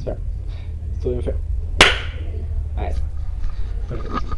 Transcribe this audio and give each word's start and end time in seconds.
Espera. 0.00 0.16
Estoy 0.94 1.10
bien 1.10 1.22
feo. 1.22 1.34
Ahí 2.76 2.88
está. 2.88 3.02
Perfecto. 3.86 4.36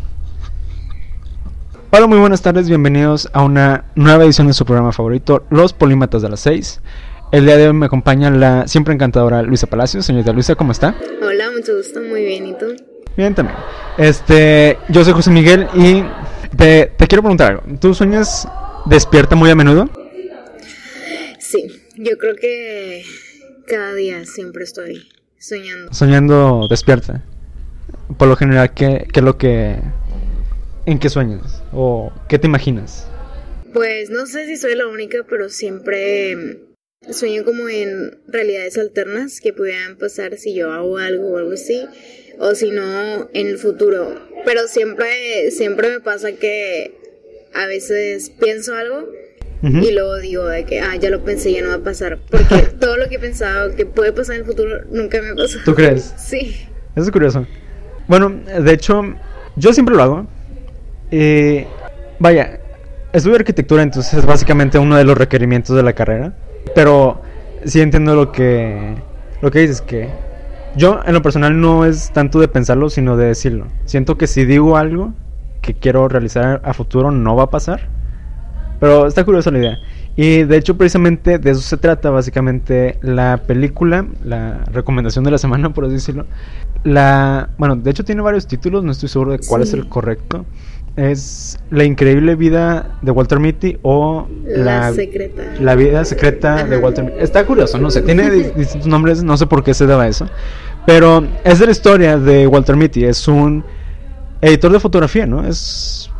Hola, 1.91 2.07
muy 2.09 2.19
buenas 2.19 2.43
tardes. 2.43 2.69
Bienvenidos 2.69 3.31
a 3.33 3.45
una 3.45 3.85
nueva 3.95 4.25
edición 4.25 4.49
de 4.49 4.55
su 4.55 4.65
programa 4.65 4.91
favorito, 4.91 5.47
Los 5.51 5.73
Polímatas 5.73 6.21
de 6.23 6.31
las 6.31 6.41
6. 6.41 6.81
El 7.31 7.47
día 7.47 7.57
de 7.57 7.69
hoy 7.69 7.75
me 7.75 7.87
acompaña 7.87 8.29
la 8.31 8.67
siempre 8.67 8.93
encantadora 8.93 9.43
Luisa 9.43 9.69
Palacios. 9.69 10.05
Señorita 10.05 10.33
Luisa, 10.33 10.57
¿cómo 10.57 10.73
está? 10.73 10.97
Hola, 11.23 11.53
mucho 11.53 11.77
gusto, 11.77 12.01
muy 12.01 12.25
bien, 12.25 12.47
¿y 12.47 12.55
tú? 12.55 12.75
Bien, 13.17 13.33
también. 13.33 13.57
Este, 13.99 14.79
yo 14.89 15.05
soy 15.05 15.13
José 15.13 15.31
Miguel 15.31 15.69
y 15.75 16.03
te, 16.57 16.87
te 16.87 17.07
quiero 17.07 17.23
preguntar 17.23 17.53
algo. 17.53 17.63
¿Tú 17.79 17.95
sueñas 17.95 18.49
despierta 18.87 19.37
muy 19.37 19.49
a 19.49 19.55
menudo? 19.55 19.89
Sí, 21.39 21.69
yo 21.95 22.19
creo 22.19 22.35
que 22.35 23.05
cada 23.69 23.95
día 23.95 24.25
siempre 24.25 24.65
estoy 24.65 25.07
soñando. 25.43 25.93
Soñando 25.93 26.67
despierta. 26.69 27.23
Por 28.17 28.29
lo 28.29 28.37
general, 28.37 28.73
¿qué, 28.75 29.07
qué 29.13 29.21
es 29.21 29.25
lo 29.25 29.37
que... 29.37 29.77
¿En 30.87 30.99
qué 30.99 31.09
sueñas? 31.09 31.63
¿O 31.73 32.13
qué 32.29 32.39
te 32.39 32.47
imaginas? 32.47 33.07
Pues 33.73 34.11
no 34.11 34.27
sé 34.27 34.47
si 34.47 34.57
soy 34.57 34.75
la 34.75 34.87
única, 34.87 35.25
pero 35.29 35.49
siempre 35.49 36.37
mm, 36.37 37.13
sueño 37.13 37.45
como 37.45 37.69
en 37.69 38.21
realidades 38.27 38.79
alternas 38.79 39.41
que 39.41 39.53
pudieran 39.53 39.97
pasar 39.97 40.37
si 40.37 40.55
yo 40.55 40.73
hago 40.73 40.99
algo 40.99 41.33
o 41.33 41.39
algo 41.39 41.53
así, 41.53 41.87
o 42.39 42.55
si 42.55 42.71
no 42.71 43.31
en 43.33 43.47
el 43.47 43.59
futuro. 43.59 44.21
Pero 44.45 44.67
siempre, 44.67 45.51
siempre 45.51 45.89
me 45.89 46.01
pasa 46.01 46.33
que 46.33 46.95
a 47.55 47.67
veces 47.67 48.31
pienso 48.31 48.75
algo 48.75 49.09
Ujú. 49.63 49.77
y 49.79 49.93
luego 49.93 50.17
digo 50.17 50.47
de 50.47 50.65
que, 50.65 50.81
ah, 50.81 50.97
ya 50.97 51.09
lo 51.09 51.23
pensé, 51.23 51.53
ya 51.53 51.63
no 51.63 51.69
va 51.69 51.77
a 51.77 51.79
pasar. 51.79 52.19
Porque 52.31 52.57
todo 52.81 52.97
lo 52.97 53.09
que 53.09 53.17
he 53.17 53.19
pensado 53.19 53.75
que 53.75 53.87
puede 53.87 54.13
pasar 54.13 54.35
en 54.37 54.41
el 54.43 54.47
futuro 54.47 54.81
nunca 54.91 55.21
me 55.23 55.35
pasado. 55.35 55.61
¿Tú 55.65 55.75
crees? 55.75 56.15
Sí. 56.17 56.67
Eso 56.95 57.05
es 57.05 57.11
curioso. 57.11 57.47
Bueno, 58.09 58.31
de 58.31 58.73
hecho, 58.73 59.03
yo 59.57 59.73
siempre 59.73 59.95
lo 59.95 60.03
hago. 60.03 60.27
Eh, 61.11 61.67
vaya, 62.19 62.61
estudio 63.13 63.37
arquitectura, 63.37 63.83
entonces 63.83 64.15
es 64.15 64.27
básicamente 64.27 64.79
uno 64.79 64.97
de 64.97 65.05
los 65.05 65.17
requerimientos 65.17 65.77
de 65.77 65.83
la 65.83 65.93
carrera. 65.93 66.35
Pero 66.75 67.23
sí 67.65 67.81
entiendo 67.81 68.15
lo 68.15 68.33
que, 68.33 68.97
lo 69.41 69.51
que 69.51 69.61
dices, 69.61 69.81
que 69.81 70.09
yo 70.77 71.01
en 71.05 71.13
lo 71.13 71.23
personal 71.23 71.61
no 71.61 71.85
es 71.85 72.11
tanto 72.13 72.41
de 72.41 72.49
pensarlo, 72.49 72.91
sino 72.91 73.17
de 73.17 73.27
decirlo. 73.27 73.67
Siento 73.85 74.17
que 74.17 74.27
si 74.27 74.45
digo 74.45 74.77
algo 74.77 75.13
que 75.61 75.75
quiero 75.75 76.09
realizar 76.09 76.61
a 76.65 76.75
futuro, 76.75 77.11
no 77.11 77.37
va 77.37 77.45
a 77.45 77.51
pasar. 77.51 77.89
Pero 78.83 79.07
está 79.07 79.25
curiosa 79.25 79.53
la 79.53 79.59
idea. 79.61 79.79
Y 80.17 80.43
de 80.43 80.57
hecho, 80.57 80.77
precisamente 80.77 81.39
de 81.39 81.53
eso 81.53 81.61
se 81.61 81.77
trata, 81.77 82.11
básicamente, 82.11 82.99
la 83.01 83.41
película, 83.47 84.05
la 84.25 84.65
recomendación 84.73 85.25
de 85.25 85.31
la 85.31 85.39
semana, 85.39 85.73
por 85.73 85.85
así 85.85 85.95
decirlo. 85.95 86.27
La, 86.83 87.51
bueno, 87.59 87.77
de 87.77 87.91
hecho 87.93 88.05
tiene 88.05 88.23
varios 88.23 88.49
títulos, 88.49 88.83
no 88.83 88.91
estoy 88.91 89.09
seguro 89.09 89.31
de 89.33 89.39
cuál 89.47 89.63
es 89.63 89.73
el 89.73 89.89
correcto. 89.89 90.45
Es 90.97 91.59
La 91.71 91.85
increíble 91.85 92.35
vida 92.35 92.99
de 93.03 93.13
Walter 93.13 93.39
Mitty 93.39 93.79
o 93.83 94.27
La 94.45 94.93
secreta. 94.93 95.43
la 95.61 95.75
vida 95.77 96.05
secreta 96.05 96.65
de. 96.65 96.77
Walter 96.77 97.05
Mitty. 97.05 97.19
Está 97.21 97.47
curioso, 97.47 97.79
no 97.79 97.89
sé, 97.91 98.03
tiene 98.03 98.31
di- 98.31 98.51
distintos 98.57 98.89
nombres, 98.89 99.23
no 99.23 99.37
sé 99.37 99.47
por 99.47 99.63
qué 99.63 99.75
se 99.75 99.87
daba 99.87 100.09
eso. 100.09 100.27
Pero 100.85 101.25
es 101.45 101.61
de 101.61 101.67
la 101.67 101.73
historia 101.73 102.19
de 102.19 102.49
Walter 102.49 102.77
Mitty, 102.77 103.05
es 103.05 103.29
un 103.29 103.65
editor 104.41 104.73
de 104.73 104.81
fotografía, 104.81 105.25
¿no? 105.25 105.47
Es... 105.47 106.11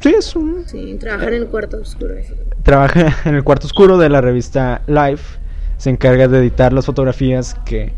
Sí, 0.00 0.14
es 0.16 0.36
un 0.36 0.64
Sí, 0.66 0.96
trabajar 1.00 1.32
en 1.34 1.42
el 1.42 1.48
cuarto 1.48 1.78
oscuro. 1.78 2.14
trabaja 2.62 3.16
en 3.28 3.34
el 3.34 3.44
cuarto 3.44 3.66
oscuro 3.66 3.98
de 3.98 4.08
la 4.08 4.20
revista 4.20 4.82
Life. 4.86 5.38
Se 5.76 5.90
encarga 5.90 6.28
de 6.28 6.38
editar 6.38 6.72
las 6.72 6.86
fotografías 6.86 7.54
que 7.64 7.92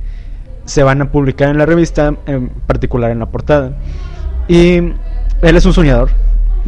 se 0.65 0.83
van 0.83 1.03
a 1.03 1.11
publicar 1.11 1.49
en 1.49 1.59
la 1.59 1.67
revista, 1.67 2.15
en 2.27 2.49
particular 2.49 3.11
en 3.11 3.19
la 3.19 3.27
portada. 3.27 3.73
Y 4.49 4.77
él 4.77 5.57
es 5.57 5.65
un 5.65 5.73
soñador. 5.73 6.11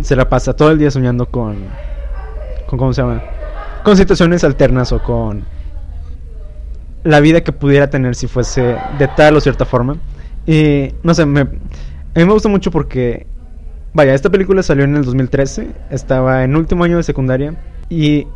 Se 0.02 0.16
la 0.16 0.28
pasa 0.28 0.54
todo 0.54 0.70
el 0.70 0.78
día 0.78 0.90
soñando 0.90 1.26
con, 1.26 1.56
con 2.66 2.78
¿cómo 2.78 2.92
se 2.92 3.02
llama? 3.02 3.22
Con 3.84 3.96
situaciones 3.96 4.42
alternas 4.44 4.92
o 4.92 5.02
con 5.02 5.44
la 7.04 7.20
vida 7.20 7.42
que 7.42 7.52
pudiera 7.52 7.90
tener 7.90 8.14
si 8.14 8.26
fuese 8.26 8.76
de 8.98 9.08
tal 9.16 9.36
o 9.36 9.40
cierta 9.40 9.64
forma. 9.64 9.96
Y 10.46 10.94
no 11.02 11.14
sé, 11.14 11.26
me, 11.26 11.40
a 11.40 11.44
mí 11.44 12.24
me 12.24 12.32
gusta 12.32 12.48
mucho 12.48 12.70
porque 12.70 13.26
Vaya, 13.94 14.14
esta 14.14 14.30
película 14.30 14.62
salió 14.62 14.84
en 14.84 14.96
el 14.96 15.04
2013, 15.04 15.68
estaba 15.90 16.44
en 16.44 16.56
último 16.56 16.84
año 16.84 16.96
de 16.96 17.02
secundaria 17.02 17.54
y 17.90 18.26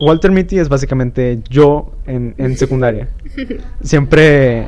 Walter 0.00 0.30
Mitty 0.32 0.58
es 0.58 0.68
básicamente 0.68 1.40
yo 1.48 1.92
en, 2.06 2.34
en 2.38 2.56
secundaria. 2.56 3.08
Siempre, 3.82 4.66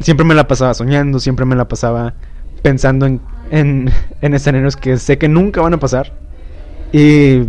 siempre 0.00 0.26
me 0.26 0.34
la 0.34 0.48
pasaba 0.48 0.74
soñando, 0.74 1.20
siempre 1.20 1.44
me 1.44 1.54
la 1.54 1.68
pasaba 1.68 2.14
pensando 2.62 3.06
en, 3.06 3.20
en, 3.50 3.90
en 4.20 4.34
escenarios 4.34 4.76
que 4.76 4.96
sé 4.96 5.18
que 5.18 5.28
nunca 5.28 5.60
van 5.60 5.74
a 5.74 5.78
pasar. 5.78 6.12
Y 6.92 7.40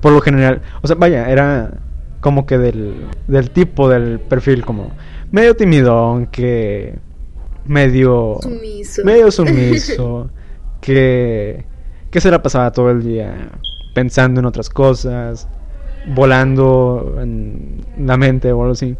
por 0.00 0.12
lo 0.12 0.20
general, 0.20 0.60
o 0.82 0.86
sea, 0.86 0.96
vaya, 0.96 1.30
era 1.30 1.78
como 2.20 2.46
que 2.46 2.58
del, 2.58 2.94
del 3.28 3.50
tipo, 3.50 3.88
del 3.88 4.18
perfil 4.20 4.64
como 4.64 4.90
medio 5.30 5.54
timidón, 5.56 6.26
que 6.26 6.94
medio 7.66 8.38
Sumiso. 8.42 9.02
medio 9.04 9.30
sumiso, 9.30 10.30
que, 10.84 11.64
que 12.10 12.20
se 12.20 12.30
la 12.30 12.42
pasaba 12.42 12.70
todo 12.70 12.90
el 12.90 13.02
día 13.02 13.48
pensando 13.94 14.40
en 14.40 14.44
otras 14.44 14.68
cosas, 14.68 15.48
volando 16.14 17.16
en 17.22 17.86
la 17.98 18.18
mente 18.18 18.52
o 18.52 18.60
algo 18.60 18.72
así. 18.72 18.94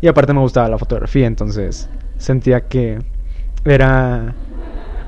Y 0.00 0.06
aparte 0.06 0.32
me 0.32 0.40
gustaba 0.40 0.68
la 0.68 0.78
fotografía, 0.78 1.26
entonces 1.26 1.90
sentía 2.16 2.60
que 2.60 3.00
era... 3.64 4.34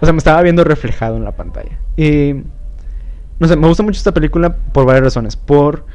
O 0.00 0.04
sea, 0.04 0.12
me 0.12 0.18
estaba 0.18 0.42
viendo 0.42 0.64
reflejado 0.64 1.16
en 1.16 1.24
la 1.24 1.36
pantalla. 1.36 1.78
Y... 1.96 2.34
No 3.38 3.46
sé, 3.46 3.56
me 3.56 3.68
gusta 3.68 3.84
mucho 3.84 3.98
esta 3.98 4.12
película 4.12 4.56
por 4.72 4.86
varias 4.86 5.04
razones. 5.04 5.36
Por 5.36 5.86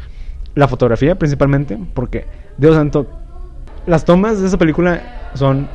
la 0.56 0.70
fotografía 0.70 1.20
principalmente, 1.20 1.78
porque, 1.94 2.26
Dios 2.58 2.76
santo, 2.76 3.08
las 3.86 4.06
tomas 4.06 4.40
de 4.40 4.48
esa 4.48 4.58
película 4.58 5.30
son 5.34 5.68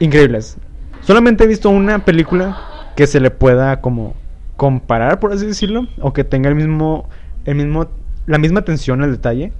increíbles. 0.00 0.58
Solamente 1.00 1.44
he 1.44 1.46
visto 1.46 1.70
una 1.70 2.04
película 2.04 2.71
que 2.96 3.06
se 3.06 3.20
le 3.20 3.30
pueda 3.30 3.80
como 3.80 4.14
comparar, 4.56 5.18
por 5.20 5.32
así 5.32 5.46
decirlo, 5.46 5.86
o 6.00 6.12
que 6.12 6.24
tenga 6.24 6.48
el 6.48 6.54
mismo, 6.54 7.08
el 7.44 7.54
mismo, 7.56 7.88
la 8.26 8.38
misma 8.38 8.60
atención 8.60 9.02
al 9.02 9.10
detalle, 9.12 9.52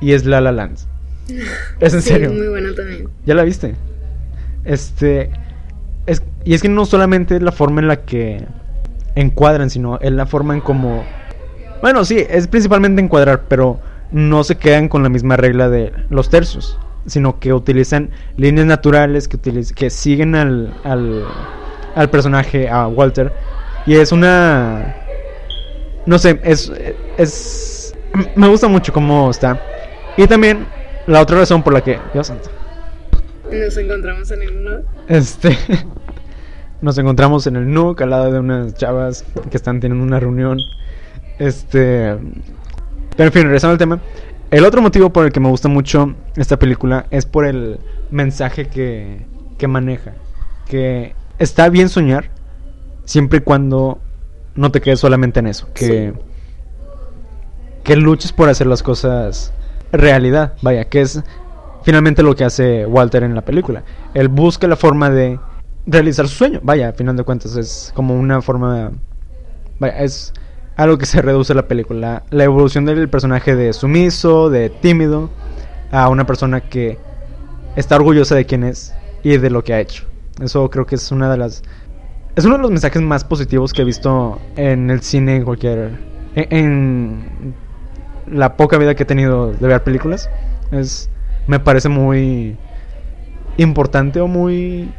y 0.00 0.12
es 0.12 0.24
La 0.24 0.40
La 0.40 0.52
Land. 0.52 0.78
Es 1.80 1.94
en 1.94 2.02
Sí, 2.02 2.08
serio. 2.10 2.32
muy 2.32 2.48
buena 2.48 2.74
también. 2.74 3.08
¿Ya 3.24 3.34
la 3.34 3.44
viste? 3.44 3.74
Este. 4.64 5.30
Es, 6.06 6.22
y 6.44 6.54
es 6.54 6.62
que 6.62 6.68
no 6.68 6.84
solamente 6.84 7.36
es 7.36 7.42
la 7.42 7.52
forma 7.52 7.80
en 7.80 7.88
la 7.88 7.96
que 8.04 8.44
encuadran, 9.14 9.70
sino 9.70 9.98
es 10.00 10.12
la 10.12 10.26
forma 10.26 10.54
en 10.54 10.60
como. 10.60 11.04
Bueno, 11.80 12.04
sí, 12.04 12.24
es 12.28 12.46
principalmente 12.48 13.00
encuadrar, 13.02 13.42
pero 13.48 13.80
no 14.10 14.44
se 14.44 14.56
quedan 14.56 14.88
con 14.88 15.02
la 15.02 15.08
misma 15.08 15.36
regla 15.36 15.68
de 15.68 15.92
los 16.10 16.28
tercios, 16.28 16.78
sino 17.06 17.38
que 17.40 17.52
utilizan 17.52 18.10
líneas 18.36 18.66
naturales 18.66 19.26
que, 19.28 19.36
utiliz- 19.38 19.72
que 19.74 19.90
siguen 19.90 20.34
al, 20.34 20.74
al, 20.84 21.24
al 21.94 22.10
personaje, 22.10 22.68
a 22.68 22.88
Walter. 22.88 23.32
Y 23.86 23.94
es 23.96 24.12
una. 24.12 24.96
No 26.06 26.18
sé, 26.18 26.40
es. 26.42 26.72
es 27.18 27.94
me 28.36 28.48
gusta 28.48 28.68
mucho 28.68 28.92
cómo 28.92 29.30
está. 29.30 29.60
Y 30.16 30.26
también 30.26 30.66
la 31.06 31.20
otra 31.20 31.38
razón 31.38 31.62
por 31.62 31.72
la 31.72 31.82
que. 31.82 31.98
Dios 32.12 32.26
santo. 32.26 32.50
Nos 33.50 33.76
encontramos 33.76 34.30
en 34.30 34.42
el 34.42 34.56
uno. 34.56 34.70
Este. 35.08 35.56
Nos 36.80 36.98
encontramos 36.98 37.46
en 37.46 37.56
el 37.56 37.72
NUC 37.72 38.00
al 38.02 38.10
lado 38.10 38.32
de 38.32 38.40
unas 38.40 38.74
chavas 38.74 39.24
que 39.50 39.56
están 39.56 39.78
teniendo 39.80 40.04
una 40.04 40.18
reunión. 40.18 40.58
Este. 41.38 42.16
Pero 43.16 43.26
en 43.26 43.32
fin, 43.32 43.42
regresando 43.44 43.72
al 43.72 43.78
tema. 43.78 44.00
El 44.50 44.64
otro 44.64 44.82
motivo 44.82 45.10
por 45.10 45.24
el 45.24 45.32
que 45.32 45.40
me 45.40 45.48
gusta 45.48 45.68
mucho 45.68 46.14
esta 46.36 46.58
película 46.58 47.06
es 47.10 47.24
por 47.24 47.46
el 47.46 47.78
mensaje 48.10 48.66
que, 48.66 49.24
que 49.58 49.66
maneja. 49.66 50.12
Que 50.66 51.14
está 51.42 51.68
bien 51.68 51.88
soñar 51.88 52.30
siempre 53.04 53.38
y 53.38 53.42
cuando 53.42 53.98
no 54.54 54.70
te 54.70 54.80
quedes 54.80 55.00
solamente 55.00 55.40
en 55.40 55.48
eso. 55.48 55.68
Que, 55.74 56.14
que 57.82 57.96
luches 57.96 58.32
por 58.32 58.48
hacer 58.48 58.66
las 58.66 58.82
cosas 58.82 59.52
realidad. 59.90 60.54
Vaya, 60.62 60.84
que 60.84 61.00
es 61.00 61.22
finalmente 61.82 62.22
lo 62.22 62.36
que 62.36 62.44
hace 62.44 62.86
Walter 62.86 63.24
en 63.24 63.34
la 63.34 63.42
película. 63.42 63.82
Él 64.14 64.28
busca 64.28 64.68
la 64.68 64.76
forma 64.76 65.10
de 65.10 65.38
realizar 65.86 66.28
su 66.28 66.36
sueño. 66.36 66.60
Vaya, 66.62 66.90
a 66.90 66.92
final 66.92 67.16
de 67.16 67.24
cuentas 67.24 67.56
es 67.56 67.92
como 67.94 68.14
una 68.14 68.40
forma... 68.40 68.92
Vaya, 69.80 69.98
es 69.98 70.32
algo 70.76 70.96
que 70.96 71.06
se 71.06 71.20
reduce 71.22 71.52
a 71.52 71.56
la 71.56 71.66
película. 71.66 72.22
La 72.30 72.44
evolución 72.44 72.84
del 72.84 73.08
personaje 73.08 73.56
de 73.56 73.72
sumiso, 73.72 74.48
de 74.48 74.70
tímido, 74.70 75.28
a 75.90 76.08
una 76.08 76.24
persona 76.24 76.60
que 76.60 76.98
está 77.74 77.96
orgullosa 77.96 78.36
de 78.36 78.46
quién 78.46 78.62
es 78.62 78.94
y 79.24 79.36
de 79.38 79.50
lo 79.50 79.64
que 79.64 79.74
ha 79.74 79.80
hecho. 79.80 80.11
Eso 80.42 80.68
creo 80.70 80.86
que 80.86 80.96
es 80.96 81.12
una 81.12 81.30
de 81.30 81.36
las... 81.36 81.62
Es 82.34 82.44
uno 82.44 82.56
de 82.56 82.62
los 82.62 82.70
mensajes 82.70 83.02
más 83.02 83.24
positivos 83.24 83.72
que 83.72 83.82
he 83.82 83.84
visto 83.84 84.40
en 84.56 84.90
el 84.90 85.00
cine 85.02 85.36
en 85.36 85.44
cualquier... 85.44 85.98
En, 86.34 87.54
la 88.26 88.56
poca 88.56 88.78
vida 88.78 88.94
que 88.94 89.02
he 89.02 89.06
tenido 89.06 89.52
de 89.52 89.66
ver 89.66 89.82
películas. 89.82 90.28
Es... 90.70 91.08
Me 91.46 91.60
parece 91.60 91.88
muy... 91.88 92.56
importante 93.56 94.20
o 94.20 94.26
muy 94.26 94.92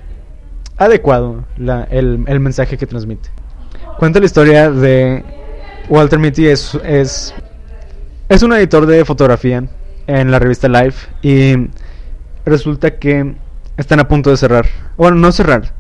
adecuado 0.78 1.46
la, 1.58 1.84
el, 1.84 2.24
el 2.28 2.40
mensaje 2.40 2.78
que 2.78 2.88
transmite. 2.88 3.30
Cuenta 3.98 4.20
la 4.20 4.26
historia 4.26 4.72
de 4.72 5.24
Walter 5.90 6.20
Mitty 6.20 6.48
es, 6.48 6.76
es, 6.84 7.34
es 8.30 8.44
un 8.44 8.54
editor 8.54 8.86
de 8.86 9.06
fotografía 9.06 9.64
en 10.08 10.32
la 10.32 10.40
revista 10.40 10.68
Life 10.68 11.08
y 11.22 11.70
resulta 12.46 12.98
que 12.98 13.36
están 13.78 14.00
a 14.00 14.08
punto 14.08 14.30
de 14.30 14.38
cerrar. 14.38 14.66
Bueno, 14.98 15.18
no 15.18 15.32
cerrar. 15.32 15.74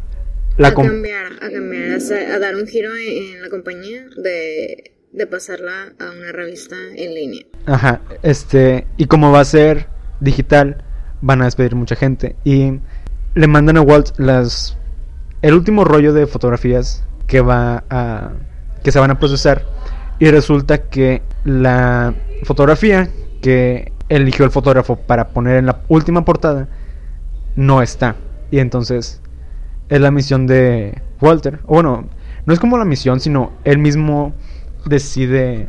La 0.57 0.69
a 0.69 0.73
cambiar, 0.73 1.33
a 1.41 1.49
cambiar, 1.49 1.99
a, 2.31 2.39
dar 2.39 2.55
un 2.55 2.67
giro 2.67 2.91
en, 2.95 3.41
la 3.41 3.49
compañía 3.49 4.05
de, 4.17 4.93
de 5.11 5.27
pasarla 5.27 5.93
a 5.99 6.11
una 6.11 6.31
revista 6.31 6.75
en 6.95 7.15
línea. 7.15 7.45
Ajá, 7.65 8.01
este, 8.21 8.85
y 8.97 9.05
como 9.05 9.31
va 9.31 9.39
a 9.39 9.45
ser 9.45 9.87
digital, 10.19 10.83
van 11.21 11.41
a 11.41 11.45
despedir 11.45 11.75
mucha 11.75 11.95
gente 11.95 12.35
y 12.43 12.79
le 13.33 13.47
mandan 13.47 13.77
a 13.77 13.81
Walt 13.81 14.17
las 14.17 14.77
el 15.41 15.53
último 15.53 15.85
rollo 15.85 16.13
de 16.13 16.27
fotografías 16.27 17.03
que 17.27 17.41
va 17.41 17.83
a 17.89 18.33
que 18.83 18.91
se 18.91 18.99
van 18.99 19.11
a 19.11 19.19
procesar 19.19 19.65
y 20.19 20.29
resulta 20.29 20.89
que 20.89 21.21
la 21.45 22.13
fotografía 22.43 23.09
que 23.41 23.91
eligió 24.09 24.45
el 24.45 24.51
fotógrafo 24.51 24.97
para 24.97 25.29
poner 25.29 25.57
en 25.57 25.65
la 25.65 25.81
última 25.87 26.25
portada 26.25 26.67
no 27.55 27.81
está. 27.81 28.15
Y 28.51 28.59
entonces 28.59 29.21
es 29.89 30.01
la 30.01 30.11
misión 30.11 30.47
de 30.47 31.01
Walter. 31.21 31.59
O 31.65 31.75
bueno 31.75 32.09
no 32.45 32.53
es 32.53 32.59
como 32.59 32.77
la 32.77 32.85
misión 32.85 33.19
sino 33.19 33.53
él 33.63 33.77
mismo 33.77 34.33
decide. 34.85 35.67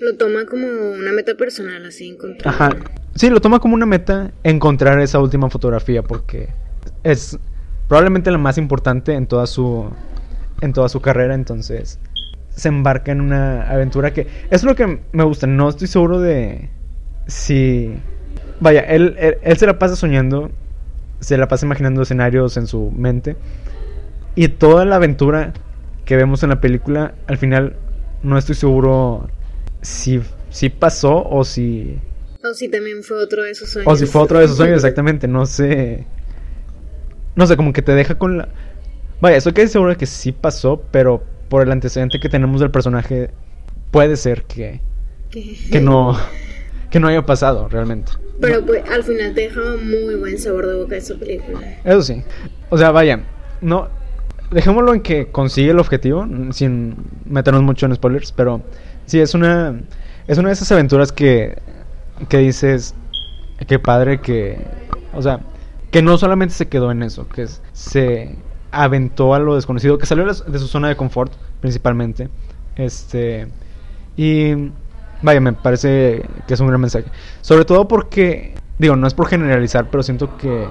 Lo 0.00 0.16
toma 0.16 0.46
como 0.46 0.66
una 0.66 1.12
meta 1.12 1.34
personal 1.34 1.84
así 1.84 2.08
encontrar 2.08 2.54
ajá. 2.54 2.70
Sí 3.14 3.28
lo 3.28 3.40
toma 3.40 3.60
como 3.60 3.74
una 3.74 3.86
meta 3.86 4.32
encontrar 4.42 4.98
esa 5.00 5.20
última 5.20 5.50
fotografía 5.50 6.02
porque 6.02 6.48
es 7.04 7.38
probablemente 7.88 8.30
la 8.30 8.38
más 8.38 8.58
importante 8.58 9.14
en 9.14 9.26
toda 9.26 9.46
su 9.46 9.90
en 10.62 10.72
toda 10.72 10.88
su 10.88 11.00
carrera, 11.00 11.34
entonces 11.34 11.98
se 12.50 12.68
embarca 12.68 13.12
en 13.12 13.20
una 13.20 13.68
aventura 13.70 14.12
que 14.12 14.26
es 14.50 14.62
lo 14.62 14.74
que 14.74 15.00
me 15.12 15.24
gusta, 15.24 15.46
no 15.46 15.68
estoy 15.68 15.88
seguro 15.88 16.20
de 16.20 16.70
si 17.26 17.94
vaya, 18.60 18.80
él, 18.80 19.16
él, 19.42 19.56
se 19.56 19.66
la 19.66 19.78
pasa 19.78 19.96
soñando, 19.96 20.50
se 21.22 21.38
la 21.38 21.48
pasa 21.48 21.64
imaginando 21.64 22.02
escenarios 22.02 22.56
en 22.58 22.66
su 22.66 22.90
mente 22.90 23.36
y 24.34 24.48
toda 24.48 24.84
la 24.84 24.96
aventura 24.96 25.54
que 26.04 26.16
vemos 26.16 26.42
en 26.42 26.50
la 26.50 26.60
película, 26.60 27.14
al 27.26 27.38
final 27.38 27.76
no 28.22 28.36
estoy 28.36 28.54
seguro 28.54 29.28
si, 29.80 30.20
si 30.50 30.68
pasó 30.68 31.26
o 31.26 31.44
si 31.44 31.98
o 32.44 32.54
si 32.54 32.68
también 32.68 33.02
fue 33.02 33.22
otro 33.22 33.44
de 33.44 33.52
esos 33.52 33.70
sueños. 33.70 33.92
O 33.92 33.96
si 33.96 34.04
fue 34.04 34.20
otro 34.20 34.40
de 34.40 34.46
esos 34.46 34.56
sueños, 34.56 34.76
exactamente. 34.76 35.28
No 35.28 35.46
sé 35.46 36.04
no 37.34 37.46
sé, 37.46 37.56
como 37.56 37.72
que 37.72 37.82
te 37.82 37.92
deja 37.92 38.16
con 38.16 38.38
la... 38.38 38.48
Vaya, 39.20 39.36
estoy 39.36 39.52
casi 39.52 39.68
seguro 39.68 39.90
de 39.90 39.96
que 39.96 40.06
sí 40.06 40.32
pasó, 40.32 40.82
pero 40.90 41.22
por 41.48 41.62
el 41.62 41.70
antecedente 41.70 42.18
que 42.20 42.28
tenemos 42.28 42.60
del 42.60 42.70
personaje, 42.70 43.30
puede 43.90 44.16
ser 44.16 44.44
que... 44.44 44.80
Que 45.30 45.80
no... 45.80 46.18
Que 46.92 47.00
no 47.00 47.08
haya 47.08 47.26
pasado, 47.26 47.68
realmente. 47.68 48.12
Pero 48.40 48.64
pues, 48.64 48.88
al 48.88 49.02
final 49.02 49.34
te 49.34 49.42
deja 49.42 49.60
muy 49.82 50.14
buen 50.14 50.38
sabor 50.38 50.66
de 50.66 50.74
boca 50.76 50.96
esa 50.96 51.16
película. 51.16 51.60
Eso 51.84 52.02
sí. 52.02 52.22
O 52.70 52.78
sea, 52.78 52.92
vaya, 52.92 53.24
no... 53.60 53.88
Dejémoslo 54.52 54.92
en 54.92 55.00
que 55.00 55.28
consigue 55.28 55.70
el 55.70 55.78
objetivo, 55.78 56.26
sin 56.52 56.94
meternos 57.24 57.62
mucho 57.62 57.86
en 57.86 57.94
spoilers, 57.94 58.32
pero 58.32 58.60
sí, 59.06 59.18
es 59.18 59.34
una... 59.34 59.80
Es 60.28 60.38
una 60.38 60.50
de 60.50 60.54
esas 60.54 60.70
aventuras 60.70 61.10
que... 61.10 61.58
Que 62.28 62.38
dices... 62.38 62.94
Qué 63.66 63.78
padre 63.78 64.20
que... 64.20 64.58
O 65.14 65.22
sea, 65.22 65.40
que 65.90 66.02
no 66.02 66.18
solamente 66.18 66.54
se 66.54 66.68
quedó 66.68 66.90
en 66.90 67.02
eso, 67.02 67.28
que 67.28 67.46
se 67.72 68.36
aventó 68.72 69.34
a 69.34 69.38
lo 69.38 69.54
desconocido, 69.54 69.98
que 69.98 70.06
salió 70.06 70.24
de 70.24 70.58
su 70.58 70.66
zona 70.66 70.88
de 70.88 70.96
confort 70.96 71.32
principalmente. 71.60 72.28
Este 72.76 73.46
y 74.16 74.72
vaya, 75.22 75.40
me 75.40 75.52
parece 75.52 76.22
que 76.46 76.54
es 76.54 76.60
un 76.60 76.68
gran 76.68 76.80
mensaje. 76.80 77.06
Sobre 77.40 77.64
todo 77.64 77.88
porque 77.88 78.54
digo, 78.78 78.96
no 78.96 79.06
es 79.06 79.14
por 79.14 79.28
generalizar, 79.28 79.90
pero 79.90 80.02
siento 80.02 80.36
que 80.36 80.68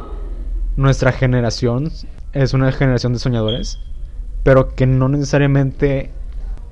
nuestra 0.75 1.11
generación 1.11 1.91
es 2.33 2.53
una 2.53 2.71
generación 2.71 3.13
de 3.13 3.19
soñadores, 3.19 3.79
pero 4.43 4.75
que 4.75 4.85
no 4.85 5.09
necesariamente 5.09 6.09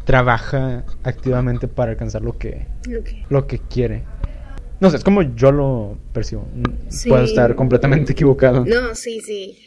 trabaja 0.06 0.86
activamente 1.04 1.68
para 1.68 1.92
alcanzar 1.92 2.22
lo 2.22 2.38
que, 2.38 2.68
lo 3.30 3.48
que 3.48 3.60
quiere. 3.60 4.04
No 4.80 4.90
sé, 4.90 4.98
es 4.98 5.04
como 5.04 5.22
yo 5.22 5.52
lo 5.52 5.98
percibo. 6.14 6.48
Puedo 7.08 7.24
estar 7.24 7.56
completamente 7.56 8.14
equivocado. 8.14 8.66
No, 8.66 8.96
sí, 8.96 9.22
sí. 9.22 9.58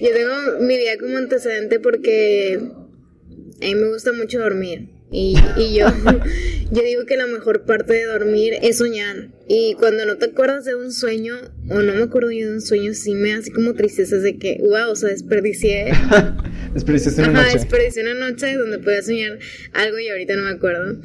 Yo 0.00 0.08
tengo 0.12 0.60
mi 0.60 0.76
día 0.76 0.98
como 0.98 1.16
antecedente 1.16 1.78
porque 1.78 2.58
a 2.60 3.64
mí 3.64 3.74
me 3.74 3.88
gusta 3.92 4.12
mucho 4.12 4.40
dormir. 4.40 4.90
Y, 5.10 5.36
y 5.56 5.74
yo, 5.76 5.86
yo 6.72 6.82
digo 6.82 7.06
que 7.06 7.16
la 7.16 7.26
mejor 7.26 7.64
parte 7.64 7.94
de 7.94 8.04
dormir 8.04 8.54
es 8.62 8.78
soñar. 8.78 9.28
Y 9.46 9.74
cuando 9.74 10.06
no 10.06 10.16
te 10.16 10.26
acuerdas 10.26 10.64
de 10.64 10.74
un 10.74 10.92
sueño, 10.92 11.36
o 11.70 11.80
no 11.80 11.94
me 11.94 12.02
acuerdo 12.02 12.30
yo 12.30 12.48
de 12.48 12.54
un 12.54 12.60
sueño, 12.60 12.94
sí 12.94 13.14
me 13.14 13.34
hace 13.34 13.52
como 13.52 13.74
tristeza 13.74 14.16
de 14.16 14.38
que, 14.38 14.58
wow, 14.60 14.90
o 14.90 14.96
sea, 14.96 15.10
desperdicié. 15.10 15.92
Desperdiciaste 16.74 17.22
una 17.22 17.40
Ajá, 17.40 17.52
desperdicié 17.52 18.02
una 18.02 18.14
noche 18.14 18.56
donde 18.56 18.80
podía 18.80 19.00
soñar 19.00 19.38
algo 19.74 19.98
y 20.00 20.08
ahorita 20.08 20.34
no 20.34 20.42
me 20.42 20.50
acuerdo. 20.50 21.00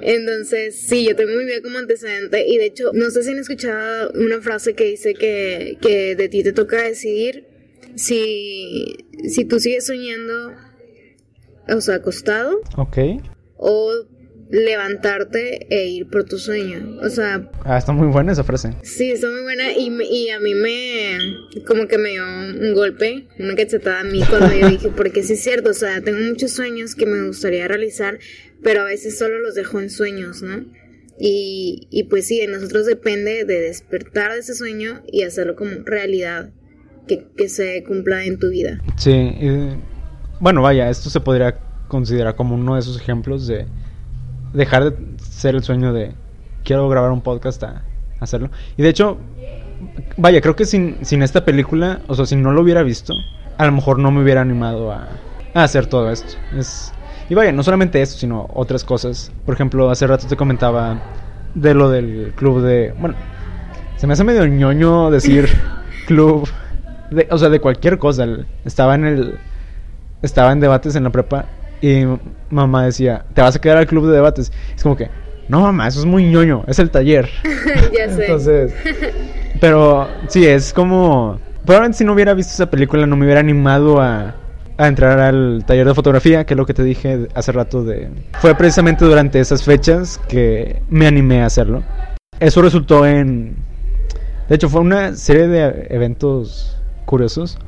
Entonces, 0.00 0.80
sí, 0.80 1.06
yo 1.06 1.16
tengo 1.16 1.32
mi 1.32 1.44
vida 1.44 1.60
como 1.62 1.78
antecedente 1.78 2.46
y 2.46 2.58
de 2.58 2.66
hecho, 2.66 2.90
no 2.94 3.10
sé 3.10 3.22
si 3.22 3.30
han 3.30 3.38
escuchado 3.38 4.12
una 4.14 4.40
frase 4.40 4.74
que 4.74 4.84
dice 4.84 5.14
que, 5.14 5.76
que 5.80 6.14
de 6.14 6.28
ti 6.28 6.42
te 6.42 6.52
toca 6.52 6.82
decidir 6.82 7.46
si, 7.96 8.96
si 9.28 9.44
tú 9.44 9.60
sigues 9.60 9.86
soñando, 9.86 10.54
o 11.68 11.80
sea, 11.80 11.96
acostado. 11.96 12.60
Ok. 12.76 12.98
O 13.56 13.92
levantarte 14.50 15.66
e 15.68 15.86
ir 15.86 16.08
por 16.08 16.24
tu 16.24 16.38
sueño. 16.38 16.98
O 17.02 17.08
sea... 17.08 17.50
Ah, 17.64 17.78
está 17.78 17.92
muy 17.92 18.06
buena 18.08 18.32
esa 18.32 18.44
frase. 18.44 18.74
Sí, 18.82 19.10
está 19.10 19.28
muy 19.28 19.42
buena 19.42 19.72
y, 19.72 19.90
y 20.10 20.30
a 20.30 20.38
mí 20.38 20.54
me... 20.54 21.18
como 21.66 21.88
que 21.88 21.98
me 21.98 22.10
dio 22.10 22.24
un 22.24 22.74
golpe, 22.74 23.26
una 23.38 23.54
cachetada 23.54 24.00
a 24.00 24.04
mí 24.04 24.20
cuando 24.28 24.54
yo 24.54 24.68
dije, 24.68 24.88
porque 24.96 25.22
sí 25.22 25.34
es 25.34 25.42
cierto, 25.42 25.70
o 25.70 25.74
sea, 25.74 26.00
tengo 26.02 26.18
muchos 26.20 26.52
sueños 26.52 26.94
que 26.94 27.06
me 27.06 27.26
gustaría 27.26 27.66
realizar, 27.66 28.18
pero 28.62 28.82
a 28.82 28.84
veces 28.84 29.18
solo 29.18 29.38
los 29.38 29.54
dejo 29.54 29.80
en 29.80 29.90
sueños, 29.90 30.42
¿no? 30.42 30.64
Y, 31.18 31.86
y 31.90 32.04
pues 32.04 32.26
sí, 32.26 32.40
de 32.40 32.48
nosotros 32.48 32.86
depende 32.86 33.44
de 33.44 33.60
despertar 33.60 34.32
de 34.32 34.40
ese 34.40 34.54
sueño 34.54 35.02
y 35.06 35.22
hacerlo 35.22 35.54
como 35.54 35.70
realidad, 35.84 36.52
que, 37.06 37.26
que 37.36 37.48
se 37.48 37.84
cumpla 37.84 38.24
en 38.24 38.38
tu 38.38 38.50
vida. 38.50 38.80
Sí, 38.96 39.10
bueno, 40.40 40.62
vaya, 40.62 40.90
esto 40.90 41.10
se 41.10 41.20
podría 41.20 41.56
considerar 41.88 42.34
como 42.36 42.54
uno 42.54 42.74
de 42.74 42.80
esos 42.80 43.00
ejemplos 43.00 43.46
de 43.46 43.66
dejar 44.52 44.84
de 44.84 44.96
ser 45.18 45.54
el 45.54 45.62
sueño 45.62 45.92
de 45.92 46.12
quiero 46.64 46.88
grabar 46.88 47.12
un 47.12 47.20
podcast 47.20 47.62
a 47.64 47.82
hacerlo. 48.20 48.50
Y 48.76 48.82
de 48.82 48.88
hecho, 48.88 49.18
vaya, 50.16 50.40
creo 50.40 50.56
que 50.56 50.64
sin, 50.64 51.04
sin 51.04 51.22
esta 51.22 51.44
película, 51.44 52.00
o 52.08 52.14
sea, 52.14 52.26
si 52.26 52.36
no 52.36 52.52
lo 52.52 52.62
hubiera 52.62 52.82
visto, 52.82 53.14
a 53.58 53.66
lo 53.66 53.72
mejor 53.72 53.98
no 53.98 54.10
me 54.10 54.22
hubiera 54.22 54.40
animado 54.40 54.92
a, 54.92 55.08
a 55.54 55.62
hacer 55.62 55.86
todo 55.86 56.10
esto. 56.10 56.34
Es, 56.56 56.92
y 57.28 57.34
vaya, 57.34 57.52
no 57.52 57.62
solamente 57.62 58.02
esto, 58.02 58.18
sino 58.18 58.48
otras 58.52 58.84
cosas. 58.84 59.32
Por 59.46 59.54
ejemplo, 59.54 59.90
hace 59.90 60.06
rato 60.06 60.26
te 60.26 60.36
comentaba 60.36 61.00
de 61.54 61.74
lo 61.74 61.90
del 61.90 62.32
club 62.36 62.62
de... 62.62 62.94
Bueno, 62.98 63.16
se 63.96 64.06
me 64.06 64.12
hace 64.12 64.24
medio 64.24 64.46
ñoño 64.46 65.10
decir 65.10 65.48
club, 66.06 66.48
de, 67.10 67.26
o 67.30 67.38
sea, 67.38 67.48
de 67.48 67.60
cualquier 67.60 67.98
cosa. 67.98 68.26
Estaba 68.64 68.94
en 68.94 69.04
el... 69.04 69.38
Estaba 70.24 70.52
en 70.52 70.60
debates 70.60 70.96
en 70.96 71.04
la 71.04 71.10
prepa 71.10 71.44
y 71.82 72.06
mamá 72.48 72.86
decía, 72.86 73.26
¿te 73.34 73.42
vas 73.42 73.56
a 73.56 73.60
quedar 73.60 73.76
al 73.76 73.86
club 73.86 74.06
de 74.06 74.14
debates? 74.14 74.50
Es 74.74 74.82
como 74.82 74.96
que, 74.96 75.10
no 75.48 75.60
mamá, 75.60 75.86
eso 75.86 76.00
es 76.00 76.06
muy 76.06 76.24
ñoño, 76.24 76.64
es 76.66 76.78
el 76.78 76.90
taller. 76.90 77.28
ya 77.92 78.08
sé. 78.08 78.22
Entonces, 78.22 78.74
pero 79.60 80.08
sí, 80.28 80.46
es 80.46 80.72
como... 80.72 81.38
Probablemente 81.66 81.98
si 81.98 82.04
no 82.04 82.14
hubiera 82.14 82.32
visto 82.32 82.54
esa 82.54 82.70
película 82.70 83.06
no 83.06 83.16
me 83.16 83.26
hubiera 83.26 83.40
animado 83.40 84.00
a, 84.00 84.34
a 84.78 84.88
entrar 84.88 85.20
al 85.20 85.64
taller 85.66 85.86
de 85.86 85.94
fotografía, 85.94 86.44
que 86.46 86.54
es 86.54 86.58
lo 86.58 86.64
que 86.64 86.72
te 86.72 86.84
dije 86.84 87.28
hace 87.34 87.52
rato 87.52 87.84
de... 87.84 88.08
Fue 88.40 88.54
precisamente 88.54 89.04
durante 89.04 89.40
esas 89.40 89.62
fechas 89.62 90.18
que 90.26 90.82
me 90.88 91.06
animé 91.06 91.42
a 91.42 91.46
hacerlo. 91.46 91.82
Eso 92.40 92.62
resultó 92.62 93.06
en... 93.06 93.56
De 94.48 94.54
hecho, 94.54 94.70
fue 94.70 94.80
una 94.80 95.14
serie 95.16 95.48
de 95.48 95.86
eventos 95.90 96.78
curiosos, 97.04 97.58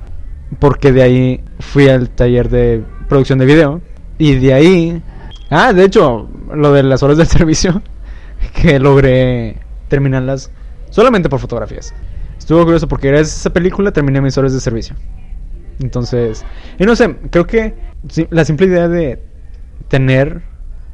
porque 0.59 0.93
de 0.93 1.03
ahí 1.03 1.45
fui 1.61 1.89
al 1.89 2.11
taller 2.11 2.49
de 2.49 2.83
producción 3.09 3.39
de 3.39 3.47
video 3.47 3.81
y 4.19 4.37
de 4.37 4.55
ahí... 4.55 5.03
Ah, 5.51 5.73
de 5.73 5.85
hecho, 5.85 6.29
lo 6.53 6.73
de 6.73 6.83
las 6.83 7.03
horas 7.03 7.19
del 7.19 7.27
servicio, 7.29 7.83
que 8.61 8.79
logré 8.79 9.59
terminarlas 9.89 10.51
solamente 10.91 11.29
por 11.29 11.41
fotografías. 11.41 11.95
Estuvo 12.39 12.63
curioso 12.65 12.89
porque 12.89 13.09
gracias 13.09 13.37
a 13.37 13.41
esa 13.41 13.51
película 13.51 13.93
terminé 13.93 14.21
mis 14.21 14.37
horas 14.39 14.53
de 14.53 14.61
servicio. 14.61 14.97
Entonces, 15.81 16.45
y 16.79 16.85
no 16.85 16.97
sé, 16.97 17.17
creo 17.31 17.47
que 17.47 17.75
la 18.31 18.45
simple 18.45 18.67
idea 18.67 18.89
de 18.89 19.21
tener, 19.89 20.43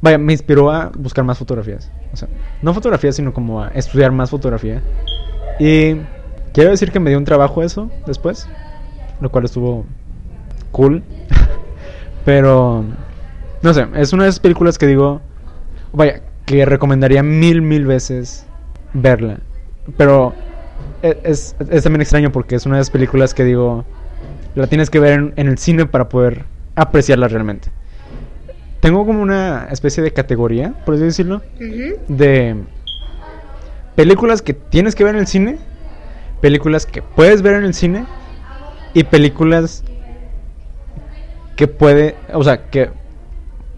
vaya, 0.01 0.17
me 0.17 0.33
inspiró 0.33 0.71
a 0.71 0.91
buscar 0.97 1.23
más 1.23 1.37
fotografías. 1.37 1.91
O 2.11 2.17
sea, 2.17 2.27
no 2.61 2.73
fotografías, 2.73 3.15
sino 3.15 3.33
como 3.33 3.63
a 3.63 3.69
estudiar 3.69 4.11
más 4.11 4.29
fotografía. 4.29 4.81
Y 5.59 5.95
quiero 6.53 6.71
decir 6.71 6.91
que 6.91 6.99
me 6.99 7.09
dio 7.09 7.17
un 7.17 7.25
trabajo 7.25 7.63
eso 7.63 7.89
después, 8.05 8.47
lo 9.23 9.31
cual 9.31 9.45
estuvo 9.45 9.85
cool. 10.71 11.01
Pero, 12.25 12.85
no 13.61 13.73
sé, 13.73 13.87
es 13.95 14.13
una 14.13 14.23
de 14.23 14.29
esas 14.29 14.39
películas 14.39 14.77
que 14.77 14.85
digo, 14.85 15.21
vaya, 15.91 16.21
que 16.45 16.65
recomendaría 16.65 17.23
mil, 17.23 17.61
mil 17.61 17.85
veces 17.85 18.45
verla. 18.93 19.39
Pero 19.97 20.33
e, 21.01 21.19
es, 21.23 21.55
es, 21.69 21.83
también 21.83 22.01
extraño 22.01 22.31
porque 22.31 22.55
es 22.55 22.65
una 22.65 22.75
de 22.75 22.81
esas 22.81 22.91
películas 22.91 23.33
que 23.33 23.43
digo, 23.43 23.85
la 24.55 24.67
tienes 24.67 24.89
que 24.89 24.99
ver 24.99 25.13
en, 25.13 25.33
en 25.35 25.47
el 25.47 25.57
cine 25.57 25.85
para 25.85 26.09
poder 26.09 26.45
apreciarla 26.75 27.27
realmente. 27.27 27.69
Tengo 28.79 29.05
como 29.05 29.21
una 29.21 29.67
especie 29.71 30.03
de 30.03 30.11
categoría, 30.11 30.73
por 30.85 30.95
así 30.95 31.03
decirlo, 31.05 31.41
de 32.09 32.57
películas 33.95 34.41
que 34.41 34.53
tienes 34.53 34.95
que 34.95 35.05
ver 35.05 35.15
en 35.15 35.21
el 35.21 35.27
cine, 35.27 35.57
películas 36.41 36.85
que 36.85 37.01
puedes 37.01 37.41
ver 37.41 37.55
en 37.55 37.63
el 37.63 37.73
cine 37.73 38.05
y 38.93 39.03
películas 39.03 39.83
que 41.55 41.67
puede, 41.67 42.15
o 42.33 42.43
sea, 42.43 42.69
que 42.69 42.89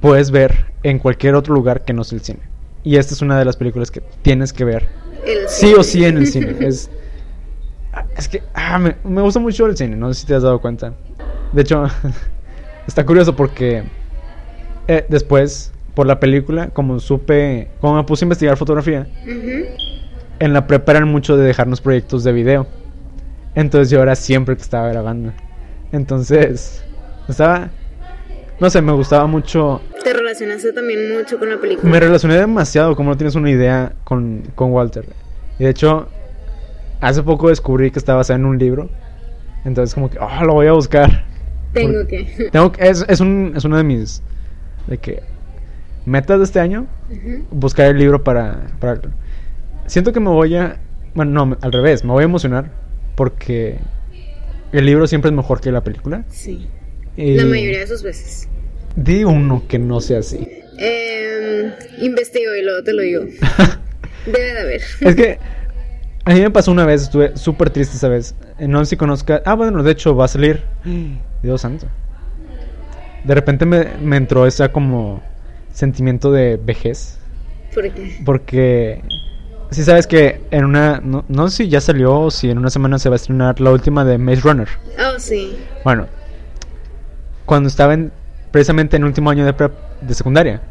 puedes 0.01 0.31
ver 0.31 0.65
en 0.83 0.99
cualquier 0.99 1.35
otro 1.35 1.53
lugar 1.53 1.83
que 1.83 1.93
no 1.93 2.03
sea 2.03 2.17
el 2.17 2.23
cine. 2.23 2.39
Y 2.83 2.97
esta 2.97 3.13
es 3.13 3.21
una 3.21 3.39
de 3.39 3.45
las 3.45 3.57
películas 3.57 3.89
que 3.89 4.01
tienes 4.21 4.53
que 4.53 4.63
ver 4.63 4.87
El 5.25 5.49
sí 5.49 5.73
o 5.73 5.83
sí 5.83 6.05
en 6.05 6.17
el 6.17 6.27
cine. 6.27 6.55
Es, 6.59 6.89
es 8.17 8.27
que 8.27 8.43
ah, 8.53 8.77
me, 8.77 8.95
me 9.03 9.21
gusta 9.21 9.39
mucho 9.39 9.65
el 9.65 9.77
cine, 9.77 9.95
no 9.95 10.13
sé 10.13 10.21
si 10.21 10.27
te 10.27 10.35
has 10.35 10.43
dado 10.43 10.59
cuenta. 10.59 10.93
De 11.53 11.61
hecho, 11.61 11.85
está 12.87 13.05
curioso 13.05 13.35
porque 13.35 13.83
eh, 14.87 15.05
después, 15.09 15.71
por 15.93 16.05
la 16.05 16.19
película, 16.19 16.69
como 16.69 16.99
supe, 16.99 17.69
como 17.81 17.95
me 17.95 18.03
puse 18.03 18.23
a 18.23 18.25
investigar 18.25 18.57
fotografía, 18.57 19.07
en 20.39 20.53
la 20.53 20.67
prepa 20.67 20.91
eran 20.91 21.07
mucho 21.07 21.37
de 21.37 21.45
dejarnos 21.45 21.81
proyectos 21.81 22.23
de 22.23 22.33
video. 22.33 22.67
Entonces 23.55 23.89
yo 23.89 24.01
era 24.01 24.15
siempre 24.15 24.55
que 24.55 24.61
estaba 24.61 24.89
grabando. 24.89 25.31
Entonces, 25.91 26.83
estaba, 27.29 27.69
no 28.59 28.69
sé, 28.69 28.81
me 28.81 28.91
gustaba 28.91 29.27
mucho 29.27 29.81
Te 30.03 30.13
relacionaste 30.13 30.73
también 30.73 31.13
mucho 31.17 31.39
con 31.39 31.49
la 31.49 31.57
película. 31.57 31.89
me 31.89 31.99
relacioné 31.99 32.35
demasiado, 32.35 32.95
como 32.95 33.11
no 33.11 33.17
tienes 33.17 33.35
una 33.35 33.49
idea, 33.49 33.93
con, 34.03 34.43
con 34.55 34.71
Walter. 34.71 35.05
Y 35.57 35.63
de 35.63 35.69
hecho, 35.69 36.09
hace 36.99 37.23
poco 37.23 37.49
descubrí 37.49 37.91
que 37.91 37.99
estaba 37.99 38.17
basado 38.17 38.39
en 38.39 38.45
un 38.45 38.57
libro. 38.57 38.89
Entonces, 39.63 39.95
como 39.95 40.09
que, 40.09 40.19
oh, 40.19 40.43
lo 40.45 40.53
voy 40.53 40.67
a 40.67 40.73
buscar. 40.73 41.23
Tengo 41.73 42.05
que. 42.07 42.49
Tengo 42.51 42.71
que- 42.71 42.87
es, 42.89 43.05
es, 43.07 43.19
un, 43.21 43.53
es 43.55 43.63
uno 43.63 43.77
de 43.77 43.83
mis 43.83 44.21
de 44.87 44.97
que 44.97 45.23
metas 46.05 46.37
de 46.37 46.43
este 46.43 46.59
año, 46.59 46.85
Ujú. 47.09 47.45
buscar 47.51 47.87
el 47.87 47.97
libro 47.97 48.23
para, 48.23 48.67
para... 48.79 48.99
Siento 49.87 50.11
que 50.13 50.19
me 50.19 50.29
voy 50.29 50.55
a... 50.55 50.77
Bueno, 51.15 51.45
no, 51.45 51.57
al 51.61 51.71
revés, 51.71 52.03
me 52.03 52.11
voy 52.11 52.21
a 52.21 52.25
emocionar 52.25 52.69
porque 53.15 53.77
el 54.71 54.85
libro 54.85 55.07
siempre 55.07 55.29
es 55.29 55.35
mejor 55.35 55.61
que 55.61 55.71
la 55.71 55.83
película. 55.83 56.23
Sí. 56.29 56.67
Y 57.17 57.35
La 57.35 57.45
mayoría 57.45 57.79
de 57.79 57.87
sus 57.87 58.03
veces. 58.03 58.47
Di 58.95 59.23
uno 59.23 59.63
que 59.67 59.79
no 59.79 60.01
sea 60.01 60.19
así. 60.19 60.47
Eh, 60.77 61.71
investigo 62.01 62.53
y 62.55 62.61
luego 62.63 62.83
te 62.83 62.93
lo 62.93 63.01
digo. 63.01 63.23
Debe 64.25 64.53
de 64.53 64.59
haber. 64.59 64.81
Es 65.01 65.15
que 65.15 65.39
a 66.25 66.33
mí 66.33 66.41
me 66.41 66.49
pasó 66.51 66.71
una 66.71 66.85
vez, 66.85 67.03
estuve 67.03 67.37
súper 67.37 67.69
triste 67.69 67.95
esa 67.97 68.07
vez. 68.09 68.35
Eh, 68.59 68.67
No 68.67 68.83
sé 68.83 68.91
si 68.91 68.97
conozca. 68.97 69.41
Ah, 69.45 69.53
bueno, 69.53 69.83
de 69.83 69.91
hecho 69.91 70.15
va 70.15 70.25
a 70.25 70.29
salir. 70.29 70.63
Dios 71.43 71.61
santo. 71.61 71.87
De 73.23 73.33
repente 73.33 73.65
me, 73.65 73.85
me 74.01 74.17
entró 74.17 74.45
ese 74.45 74.69
como 74.69 75.21
sentimiento 75.73 76.31
de 76.31 76.57
vejez. 76.57 77.17
¿Por 77.73 77.91
qué? 77.91 78.17
Porque 78.25 79.01
si 79.71 79.83
sabes 79.83 80.07
que 80.07 80.41
en 80.51 80.65
una. 80.65 80.99
No, 81.03 81.25
no 81.27 81.47
sé 81.49 81.57
si 81.63 81.69
ya 81.69 81.81
salió 81.81 82.19
o 82.19 82.31
si 82.31 82.49
en 82.49 82.57
una 82.57 82.69
semana 82.69 82.99
se 82.99 83.09
va 83.09 83.15
a 83.15 83.17
estrenar 83.17 83.59
la 83.59 83.71
última 83.71 84.05
de 84.05 84.17
Maze 84.17 84.41
Runner. 84.41 84.67
Oh, 84.99 85.19
sí. 85.19 85.57
Bueno, 85.83 86.07
cuando 87.45 87.67
estaba 87.67 87.93
en, 87.93 88.11
precisamente 88.51 88.95
en 88.95 89.03
el 89.03 89.07
último 89.07 89.29
año 89.29 89.45
de, 89.45 89.55
prep- 89.55 89.73
de 90.01 90.13
secundaria, 90.13 90.61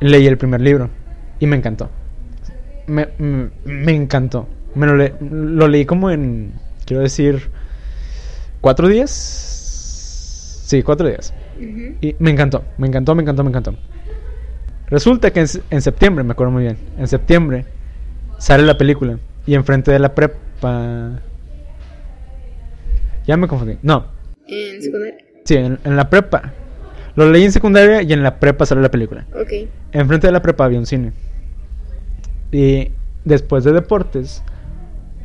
leí 0.00 0.26
el 0.26 0.38
primer 0.38 0.60
libro 0.60 0.90
y 1.40 1.46
me 1.46 1.56
encantó. 1.56 1.90
Me, 2.86 3.08
me, 3.18 3.50
me 3.64 3.94
encantó. 3.94 4.48
Me 4.74 4.86
lo, 4.86 4.96
le- 4.96 5.14
lo 5.20 5.68
leí 5.68 5.86
como 5.86 6.10
en, 6.10 6.52
quiero 6.84 7.02
decir, 7.02 7.50
cuatro 8.60 8.88
días. 8.88 9.10
Sí, 10.66 10.82
cuatro 10.82 11.06
días. 11.08 11.32
Y 12.00 12.14
me 12.18 12.30
encantó, 12.30 12.64
me 12.76 12.86
encantó, 12.88 13.14
me 13.14 13.22
encantó, 13.22 13.42
me 13.44 13.50
encantó. 13.50 13.74
Resulta 14.88 15.32
que 15.32 15.40
en 15.70 15.82
septiembre, 15.82 16.22
me 16.24 16.32
acuerdo 16.32 16.52
muy 16.52 16.64
bien, 16.64 16.78
en 16.98 17.08
septiembre 17.08 17.64
sale 18.38 18.64
la 18.64 18.76
película 18.78 19.18
y 19.46 19.54
enfrente 19.54 19.90
de 19.92 19.98
la 19.98 20.14
prepa... 20.14 21.20
Ya 23.26 23.36
me 23.36 23.48
confundí. 23.48 23.78
No, 23.82 24.06
En 24.46 24.80
secundaria. 24.82 25.16
sí, 25.44 25.54
en, 25.56 25.78
en 25.84 25.96
la 25.96 26.08
prepa. 26.08 26.52
Lo 27.16 27.30
leí 27.30 27.44
en 27.44 27.52
secundaria 27.52 28.02
y 28.02 28.12
en 28.12 28.22
la 28.22 28.38
prepa 28.38 28.66
sale 28.66 28.82
la 28.82 28.90
película. 28.90 29.26
Ok. 29.34 29.68
Enfrente 29.92 30.26
de 30.28 30.32
la 30.32 30.42
prepa 30.42 30.64
había 30.64 30.78
un 30.78 30.86
cine. 30.86 31.12
Y 32.52 32.92
después 33.24 33.64
de 33.64 33.72
deportes, 33.72 34.42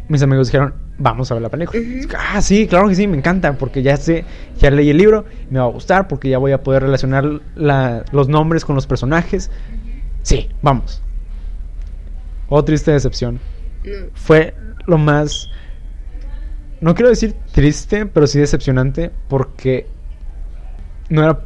mis 0.07 0.21
amigos 0.23 0.47
dijeron, 0.47 0.73
vamos 0.97 1.29
a 1.29 1.35
ver 1.35 1.43
la 1.43 1.49
película. 1.49 1.79
Ujú. 1.79 2.07
Ah, 2.17 2.41
sí, 2.41 2.65
claro 2.67 2.87
que 2.87 2.95
sí, 2.95 3.07
me 3.07 3.17
encanta, 3.17 3.53
porque 3.53 3.83
ya 3.83 3.97
sé, 3.97 4.25
ya 4.57 4.71
leí 4.71 4.89
el 4.89 4.97
libro, 4.97 5.25
me 5.49 5.59
va 5.59 5.65
a 5.65 5.69
gustar, 5.69 6.07
porque 6.07 6.29
ya 6.29 6.37
voy 6.39 6.53
a 6.53 6.63
poder 6.63 6.83
relacionar 6.83 7.25
la- 7.55 8.03
los 8.11 8.27
nombres 8.29 8.65
con 8.65 8.75
los 8.75 8.87
personajes. 8.87 9.51
Sí, 10.23 10.49
vamos. 10.61 11.03
Oh, 12.53 12.65
triste 12.65 12.91
decepción. 12.91 13.39
No. 13.86 14.08
Fue 14.13 14.53
lo 14.86 14.98
más, 14.98 15.50
no 16.81 16.93
quiero 16.96 17.08
decir 17.08 17.34
triste, 17.53 18.05
pero 18.05 18.27
sí 18.27 18.39
decepcionante, 18.39 19.10
porque 19.29 19.86
no 21.10 21.24
era... 21.24 21.39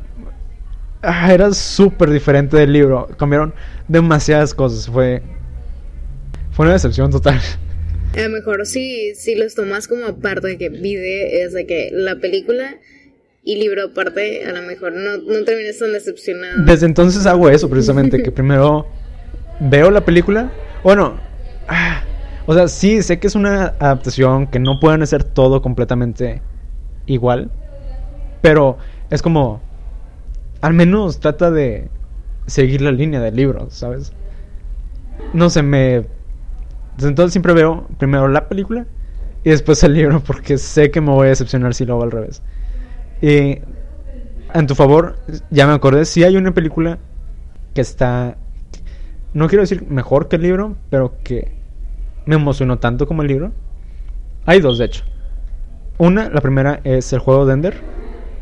Ah, 1.03 1.31
era 1.31 1.53
súper 1.53 2.09
diferente 2.09 2.57
del 2.57 2.73
libro. 2.73 3.07
Cambiaron 3.19 3.53
demasiadas 3.87 4.55
cosas. 4.55 4.87
Fue. 4.87 5.21
Fue 6.49 6.65
una 6.65 6.73
decepción 6.73 7.11
total. 7.11 7.39
A 8.15 8.21
lo 8.21 8.29
mejor 8.29 8.65
si, 8.65 9.13
si 9.13 9.35
los 9.35 9.53
tomas 9.53 9.87
como 9.87 10.07
aparte 10.07 10.47
de 10.47 10.57
que 10.57 10.69
vide 10.69 11.43
es 11.43 11.53
de 11.53 11.67
que 11.67 11.91
la 11.93 12.15
película 12.15 12.77
y 13.43 13.57
libro 13.57 13.83
aparte, 13.83 14.43
a 14.45 14.53
lo 14.53 14.63
mejor 14.63 14.93
no, 14.93 15.17
no 15.17 15.43
terminas 15.43 15.77
tan 15.77 15.93
decepcionado. 15.93 16.63
Desde 16.63 16.87
entonces 16.87 17.27
hago 17.27 17.47
eso, 17.47 17.69
precisamente. 17.69 18.23
Que 18.23 18.31
primero 18.31 18.87
veo 19.59 19.91
la 19.91 20.03
película. 20.03 20.51
Bueno. 20.85 21.15
ah, 21.67 22.03
o 22.45 22.53
sea, 22.53 22.67
sí, 22.67 23.01
sé 23.01 23.17
que 23.17 23.25
es 23.25 23.33
una 23.33 23.73
adaptación. 23.79 24.45
Que 24.45 24.59
no 24.59 24.79
pueden 24.79 25.01
hacer 25.01 25.23
todo 25.23 25.63
completamente 25.63 26.43
igual. 27.07 27.49
Pero 28.43 28.77
es 29.09 29.23
como. 29.23 29.61
Al 30.61 30.73
menos 30.73 31.19
trata 31.19 31.49
de 31.49 31.89
seguir 32.45 32.81
la 32.81 32.91
línea 32.91 33.19
del 33.19 33.35
libro, 33.35 33.71
¿sabes? 33.71 34.13
No 35.33 35.49
sé, 35.49 35.63
me. 35.63 36.05
Desde 36.97 37.09
entonces 37.09 37.33
siempre 37.33 37.53
veo 37.53 37.87
primero 37.97 38.27
la 38.27 38.47
película 38.47 38.85
y 39.43 39.49
después 39.49 39.83
el 39.83 39.95
libro 39.95 40.19
porque 40.21 40.59
sé 40.59 40.91
que 40.91 41.01
me 41.01 41.09
voy 41.09 41.25
a 41.25 41.29
decepcionar 41.31 41.73
si 41.73 41.85
lo 41.85 41.95
hago 41.95 42.03
al 42.03 42.11
revés. 42.11 42.43
Y 43.23 43.57
en 44.53 44.67
tu 44.67 44.75
favor, 44.75 45.17
ya 45.49 45.65
me 45.65 45.73
acordé, 45.73 46.05
sí 46.05 46.23
hay 46.23 46.37
una 46.37 46.53
película 46.53 46.99
que 47.73 47.81
está, 47.81 48.37
no 49.35 49.47
quiero 49.47 49.61
decir 49.61 49.85
mejor 49.87 50.27
que 50.27 50.37
el 50.37 50.41
libro, 50.41 50.75
pero 50.89 51.13
que 51.23 51.51
me 52.25 52.35
emocionó 52.35 52.79
tanto 52.79 53.05
como 53.05 53.21
el 53.21 53.27
libro. 53.27 53.51
Hay 54.47 54.61
dos, 54.61 54.79
de 54.79 54.85
hecho. 54.85 55.03
Una, 55.99 56.29
la 56.29 56.41
primera 56.41 56.79
es 56.83 57.13
el 57.13 57.19
juego 57.19 57.45
de 57.45 57.53
Ender. 57.53 57.75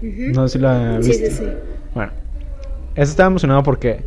No 0.01 0.47
sé 0.47 0.53
si 0.57 0.63
la 0.63 0.99
Sí, 1.01 1.09
viste. 1.09 1.31
sí, 1.31 1.43
sí. 1.45 1.49
Bueno, 1.93 2.11
ese 2.95 3.11
estaba 3.11 3.27
emocionado 3.27 3.63
porque 3.63 4.05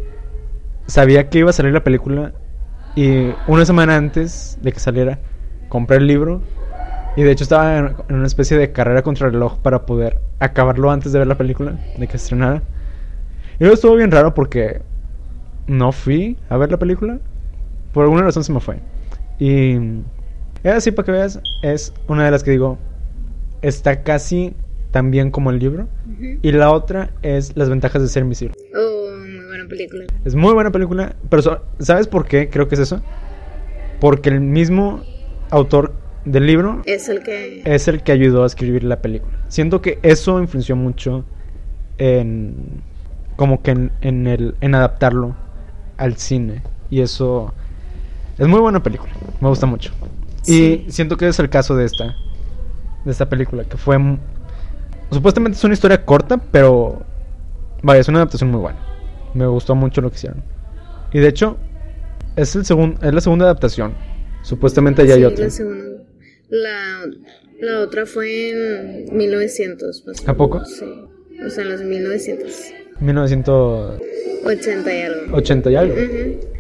sabía 0.87 1.28
que 1.28 1.38
iba 1.40 1.50
a 1.50 1.52
salir 1.52 1.73
la 1.73 1.85
película 1.85 2.33
y 2.95 3.31
una 3.47 3.64
semana 3.64 3.97
antes 3.97 4.59
de 4.62 4.73
que 4.73 4.81
saliera 4.81 5.19
compré 5.69 5.97
el 5.99 6.07
libro 6.07 6.40
y 7.16 7.23
de 7.23 7.31
hecho 7.33 7.45
estaba 7.45 7.78
en 7.78 8.14
una 8.14 8.26
especie 8.26 8.57
de 8.59 8.73
carrera 8.73 9.02
contra 9.02 9.26
el 9.26 9.33
reloj 9.33 9.59
para 9.59 9.87
poder 9.87 10.21
acabarlo 10.38 10.90
antes 10.90 11.12
de 11.12 11.19
ver 11.19 11.28
la 11.28 11.37
película, 11.38 11.78
de 11.99 12.07
que 12.07 12.16
estrenara. 12.16 12.62
Y 13.59 13.61
luego 13.61 13.75
estuvo 13.75 13.95
bien 13.97 14.11
raro 14.11 14.35
porque 14.35 14.83
no 15.66 15.92
fui 15.92 16.37
a 16.49 16.56
ver 16.56 16.70
la 16.70 16.78
película. 16.78 17.18
Por 17.92 18.04
alguna 18.04 18.23
razón 18.23 18.44
se 18.44 18.52
me 18.52 18.61
fue. 18.61 18.78
Y 19.38 19.73
es 20.62 20.73
así 20.75 20.90
para 20.90 21.06
que 21.06 21.12
veas, 21.12 21.40
es 21.62 21.92
una 22.08 22.25
de 22.25 22.30
las 22.30 22.42
que 22.42 22.50
digo, 22.50 22.78
está 23.62 24.02
casi 24.02 24.54
tan 24.90 25.11
bien 25.11 25.30
como 25.30 25.50
el 25.50 25.58
libro. 25.58 25.88
Y 26.42 26.52
la 26.52 26.70
otra 26.73 27.11
es 27.23 27.56
Las 27.56 27.68
ventajas 27.68 28.02
de 28.02 28.08
ser 28.08 28.23
invisible. 28.23 28.54
Oh, 28.75 29.11
muy 29.16 29.44
buena 29.46 29.68
película. 29.68 30.04
Es 30.25 30.35
muy 30.35 30.52
buena 30.52 30.70
película, 30.70 31.14
pero 31.28 31.42
so- 31.42 31.62
¿sabes 31.78 32.06
por 32.06 32.26
qué 32.26 32.49
creo 32.49 32.68
que 32.68 32.75
es 32.76 32.80
eso? 32.82 33.00
Porque 34.00 34.28
el 34.28 34.40
mismo 34.40 35.02
autor 35.50 35.92
del 36.25 36.46
libro 36.46 36.82
Es 36.87 37.08
el 37.08 37.23
que... 37.23 37.62
es 37.64 37.88
el 37.88 38.02
que 38.02 38.12
ayudó 38.12 38.42
a 38.42 38.46
escribir 38.46 38.85
la 38.85 39.00
película. 39.00 39.32
Siento 39.49 39.80
que 39.80 39.99
eso 40.02 40.40
influenció 40.40 40.76
mucho 40.76 41.25
en 41.99 42.82
como 43.37 43.62
que 43.62 43.70
en, 43.73 43.92
en 44.00 44.26
el 44.26 44.54
en 44.61 44.75
adaptarlo 44.75 45.37
al 45.97 46.17
cine 46.17 46.62
y 46.91 47.00
eso 47.00 47.53
es 48.38 48.47
muy 48.47 48.61
buena 48.61 48.83
película. 48.83 49.12
Me 49.41 49.49
gusta 49.49 49.67
mucho. 49.67 49.93
Y 50.47 50.85
siento 50.88 51.17
que 51.17 51.29
es 51.29 51.38
el 51.38 51.49
caso 51.49 51.76
de 51.76 51.87
esta, 51.87 52.17
de 53.05 53.11
esta 53.11 53.29
película, 53.29 53.65
que 53.65 53.76
fue... 53.76 53.99
Supuestamente 55.11 55.57
es 55.57 55.65
una 55.65 55.75
historia 55.75 56.05
corta, 56.05 56.38
pero... 56.38 57.03
Vaya, 57.83 58.00
es 58.00 58.09
una 58.09 58.19
adaptación 58.19 58.50
muy 58.50 58.61
buena. 58.61 58.79
Me 59.35 59.47
gustó 59.47 59.75
mucho 59.75 60.00
lo 60.00 60.11
que 60.11 60.17
hicieron. 60.17 60.43
Y 61.12 61.19
de 61.19 61.29
hecho, 61.29 61.57
es, 62.37 62.55
el 62.57 62.65
segun, 62.65 62.99
es 63.03 63.12
la 63.12 63.21
segunda 63.21 63.45
adaptación. 63.47 63.95
Supuestamente 64.43 65.07
ya 65.07 65.15
hay 65.15 65.25
otra. 65.25 65.45
La, 65.45 65.50
segunda. 65.50 65.85
La, 66.49 67.00
la 67.61 67.81
otra 67.81 68.07
fue 68.07 68.50
en 68.50 69.17
1900. 69.17 70.05
¿A 70.26 70.35
poco? 70.35 70.65
Sí. 70.65 70.85
O 71.45 71.50
sea, 71.50 71.65
en 71.65 71.71
los 71.71 71.83
1900. 71.83 72.73
1980 73.00 74.95
y 74.95 75.03
algo. 75.03 75.37
80 75.37 75.71
y 75.71 75.76
algo. 75.76 75.95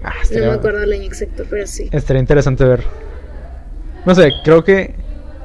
ah, 0.02 0.14
no 0.32 0.38
me 0.38 0.46
acuerdo 0.46 0.82
el 0.82 0.92
año 0.92 1.04
exacto, 1.04 1.44
pero 1.48 1.66
sí. 1.66 1.88
Estaría 1.92 2.20
interesante 2.20 2.64
ver. 2.64 2.84
No 4.04 4.14
sé, 4.14 4.32
creo 4.44 4.64
que 4.64 4.94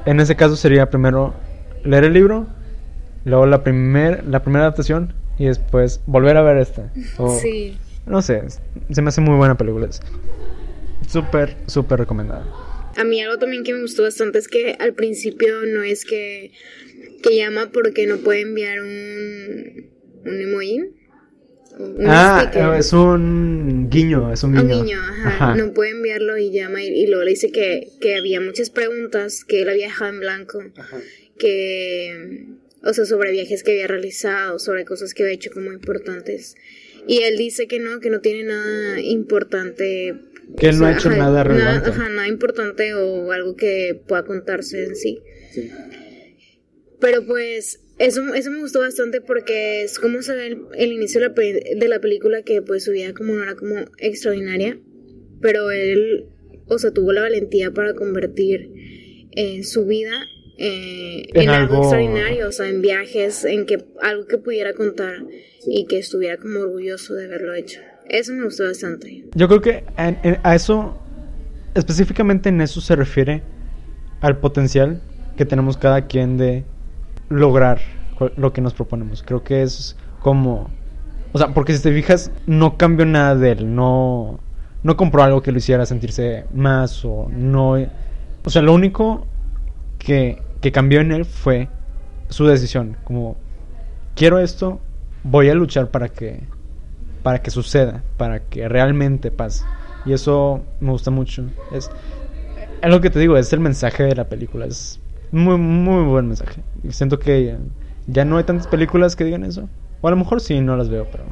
en 0.06 0.20
ese 0.20 0.36
caso 0.36 0.56
sería 0.56 0.90
primero 0.90 1.34
leer 1.84 2.04
el 2.04 2.12
libro, 2.12 2.46
luego 3.24 3.46
la, 3.46 3.64
primer, 3.64 4.24
la 4.24 4.42
primera 4.42 4.64
adaptación 4.64 5.14
y 5.38 5.46
después 5.46 6.00
volver 6.06 6.36
a 6.36 6.42
ver 6.42 6.58
esta. 6.58 6.92
sí. 7.40 7.76
No 8.04 8.20
sé, 8.20 8.42
se 8.90 9.00
me 9.00 9.08
hace 9.10 9.20
muy 9.20 9.36
buena 9.36 9.56
película. 9.56 9.88
Súper, 11.08 11.56
súper 11.66 12.00
recomendada. 12.00 12.44
A 12.96 13.04
mí 13.04 13.22
algo 13.22 13.38
también 13.38 13.62
que 13.62 13.72
me 13.72 13.82
gustó 13.82 14.02
bastante 14.02 14.38
es 14.38 14.48
que 14.48 14.76
al 14.78 14.94
principio 14.94 15.64
no 15.66 15.82
es 15.82 16.04
que, 16.04 16.50
que 17.22 17.36
llama 17.36 17.70
porque 17.72 18.06
no 18.06 18.18
puede 18.18 18.40
enviar 18.40 18.80
un, 18.80 19.91
un 20.24 20.40
emoji. 20.40 20.80
ah, 22.06 22.76
es 22.78 22.92
un 22.92 23.88
guiño, 23.90 24.32
es 24.32 24.42
un 24.42 24.54
guiño. 24.54 24.78
Un 24.78 24.84
guiño, 24.84 25.00
ajá. 25.00 25.54
No 25.54 25.72
puede 25.72 25.90
enviarlo 25.90 26.36
y 26.38 26.50
llama 26.50 26.82
y, 26.82 27.06
luego 27.06 27.24
le 27.24 27.30
dice 27.30 27.50
que, 27.50 27.88
que, 28.00 28.16
había 28.16 28.40
muchas 28.40 28.70
preguntas, 28.70 29.44
que 29.44 29.62
él 29.62 29.68
había 29.68 29.86
dejado 29.86 30.12
en 30.12 30.20
blanco, 30.20 30.62
que, 31.38 32.46
o 32.82 32.92
sea, 32.92 33.04
sobre 33.04 33.32
viajes 33.32 33.62
que 33.62 33.72
había 33.72 33.86
realizado, 33.86 34.58
sobre 34.58 34.84
cosas 34.84 35.14
que 35.14 35.22
había 35.22 35.34
hecho 35.34 35.50
como 35.50 35.72
importantes. 35.72 36.54
Y 37.06 37.22
él 37.22 37.36
dice 37.36 37.66
que 37.66 37.78
no, 37.78 38.00
que 38.00 38.10
no 38.10 38.20
tiene 38.20 38.44
nada 38.44 39.00
importante. 39.00 40.14
Que 40.56 40.68
él 40.68 40.78
no 40.78 40.86
ha 40.86 40.92
hecho 40.92 41.10
nada 41.10 41.42
relevante. 41.42 41.90
Nada, 41.90 42.02
ajá, 42.02 42.08
nada 42.10 42.28
importante 42.28 42.94
o 42.94 43.32
algo 43.32 43.56
que 43.56 44.00
pueda 44.06 44.24
contarse 44.24 44.84
en 44.84 44.96
sí. 44.96 45.20
sí. 45.52 45.70
Pero 47.00 47.26
pues 47.26 47.80
eso, 47.98 48.34
eso 48.34 48.50
me 48.50 48.60
gustó 48.60 48.80
bastante 48.80 49.20
porque 49.20 49.82
es 49.82 49.98
como 49.98 50.22
se 50.22 50.34
ve 50.34 50.58
el, 50.74 50.92
inicio 50.92 51.20
de 51.20 51.28
la, 51.28 51.34
de 51.34 51.88
la, 51.88 52.00
película 52.00 52.42
que 52.42 52.62
pues 52.62 52.84
su 52.84 52.92
vida 52.92 53.12
como 53.12 53.34
no 53.34 53.42
era 53.42 53.54
como 53.54 53.76
extraordinaria, 53.98 54.78
pero 55.40 55.70
él, 55.70 56.26
o 56.66 56.78
sea, 56.78 56.92
tuvo 56.92 57.12
la 57.12 57.22
valentía 57.22 57.70
para 57.70 57.94
convertir 57.94 58.70
eh, 59.32 59.62
su 59.62 59.86
vida 59.86 60.12
eh, 60.58 61.26
en, 61.34 61.48
algo... 61.48 61.78
extraordinario, 61.78 62.48
o 62.48 62.52
sea, 62.52 62.68
en 62.68 62.82
viajes, 62.82 63.44
en 63.44 63.66
que 63.66 63.84
algo 64.00 64.26
que 64.26 64.38
pudiera 64.38 64.72
contar 64.74 65.16
y 65.66 65.86
que 65.86 65.98
estuviera 65.98 66.36
como 66.36 66.60
orgulloso 66.60 67.14
de 67.14 67.26
haberlo 67.26 67.54
hecho. 67.54 67.80
Eso 68.08 68.32
me 68.32 68.44
gustó 68.44 68.64
bastante. 68.64 69.24
Yo 69.34 69.48
creo 69.48 69.60
que 69.60 69.84
a 69.96 70.54
eso, 70.54 70.98
específicamente 71.74 72.48
en 72.48 72.60
eso 72.60 72.80
se 72.80 72.96
refiere 72.96 73.42
al 74.20 74.38
potencial 74.38 75.00
que 75.36 75.44
tenemos 75.44 75.76
cada 75.76 76.06
quien 76.06 76.36
de 76.36 76.64
lograr 77.32 77.80
lo 78.36 78.52
que 78.52 78.60
nos 78.60 78.74
proponemos. 78.74 79.22
Creo 79.22 79.42
que 79.42 79.62
es 79.62 79.96
como... 80.20 80.70
O 81.32 81.38
sea, 81.38 81.48
porque 81.48 81.74
si 81.74 81.82
te 81.82 81.92
fijas, 81.92 82.30
no 82.46 82.76
cambió 82.76 83.06
nada 83.06 83.34
de 83.34 83.52
él, 83.52 83.74
no, 83.74 84.38
no 84.82 84.96
compró 84.96 85.22
algo 85.22 85.42
que 85.42 85.50
lo 85.50 85.58
hiciera 85.58 85.86
sentirse 85.86 86.44
más 86.52 87.04
o 87.04 87.28
no... 87.30 87.76
O 88.44 88.50
sea, 88.50 88.60
lo 88.60 88.74
único 88.74 89.26
que, 89.98 90.42
que 90.60 90.72
cambió 90.72 91.00
en 91.00 91.12
él 91.12 91.24
fue 91.24 91.68
su 92.28 92.46
decisión, 92.46 92.96
como 93.04 93.36
quiero 94.14 94.38
esto, 94.38 94.80
voy 95.22 95.48
a 95.48 95.54
luchar 95.54 95.90
para 95.90 96.08
que 96.08 96.40
para 97.22 97.40
que 97.40 97.50
suceda, 97.50 98.02
para 98.16 98.40
que 98.40 98.68
realmente 98.68 99.30
pase. 99.30 99.64
Y 100.04 100.12
eso 100.12 100.62
me 100.80 100.90
gusta 100.90 101.10
mucho. 101.10 101.44
Es, 101.70 101.90
es 102.82 102.90
lo 102.90 103.00
que 103.00 103.10
te 103.10 103.18
digo, 103.18 103.36
es 103.36 103.52
el 103.52 103.60
mensaje 103.60 104.02
de 104.02 104.16
la 104.16 104.28
película. 104.28 104.66
Es 104.66 105.00
muy, 105.32 105.56
muy 105.56 106.04
buen 106.04 106.28
mensaje. 106.28 106.62
Y 106.84 106.92
siento 106.92 107.18
que 107.18 107.56
ya 108.06 108.24
no 108.24 108.36
hay 108.36 108.44
tantas 108.44 108.66
películas 108.68 109.16
que 109.16 109.24
digan 109.24 109.42
eso. 109.44 109.68
O 110.00 110.08
a 110.08 110.10
lo 110.10 110.16
mejor 110.16 110.40
sí, 110.40 110.60
no 110.60 110.76
las 110.76 110.88
veo, 110.88 111.08
pero... 111.10 111.24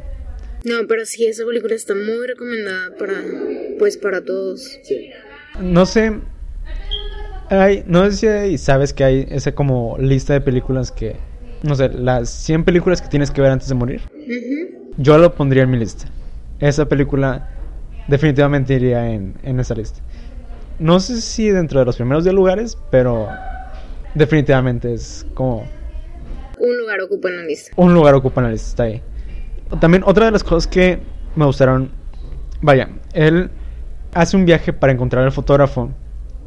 No, 0.64 0.86
pero 0.88 1.06
sí, 1.06 1.26
esa 1.26 1.44
película 1.44 1.74
está 1.74 1.94
muy 1.94 2.26
recomendada 2.26 2.96
para, 2.98 3.22
pues, 3.78 3.96
para 3.96 4.24
todos. 4.24 4.78
No 5.60 5.86
sé... 5.86 6.18
Hay, 7.50 7.82
no 7.86 8.08
sé 8.10 8.48
si 8.48 8.58
sabes 8.58 8.92
que 8.92 9.02
hay 9.02 9.26
esa 9.28 9.52
como 9.52 9.96
lista 9.98 10.32
de 10.32 10.40
películas 10.40 10.92
que... 10.92 11.16
No 11.62 11.74
sé, 11.74 11.90
las 11.90 12.30
100 12.30 12.64
películas 12.64 13.02
que 13.02 13.08
tienes 13.08 13.30
que 13.30 13.40
ver 13.40 13.50
antes 13.50 13.68
de 13.68 13.74
morir. 13.74 14.00
Yo 14.96 15.18
lo 15.18 15.34
pondría 15.34 15.64
en 15.64 15.70
mi 15.70 15.78
lista. 15.78 16.06
Esa 16.58 16.88
película 16.88 17.48
definitivamente 18.08 18.74
iría 18.74 19.10
en, 19.10 19.34
en 19.42 19.60
esa 19.60 19.74
lista. 19.74 20.00
No 20.78 21.00
sé 21.00 21.20
si 21.20 21.50
dentro 21.50 21.80
de 21.80 21.86
los 21.86 21.96
primeros 21.96 22.24
10 22.24 22.34
lugares, 22.34 22.78
pero 22.90 23.28
definitivamente 24.14 24.92
es 24.92 25.26
como... 25.34 25.64
Un 26.58 26.76
lugar 26.76 27.00
ocupa 27.00 27.28
en 27.28 27.36
la 27.38 27.42
lista. 27.44 27.72
Un 27.76 27.94
lugar 27.94 28.14
ocupa 28.14 28.40
en 28.40 28.46
la 28.46 28.52
lista, 28.52 28.68
está 28.68 28.82
ahí. 28.84 29.02
También 29.80 30.02
otra 30.04 30.26
de 30.26 30.32
las 30.32 30.44
cosas 30.44 30.66
que 30.66 31.00
me 31.36 31.46
gustaron, 31.46 31.90
vaya, 32.60 32.90
él 33.12 33.50
hace 34.12 34.36
un 34.36 34.44
viaje 34.44 34.72
para 34.72 34.92
encontrar 34.92 35.24
al 35.24 35.32
fotógrafo 35.32 35.90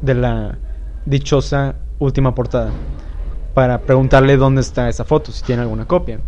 de 0.02 0.14
la 0.14 0.58
dichosa 1.06 1.76
última 1.98 2.34
portada, 2.34 2.70
para 3.54 3.80
preguntarle 3.80 4.36
dónde 4.36 4.60
está 4.60 4.88
esa 4.88 5.04
foto, 5.04 5.32
si 5.32 5.42
tiene 5.42 5.62
alguna 5.62 5.86
copia. 5.86 6.20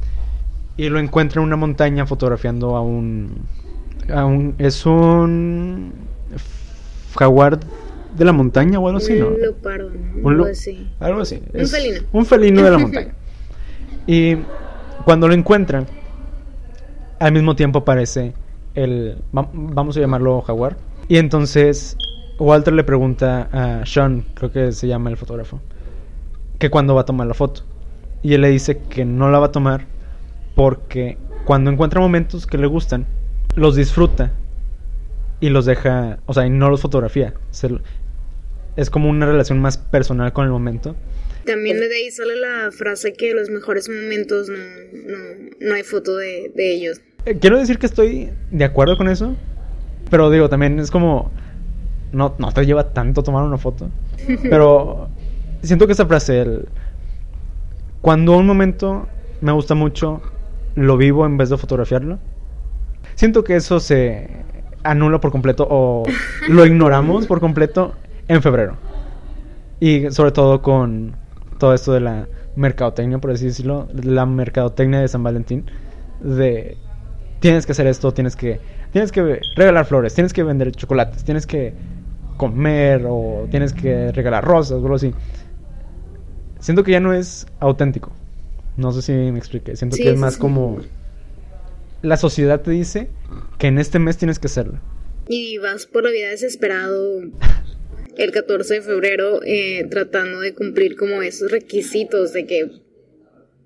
Y 0.76 0.88
lo 0.88 0.98
encuentra 0.98 1.40
en 1.40 1.46
una 1.46 1.56
montaña 1.56 2.06
fotografiando 2.06 2.76
a 2.76 2.80
un... 2.80 3.46
A 4.14 4.24
un 4.24 4.54
es 4.58 4.86
un 4.86 5.92
jaguar 7.16 7.58
de 8.16 8.24
la 8.24 8.32
montaña 8.32 8.78
o 8.78 8.86
algo 8.86 8.98
así, 8.98 9.14
¿no? 9.14 9.28
Un 9.28 9.40
leopardo, 9.40 9.90
algo 10.24 10.44
así. 10.46 10.88
Algo 11.00 11.20
así. 11.20 11.42
un 11.52 11.66
felino. 11.66 12.00
Un 12.12 12.26
felino 12.26 12.62
de 12.62 12.70
la 12.70 12.78
montaña. 12.86 13.14
y 14.06 14.36
cuando 15.04 15.28
lo 15.28 15.34
encuentran, 15.34 15.86
al 17.18 17.32
mismo 17.32 17.54
tiempo 17.56 17.80
aparece 17.80 18.32
el, 18.74 19.18
vamos 19.32 19.96
a 19.96 20.00
llamarlo 20.00 20.42
jaguar. 20.42 20.76
Y 21.08 21.18
entonces 21.18 21.96
Walter 22.38 22.74
le 22.74 22.84
pregunta 22.84 23.48
a 23.52 23.86
Sean, 23.86 24.24
creo 24.34 24.50
que 24.52 24.72
se 24.72 24.88
llama 24.88 25.10
el 25.10 25.16
fotógrafo, 25.16 25.60
que 26.58 26.70
cuándo 26.70 26.94
va 26.94 27.02
a 27.02 27.04
tomar 27.04 27.26
la 27.26 27.34
foto. 27.34 27.62
Y 28.22 28.34
él 28.34 28.40
le 28.40 28.50
dice 28.50 28.78
que 28.78 29.04
no 29.04 29.30
la 29.30 29.38
va 29.38 29.46
a 29.46 29.52
tomar 29.52 29.86
porque 30.54 31.18
cuando 31.44 31.70
encuentra 31.70 32.00
momentos 32.00 32.46
que 32.46 32.58
le 32.58 32.66
gustan, 32.66 33.06
los 33.54 33.76
disfruta 33.76 34.32
y 35.40 35.50
los 35.50 35.64
deja, 35.66 36.18
o 36.26 36.34
sea, 36.34 36.46
y 36.46 36.50
no 36.50 36.70
los 36.70 36.80
fotografía. 36.80 37.34
Se, 37.50 37.70
es 38.76 38.90
como 38.90 39.08
una 39.08 39.26
relación 39.26 39.58
más 39.58 39.78
personal 39.78 40.32
con 40.32 40.44
el 40.44 40.50
momento. 40.50 40.94
También 41.44 41.78
de 41.78 41.94
ahí 41.94 42.10
sale 42.10 42.36
la 42.36 42.70
frase 42.72 43.12
que 43.12 43.32
los 43.32 43.50
mejores 43.50 43.88
momentos 43.88 44.48
no, 44.48 44.58
no, 45.60 45.74
hay 45.74 45.82
foto 45.84 46.16
de, 46.16 46.52
ellos. 46.56 47.00
Eh, 47.24 47.38
quiero 47.40 47.58
decir 47.58 47.78
que 47.78 47.86
estoy 47.86 48.30
de 48.50 48.64
acuerdo 48.64 48.96
con 48.96 49.08
eso, 49.08 49.36
pero 50.10 50.30
digo, 50.30 50.48
también 50.48 50.78
es 50.80 50.90
como, 50.90 51.30
no, 52.12 52.34
no 52.38 52.52
te 52.52 52.66
lleva 52.66 52.92
tanto 52.92 53.22
tomar 53.22 53.44
una 53.44 53.58
foto, 53.58 53.90
pero 54.42 55.08
siento 55.62 55.86
que 55.86 55.92
esa 55.92 56.06
frase, 56.06 56.40
el, 56.40 56.68
cuando 58.00 58.36
un 58.36 58.46
momento 58.46 59.08
me 59.40 59.52
gusta 59.52 59.74
mucho, 59.74 60.20
lo 60.74 60.96
vivo 60.96 61.24
en 61.26 61.36
vez 61.36 61.48
de 61.48 61.56
fotografiarlo, 61.56 62.18
siento 63.14 63.44
que 63.44 63.54
eso 63.54 63.78
se 63.78 64.28
anula 64.82 65.20
por 65.20 65.30
completo 65.30 65.66
o 65.70 66.02
lo 66.48 66.66
ignoramos 66.66 67.26
por 67.26 67.38
completo 67.38 67.94
en 68.28 68.42
febrero. 68.42 68.76
Y 69.80 70.10
sobre 70.10 70.32
todo 70.32 70.62
con 70.62 71.16
todo 71.58 71.74
esto 71.74 71.92
de 71.92 72.00
la 72.00 72.28
mercadotecnia, 72.56 73.18
por 73.18 73.30
así 73.30 73.46
decirlo, 73.46 73.88
la 73.92 74.26
mercadotecnia 74.26 75.00
de 75.00 75.08
San 75.08 75.22
Valentín, 75.22 75.66
de 76.20 76.76
tienes 77.40 77.66
que 77.66 77.72
hacer 77.72 77.86
esto, 77.86 78.12
tienes 78.12 78.36
que 78.36 78.60
tienes 78.92 79.12
que 79.12 79.40
regalar 79.54 79.84
flores, 79.84 80.14
tienes 80.14 80.32
que 80.32 80.42
vender 80.42 80.72
chocolates, 80.72 81.24
tienes 81.24 81.46
que 81.46 81.74
comer 82.36 83.04
o 83.06 83.46
tienes 83.50 83.72
que 83.72 84.12
regalar 84.12 84.44
rosas 84.44 84.72
o 84.72 84.76
algo 84.76 84.94
así. 84.94 85.12
Siento 86.60 86.82
que 86.82 86.92
ya 86.92 87.00
no 87.00 87.12
es 87.12 87.46
auténtico. 87.60 88.12
No 88.76 88.92
sé 88.92 89.02
si 89.02 89.12
me 89.12 89.38
expliqué. 89.38 89.76
Siento 89.76 89.96
que 89.96 90.10
es 90.10 90.18
más 90.18 90.36
como 90.36 90.78
la 92.02 92.16
sociedad 92.16 92.60
te 92.60 92.70
dice 92.70 93.10
que 93.58 93.68
en 93.68 93.78
este 93.78 93.98
mes 93.98 94.16
tienes 94.16 94.38
que 94.38 94.46
hacerlo. 94.46 94.78
Y 95.28 95.58
vas 95.58 95.86
por 95.86 96.04
la 96.04 96.10
vida 96.10 96.28
desesperado 96.28 97.20
el 98.16 98.32
14 98.32 98.74
de 98.74 98.82
febrero 98.82 99.40
eh, 99.44 99.86
tratando 99.90 100.40
de 100.40 100.54
cumplir 100.54 100.96
como 100.96 101.22
esos 101.22 101.50
requisitos 101.50 102.32
de 102.32 102.46
que 102.46 102.70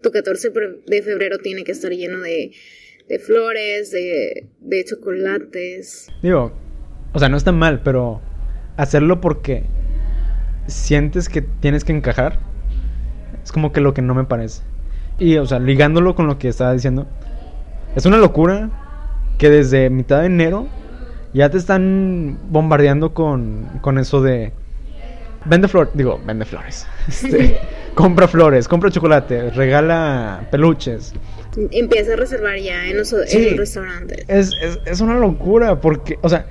tu 0.02 0.10
14 0.10 0.50
de 0.86 1.02
febrero 1.02 1.38
tiene 1.38 1.64
que 1.64 1.72
estar 1.72 1.90
lleno 1.90 2.20
de, 2.20 2.52
de 3.08 3.18
flores, 3.18 3.90
de, 3.90 4.48
de 4.60 4.84
chocolates. 4.84 6.08
Digo, 6.22 6.52
o 7.12 7.18
sea, 7.18 7.28
no 7.28 7.36
está 7.36 7.52
mal, 7.52 7.82
pero 7.82 8.20
hacerlo 8.76 9.20
porque 9.20 9.64
sientes 10.66 11.28
que 11.28 11.42
tienes 11.42 11.84
que 11.84 11.92
encajar, 11.92 12.38
es 13.42 13.52
como 13.52 13.72
que 13.72 13.80
lo 13.80 13.94
que 13.94 14.02
no 14.02 14.14
me 14.14 14.24
parece. 14.24 14.62
Y, 15.18 15.36
o 15.36 15.46
sea, 15.46 15.58
ligándolo 15.58 16.14
con 16.14 16.26
lo 16.26 16.38
que 16.38 16.48
estaba 16.48 16.72
diciendo, 16.72 17.06
es 17.94 18.06
una 18.06 18.16
locura 18.16 18.70
que 19.38 19.50
desde 19.50 19.90
mitad 19.90 20.20
de 20.20 20.26
enero 20.26 20.68
ya 21.32 21.48
te 21.50 21.58
están 21.58 22.38
bombardeando 22.50 23.14
con, 23.14 23.66
con 23.80 23.98
eso 23.98 24.22
de... 24.22 24.52
Vende 25.46 25.68
flores, 25.68 25.92
digo, 25.94 26.20
vende 26.26 26.44
flores. 26.44 26.86
Este, 27.08 27.58
compra 27.94 28.28
flores, 28.28 28.68
compra 28.68 28.90
chocolate, 28.90 29.50
regala 29.50 30.46
peluches. 30.50 31.14
Empieza 31.72 32.12
a 32.12 32.16
reservar 32.16 32.58
ya 32.58 32.86
en 32.86 32.98
los, 32.98 33.08
Sí. 33.08 33.38
en 33.38 33.44
los 33.50 33.56
restaurantes. 33.58 34.24
Es, 34.28 34.52
es, 34.60 34.78
es 34.84 35.00
una 35.00 35.18
locura 35.18 35.80
porque, 35.80 36.18
o 36.22 36.28
sea, 36.28 36.46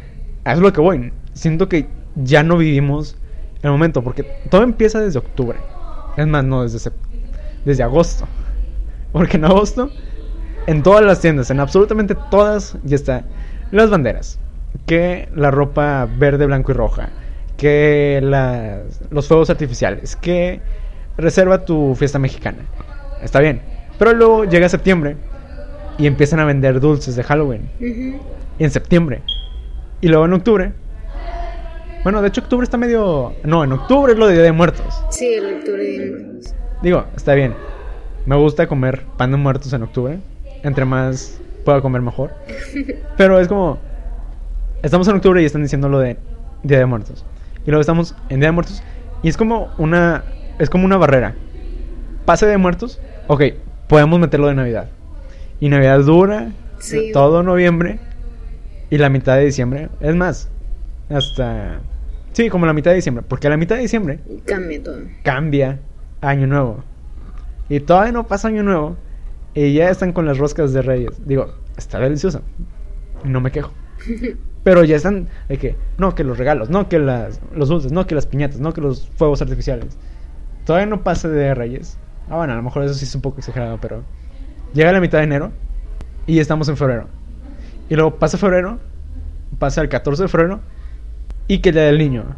es 0.45 0.59
lo 0.59 0.73
que 0.73 0.81
voy. 0.81 1.13
Siento 1.33 1.69
que 1.69 1.87
ya 2.15 2.43
no 2.43 2.57
vivimos 2.57 3.17
el 3.61 3.71
momento 3.71 4.03
porque 4.03 4.23
todo 4.49 4.63
empieza 4.63 4.99
desde 4.99 5.19
octubre. 5.19 5.57
Es 6.17 6.27
más, 6.27 6.43
no, 6.43 6.63
desde, 6.63 6.91
desde 7.65 7.83
agosto. 7.83 8.27
Porque 9.11 9.37
en 9.37 9.45
agosto, 9.45 9.89
en 10.67 10.83
todas 10.83 11.03
las 11.03 11.19
tiendas, 11.19 11.49
en 11.49 11.59
absolutamente 11.59 12.15
todas, 12.29 12.77
ya 12.83 12.95
está 12.95 13.23
las 13.71 13.89
banderas. 13.89 14.37
Que 14.85 15.29
la 15.35 15.51
ropa 15.51 16.07
verde, 16.17 16.45
blanco 16.45 16.71
y 16.71 16.75
roja. 16.75 17.09
Que 17.57 18.19
los 19.11 19.27
fuegos 19.27 19.49
artificiales. 19.49 20.15
Que 20.15 20.61
reserva 21.17 21.65
tu 21.65 21.95
fiesta 21.95 22.19
mexicana. 22.19 22.59
Está 23.21 23.39
bien. 23.39 23.61
Pero 23.97 24.13
luego 24.13 24.45
llega 24.45 24.69
septiembre 24.69 25.17
y 25.97 26.07
empiezan 26.07 26.39
a 26.39 26.45
vender 26.45 26.79
dulces 26.79 27.15
de 27.15 27.23
Halloween. 27.23 27.69
Y 28.57 28.63
en 28.63 28.71
septiembre. 28.71 29.21
Y 30.01 30.07
luego 30.07 30.25
en 30.25 30.33
octubre. 30.33 30.71
Bueno, 32.03 32.21
de 32.21 32.29
hecho 32.29 32.41
octubre 32.41 32.63
está 32.63 32.77
medio... 32.77 33.33
No, 33.43 33.65
en 33.65 33.73
octubre 33.73 34.13
es 34.13 34.17
lo 34.17 34.27
de 34.27 34.35
Día 34.35 34.43
de 34.43 34.51
Muertos. 34.53 35.03
Sí, 35.09 35.33
el 35.33 35.57
octubre 35.57 35.83
de 35.83 36.11
muertos. 36.11 36.55
Digo, 36.81 37.05
está 37.15 37.33
bien. 37.33 37.53
Me 38.25 38.37
gusta 38.37 38.67
comer 38.67 39.03
pan 39.17 39.31
de 39.31 39.37
muertos 39.37 39.73
en 39.73 39.83
octubre. 39.83 40.19
Entre 40.63 40.85
más 40.85 41.37
pueda 41.65 41.81
comer 41.81 42.01
mejor. 42.01 42.31
Pero 43.17 43.37
es 43.39 43.49
como... 43.49 43.79
Estamos 44.83 45.07
en 45.07 45.15
octubre 45.15 45.41
y 45.41 45.45
están 45.45 45.61
diciendo 45.63 45.89
lo 45.89 45.99
de 45.99 46.17
Día 46.63 46.79
de 46.79 46.85
Muertos. 46.85 47.25
Y 47.65 47.69
luego 47.71 47.81
estamos 47.81 48.15
en 48.29 48.39
Día 48.39 48.49
de 48.49 48.53
Muertos. 48.53 48.83
Y 49.23 49.29
es 49.29 49.37
como 49.37 49.69
una... 49.77 50.23
Es 50.59 50.69
como 50.69 50.85
una 50.85 50.97
barrera. 50.97 51.35
Pase 52.25 52.45
de 52.45 52.57
muertos. 52.57 52.99
Ok, 53.27 53.43
podemos 53.87 54.19
meterlo 54.19 54.47
de 54.47 54.55
Navidad. 54.55 54.89
Y 55.59 55.69
Navidad 55.69 55.99
dura 56.01 56.51
Sí. 56.79 57.11
todo 57.13 57.43
noviembre 57.43 57.99
y 58.89 58.97
la 58.97 59.09
mitad 59.09 59.35
de 59.35 59.45
diciembre. 59.45 59.89
Es 59.99 60.15
más, 60.15 60.49
hasta... 61.09 61.79
Sí, 62.33 62.49
como 62.49 62.65
la 62.65 62.73
mitad 62.73 62.91
de 62.91 62.95
diciembre. 62.95 63.23
Porque 63.27 63.47
a 63.47 63.49
la 63.49 63.57
mitad 63.57 63.75
de 63.75 63.81
diciembre 63.81 64.19
Cambia 64.45 64.83
todo. 64.83 64.99
cambia 65.23 65.79
Año 66.21 66.47
Nuevo. 66.47 66.83
Y 67.67 67.79
todavía 67.81 68.11
no 68.11 68.27
pasa 68.27 68.47
Año 68.49 68.63
Nuevo. 68.63 68.95
Y 69.53 69.73
ya 69.73 69.89
están 69.89 70.13
con 70.13 70.25
las 70.25 70.37
roscas 70.37 70.71
de 70.73 70.81
Reyes. 70.81 71.25
Digo, 71.25 71.53
está 71.77 71.99
delicioso. 71.99 72.41
No 73.23 73.41
me 73.41 73.51
quejo. 73.51 73.71
Pero 74.63 74.83
ya 74.83 74.97
están 74.97 75.27
de 75.47 75.57
que, 75.57 75.75
no, 75.97 76.15
que 76.15 76.23
los 76.23 76.37
regalos, 76.37 76.69
no, 76.69 76.89
que 76.89 76.99
las, 76.99 77.39
los 77.53 77.69
dulces, 77.69 77.91
no, 77.91 78.05
que 78.05 78.15
las 78.15 78.25
piñatas, 78.25 78.59
no, 78.59 78.73
que 78.73 78.81
los 78.81 79.07
fuegos 79.09 79.41
artificiales. 79.41 79.97
Todavía 80.65 80.85
no 80.85 81.03
pasa 81.03 81.29
de 81.29 81.55
Reyes. 81.55 81.97
Ah, 82.29 82.37
bueno, 82.37 82.53
a 82.53 82.55
lo 82.57 82.63
mejor 82.63 82.83
eso 82.83 82.93
sí 82.93 83.05
es 83.05 83.15
un 83.15 83.21
poco 83.21 83.37
exagerado, 83.39 83.79
pero 83.81 84.03
llega 84.73 84.91
la 84.91 84.99
mitad 84.99 85.19
de 85.19 85.23
enero 85.23 85.51
y 86.27 86.39
estamos 86.39 86.67
en 86.69 86.77
febrero. 86.77 87.07
Y 87.89 87.95
luego 87.95 88.19
pasa 88.19 88.37
febrero, 88.37 88.79
pasa 89.57 89.81
el 89.81 89.89
14 89.89 90.23
de 90.23 90.29
febrero 90.29 90.61
y 91.47 91.59
que 91.59 91.71
día 91.71 91.83
del 91.83 91.97
niño. 91.97 92.35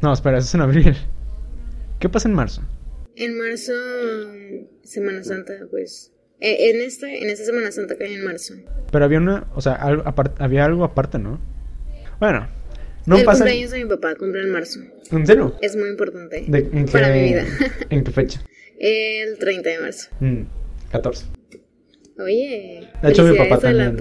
No, 0.00 0.12
espera, 0.12 0.38
eso 0.38 0.46
es 0.46 0.54
en 0.54 0.60
abril. 0.62 0.96
¿Qué 1.98 2.08
pasa 2.08 2.28
en 2.28 2.34
marzo? 2.34 2.62
En 3.16 3.36
marzo, 3.36 3.72
Semana 4.82 5.22
Santa, 5.22 5.54
pues. 5.70 6.13
Eh, 6.44 6.70
En 6.70 6.80
esta, 6.82 7.10
en 7.12 7.28
esta 7.30 7.44
Semana 7.44 7.70
Santa 7.72 7.96
cae 7.96 8.14
en 8.14 8.24
marzo. 8.24 8.54
Pero 8.90 9.04
había 9.04 9.18
una, 9.18 9.46
o 9.54 9.60
sea, 9.60 9.74
algo 9.74 10.02
aparte, 10.06 10.42
había 10.42 10.64
algo 10.64 10.84
aparte, 10.84 11.18
¿no? 11.18 11.40
Bueno, 12.20 12.46
no 13.06 13.16
el 13.16 13.24
pasa. 13.24 13.44
cumpleaños 13.44 13.70
de 13.72 13.84
mi 13.84 13.90
papá 13.90 14.14
cumple 14.14 14.42
en 14.42 14.50
marzo. 14.50 14.80
¿En 15.10 15.26
serio? 15.26 15.56
Es 15.60 15.76
muy 15.76 15.88
importante 15.90 16.44
¿De- 16.48 16.68
en 16.72 16.86
para 16.86 17.12
qué- 17.12 17.20
mi 17.20 17.28
vida. 17.28 17.44
¿En 17.90 18.04
qué 18.04 18.10
fecha? 18.12 18.40
el 18.78 19.38
30 19.38 19.68
de 19.70 19.78
marzo. 19.80 20.08
Mm, 20.20 20.42
14. 20.90 21.26
Oye, 22.18 22.88
De 23.02 23.10
hecho, 23.10 23.24
mi 23.24 23.36
papá 23.36 23.58
también. 23.58 23.96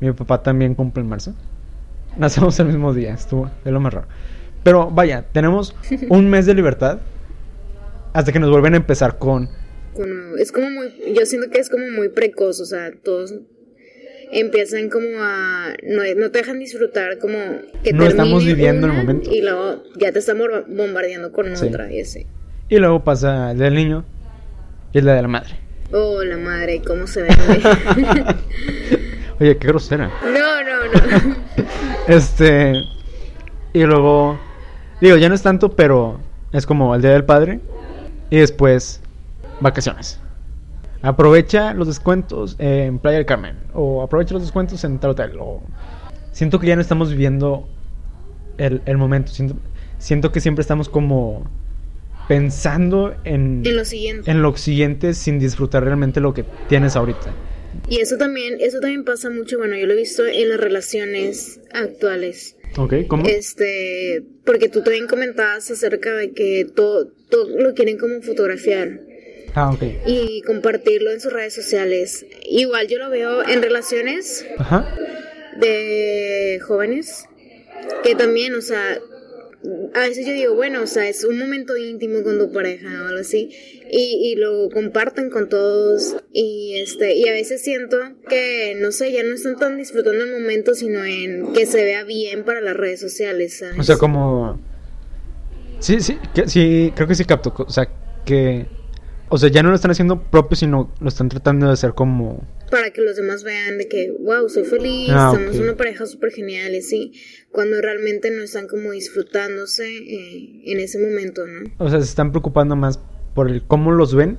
Mi 0.00 0.12
papá 0.12 0.42
también 0.42 0.74
cumple 0.74 1.02
en 1.02 1.08
marzo. 1.08 1.34
Nacemos 2.16 2.58
el 2.60 2.66
mismo 2.66 2.92
día, 2.94 3.14
estuvo, 3.14 3.50
es 3.64 3.72
lo 3.72 3.80
más 3.80 3.92
raro. 3.94 4.08
Pero 4.62 4.90
vaya, 4.90 5.24
tenemos 5.32 5.74
un 6.08 6.28
mes 6.28 6.46
de 6.46 6.54
libertad 6.54 6.98
hasta 8.12 8.32
que 8.32 8.38
nos 8.38 8.50
vuelven 8.50 8.74
a 8.74 8.76
empezar 8.76 9.18
con. 9.18 9.48
Como- 9.94 10.36
es 10.36 10.52
como 10.52 10.70
muy, 10.70 10.92
yo 11.14 11.26
siento 11.26 11.50
que 11.50 11.58
es 11.58 11.68
como 11.68 11.88
muy 11.90 12.08
precoz, 12.08 12.60
o 12.60 12.64
sea, 12.64 12.92
todos 13.02 13.34
empiezan 14.32 14.88
como 14.90 15.06
a, 15.18 15.74
no, 15.82 16.02
no 16.16 16.30
te 16.30 16.38
dejan 16.38 16.60
disfrutar 16.60 17.18
como 17.18 17.36
que 17.82 17.92
No 17.92 18.06
estamos 18.06 18.44
viviendo 18.44 18.86
el 18.86 18.92
momento. 18.92 19.30
Y 19.32 19.42
luego 19.42 19.82
ya 19.96 20.12
te 20.12 20.20
bomba- 20.20 20.64
bombardeando 20.68 21.32
con 21.32 21.54
Sí. 21.56 21.66
otra 21.66 21.92
y 21.92 22.00
así. 22.00 22.26
Y 22.68 22.76
luego 22.78 23.02
pasa 23.02 23.50
el 23.50 23.56
día 23.58 23.64
del 23.66 23.74
niño 23.74 24.04
y 24.92 24.98
el 24.98 25.04
día 25.04 25.14
de 25.14 25.22
la 25.22 25.28
madre. 25.28 25.56
Oh, 25.92 26.22
la 26.22 26.36
madre, 26.36 26.80
cómo 26.86 27.08
se 27.08 27.22
vende. 27.22 27.36
Oye, 29.40 29.56
qué 29.56 29.66
grosera. 29.68 30.10
no, 30.22 30.62
no, 30.62 31.28
no. 31.28 31.36
Este. 32.06 32.74
Y 33.72 33.82
luego. 33.84 34.38
Digo, 35.00 35.16
ya 35.16 35.28
no 35.28 35.34
es 35.34 35.42
tanto, 35.42 35.74
pero 35.74 36.20
es 36.52 36.66
como 36.66 36.94
el 36.94 37.02
día 37.02 37.12
del 37.12 37.24
padre. 37.24 37.60
Y 38.30 38.38
después, 38.38 39.00
vacaciones. 39.60 40.20
Aprovecha 41.02 41.72
los 41.72 41.86
descuentos 41.88 42.56
en 42.58 42.98
Playa 42.98 43.18
del 43.18 43.26
Carmen. 43.26 43.56
O 43.72 44.02
aprovecha 44.02 44.34
los 44.34 44.42
descuentos 44.42 44.84
en 44.84 44.98
tal 44.98 45.12
hotel. 45.12 45.32
O... 45.38 45.62
Siento 46.32 46.60
que 46.60 46.66
ya 46.66 46.76
no 46.76 46.82
estamos 46.82 47.10
viviendo 47.10 47.68
el, 48.58 48.82
el 48.84 48.98
momento. 48.98 49.32
Siento, 49.32 49.56
siento 49.98 50.30
que 50.30 50.40
siempre 50.40 50.60
estamos 50.60 50.88
como 50.88 51.44
pensando 52.28 53.14
en, 53.24 53.62
En 53.64 53.76
lo 53.76 53.84
siguiente. 53.84 54.30
en 54.30 54.42
lo 54.42 54.56
siguiente 54.56 55.14
sin 55.14 55.38
disfrutar 55.38 55.82
realmente 55.82 56.20
lo 56.20 56.32
que 56.32 56.44
tienes 56.68 56.94
ahorita. 56.96 57.34
Y 57.88 57.98
eso 58.00 58.18
también, 58.18 58.58
eso 58.60 58.78
también 58.80 59.04
pasa 59.04 59.30
mucho, 59.30 59.58
bueno, 59.58 59.76
yo 59.76 59.86
lo 59.86 59.94
he 59.94 59.96
visto 59.96 60.24
en 60.26 60.48
las 60.48 60.60
relaciones 60.60 61.60
actuales. 61.72 62.56
¿Ok? 62.76 62.94
¿Cómo? 63.08 63.24
Este, 63.26 64.22
porque 64.44 64.68
tú 64.68 64.82
también 64.82 65.08
comentabas 65.08 65.70
acerca 65.70 66.14
de 66.14 66.32
que 66.32 66.66
todo, 66.74 67.06
todo 67.30 67.48
lo 67.58 67.74
quieren 67.74 67.98
como 67.98 68.20
fotografiar 68.22 69.00
Ah, 69.54 69.70
ok. 69.70 69.82
y 70.06 70.42
compartirlo 70.42 71.10
en 71.10 71.20
sus 71.20 71.32
redes 71.32 71.54
sociales. 71.54 72.24
Igual 72.48 72.86
yo 72.88 72.98
lo 72.98 73.10
veo 73.10 73.46
en 73.48 73.62
relaciones 73.62 74.46
Ajá. 74.58 74.94
de 75.58 76.60
jóvenes 76.66 77.26
que 78.04 78.14
también, 78.14 78.54
o 78.54 78.60
sea, 78.60 78.98
a 79.94 80.00
veces 80.00 80.26
yo 80.26 80.32
digo, 80.32 80.54
bueno, 80.54 80.82
o 80.82 80.86
sea, 80.86 81.08
es 81.08 81.24
un 81.24 81.38
momento 81.38 81.76
íntimo 81.76 82.22
con 82.22 82.38
tu 82.38 82.50
pareja 82.52 82.86
o 83.02 83.06
algo 83.08 83.20
así 83.20 83.50
y, 83.90 84.32
y 84.32 84.36
lo 84.36 84.70
comparten 84.70 85.28
con 85.30 85.48
todos 85.48 86.16
y 86.32 86.76
este 86.80 87.14
y 87.14 87.28
a 87.28 87.32
veces 87.32 87.60
siento 87.62 87.98
que 88.28 88.74
no 88.80 88.90
sé, 88.92 89.12
ya 89.12 89.22
no 89.22 89.34
están 89.34 89.56
tan 89.56 89.76
disfrutando 89.76 90.24
el 90.24 90.30
momento, 90.32 90.74
sino 90.74 91.04
en 91.04 91.52
que 91.52 91.66
se 91.66 91.84
vea 91.84 92.04
bien 92.04 92.44
para 92.44 92.60
las 92.60 92.76
redes 92.76 93.00
sociales, 93.00 93.58
¿sabes? 93.58 93.78
O 93.78 93.82
sea, 93.82 93.96
como... 93.98 94.60
Sí, 95.80 96.00
sí, 96.00 96.18
que- 96.34 96.46
sí, 96.48 96.92
creo 96.94 97.08
que 97.08 97.14
sí 97.14 97.24
capto. 97.24 97.52
O 97.58 97.70
sea, 97.70 97.88
que... 98.24 98.66
O 99.32 99.38
sea, 99.38 99.48
ya 99.48 99.62
no 99.62 99.70
lo 99.70 99.76
están 99.76 99.92
haciendo 99.92 100.20
propio, 100.24 100.56
sino 100.56 100.92
lo 101.00 101.08
están 101.08 101.28
tratando 101.28 101.66
de 101.66 101.72
hacer 101.72 101.94
como... 101.94 102.44
para 102.68 102.90
que 102.90 103.00
los 103.00 103.16
demás 103.16 103.44
vean 103.44 103.78
de 103.78 103.88
que, 103.88 104.12
wow, 104.20 104.48
soy 104.48 104.64
feliz, 104.64 105.08
Ah, 105.12 105.30
somos 105.32 105.56
una 105.56 105.76
pareja 105.76 106.04
súper 106.04 106.32
genial 106.32 106.74
y 106.74 106.78
así, 106.78 107.12
cuando 107.52 107.80
realmente 107.80 108.32
no 108.32 108.42
están 108.42 108.66
como 108.66 108.90
disfrutándose 108.90 109.86
eh, 109.88 110.62
en 110.64 110.80
ese 110.80 110.98
momento, 110.98 111.46
¿no? 111.46 111.70
O 111.78 111.88
sea, 111.88 112.00
se 112.00 112.06
están 112.06 112.32
preocupando 112.32 112.74
más 112.74 112.98
por 113.34 113.48
el 113.48 113.62
cómo 113.62 113.92
los 113.92 114.16
ven 114.16 114.38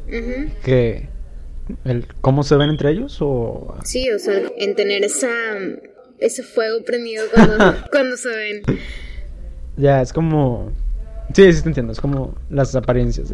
que 0.64 1.08
el 1.86 2.06
cómo 2.20 2.44
se 2.44 2.58
ven 2.58 2.70
entre 2.70 2.92
ellos 2.92 3.18
o... 3.22 3.78
Sí, 3.86 4.12
o 4.12 4.20
sea, 4.20 4.42
en 4.58 4.76
tener 4.76 5.06
esa 5.06 5.30
ese 6.20 6.44
fuego 6.44 6.84
prendido 6.84 7.26
cuando, 7.34 7.76
cuando 7.92 8.18
se 8.18 8.30
ven. 8.30 8.62
Ya, 9.78 10.02
es 10.02 10.12
como... 10.14 10.72
Sí, 11.34 11.52
sí 11.54 11.62
te 11.62 11.70
entiendo, 11.70 11.94
es 11.94 12.02
como 12.02 12.36
las 12.50 12.76
apariencias 12.76 13.32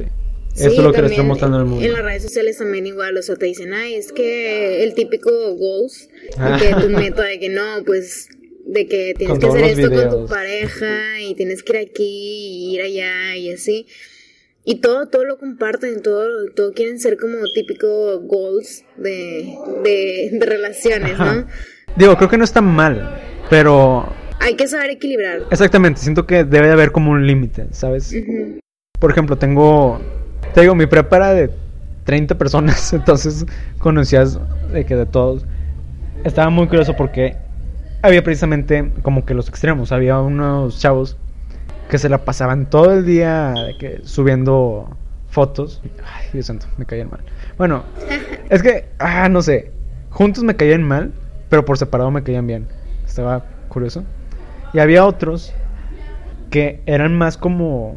de... 0.57 0.69
Sí, 0.69 0.77
es 0.77 0.83
lo 0.83 0.91
que 0.91 0.97
también 0.97 1.11
estoy 1.13 1.25
mostrando 1.25 1.57
al 1.57 1.65
mundo. 1.65 1.85
En 1.85 1.93
las 1.93 2.03
redes 2.03 2.23
sociales 2.23 2.57
también 2.57 2.85
igual, 2.87 3.17
o 3.17 3.21
sea, 3.21 3.35
te 3.35 3.45
dicen, 3.45 3.73
ay, 3.73 3.95
es 3.95 4.11
que 4.11 4.83
el 4.83 4.93
típico 4.93 5.29
goals, 5.55 6.09
Ah. 6.37 6.59
que 6.61 6.73
tu 6.81 6.89
meta 6.89 7.23
de 7.23 7.39
que 7.39 7.49
no, 7.49 7.83
pues, 7.85 8.29
de 8.65 8.85
que 8.87 9.13
tienes 9.17 9.39
Con 9.39 9.39
que 9.39 9.57
hacer 9.59 9.79
esto 9.79 9.89
con 9.89 9.89
tu 9.91 9.95
videos. 10.15 10.29
pareja 10.29 11.21
y 11.21 11.35
tienes 11.35 11.63
que 11.63 11.73
ir 11.73 11.89
aquí 11.89 12.03
y 12.03 12.75
ir 12.75 12.81
allá 12.81 13.35
y 13.37 13.51
así. 13.51 13.87
Y 14.65 14.81
todo, 14.81 15.07
todo 15.07 15.23
lo 15.23 15.37
comparten, 15.37 16.01
todo, 16.01 16.27
todo 16.53 16.73
quieren 16.73 16.99
ser 16.99 17.15
como 17.17 17.37
típico 17.55 18.19
goals 18.19 18.83
de, 18.97 19.55
de, 19.85 20.29
de 20.33 20.45
relaciones, 20.45 21.17
¿no? 21.17 21.23
Ajá. 21.23 21.47
Digo, 21.95 22.17
creo 22.17 22.29
que 22.29 22.37
no 22.37 22.43
está 22.43 22.59
mal, 22.59 23.17
pero 23.49 24.13
Hay 24.41 24.55
que 24.55 24.67
saber 24.67 24.89
equilibrar. 24.89 25.43
Exactamente, 25.49 26.01
siento 26.01 26.25
que 26.27 26.43
debe 26.43 26.67
de 26.67 26.73
haber 26.73 26.91
como 26.91 27.11
un 27.11 27.25
límite, 27.25 27.67
¿sabes? 27.71 28.13
Ujú. 28.13 28.59
Por 28.99 29.11
ejemplo, 29.11 29.37
tengo, 29.37 30.01
te 30.57 30.61
digo, 30.61 30.73
mi 30.73 30.87
prepara 30.87 31.35
de 31.35 31.51
30 32.05 32.35
personas, 32.35 32.91
entonces 32.93 33.45
conocías 33.77 34.39
de 34.73 34.87
que 34.87 34.95
de 34.95 35.05
todos. 35.05 35.45
Estaba 36.23 36.49
muy 36.49 36.65
curioso 36.65 36.95
porque 36.95 37.35
había 38.01 38.23
precisamente 38.23 38.91
como 39.03 39.23
que 39.23 39.35
los 39.35 39.49
extremos, 39.49 39.91
había 39.91 40.17
unos 40.17 40.79
chavos 40.79 41.15
que 41.91 41.99
se 41.99 42.09
la 42.09 42.25
pasaban 42.25 42.71
todo 42.71 42.91
el 42.91 43.05
día 43.05 43.53
de 43.53 43.77
que 43.77 44.01
subiendo 44.03 44.97
fotos. 45.29 45.79
Ay, 46.03 46.25
Dios 46.33 46.47
santo, 46.47 46.65
me 46.77 46.87
caían 46.87 47.11
mal. 47.11 47.19
Bueno, 47.59 47.83
es 48.49 48.63
que, 48.63 48.89
ah, 48.97 49.29
no 49.29 49.43
sé, 49.43 49.71
juntos 50.09 50.43
me 50.43 50.55
caían 50.55 50.81
mal, 50.81 51.13
pero 51.49 51.65
por 51.65 51.77
separado 51.77 52.09
me 52.09 52.23
caían 52.23 52.47
bien. 52.47 52.67
Estaba 53.05 53.45
curioso. 53.69 54.05
Y 54.73 54.79
había 54.79 55.05
otros 55.05 55.53
que 56.49 56.81
eran 56.87 57.15
más 57.15 57.37
como 57.37 57.95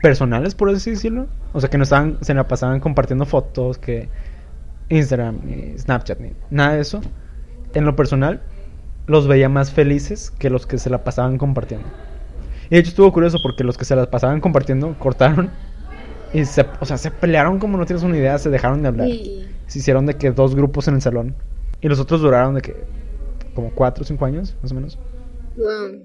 personales, 0.00 0.54
por 0.54 0.70
así 0.70 0.92
decirlo. 0.92 1.28
O 1.52 1.60
sea, 1.60 1.70
que 1.70 1.78
no 1.78 1.84
estaban, 1.84 2.18
se 2.20 2.34
la 2.34 2.46
pasaban 2.46 2.80
compartiendo 2.80 3.24
fotos, 3.24 3.78
que 3.78 4.08
Instagram, 4.88 5.40
ni 5.44 5.78
Snapchat, 5.78 6.20
ni 6.20 6.32
nada 6.50 6.74
de 6.74 6.80
eso. 6.80 7.00
En 7.74 7.84
lo 7.84 7.96
personal, 7.96 8.42
los 9.06 9.26
veía 9.26 9.48
más 9.48 9.72
felices 9.72 10.30
que 10.30 10.50
los 10.50 10.66
que 10.66 10.78
se 10.78 10.90
la 10.90 11.04
pasaban 11.04 11.38
compartiendo. 11.38 11.88
Y 12.70 12.74
de 12.74 12.80
hecho 12.80 12.90
estuvo 12.90 13.12
curioso 13.12 13.38
porque 13.42 13.64
los 13.64 13.78
que 13.78 13.84
se 13.84 13.96
las 13.96 14.08
pasaban 14.08 14.40
compartiendo 14.40 14.94
cortaron 14.98 15.50
y 16.32 16.44
se, 16.44 16.66
o 16.80 16.84
sea, 16.84 16.98
se 16.98 17.10
pelearon 17.10 17.58
como 17.58 17.78
no 17.78 17.86
tienes 17.86 18.02
una 18.02 18.16
idea, 18.16 18.38
se 18.38 18.50
dejaron 18.50 18.82
de 18.82 18.88
hablar. 18.88 19.08
Se 19.66 19.78
hicieron 19.78 20.06
de 20.06 20.14
que 20.14 20.30
dos 20.30 20.54
grupos 20.54 20.88
en 20.88 20.96
el 20.96 21.02
salón. 21.02 21.34
Y 21.80 21.88
los 21.88 21.98
otros 22.00 22.20
duraron 22.20 22.54
de 22.54 22.60
que 22.60 22.76
como 23.54 23.70
cuatro 23.74 24.02
o 24.02 24.06
cinco 24.06 24.24
años, 24.24 24.56
más 24.62 24.72
o 24.72 24.74
menos. 24.74 24.98
Wow. 25.56 26.02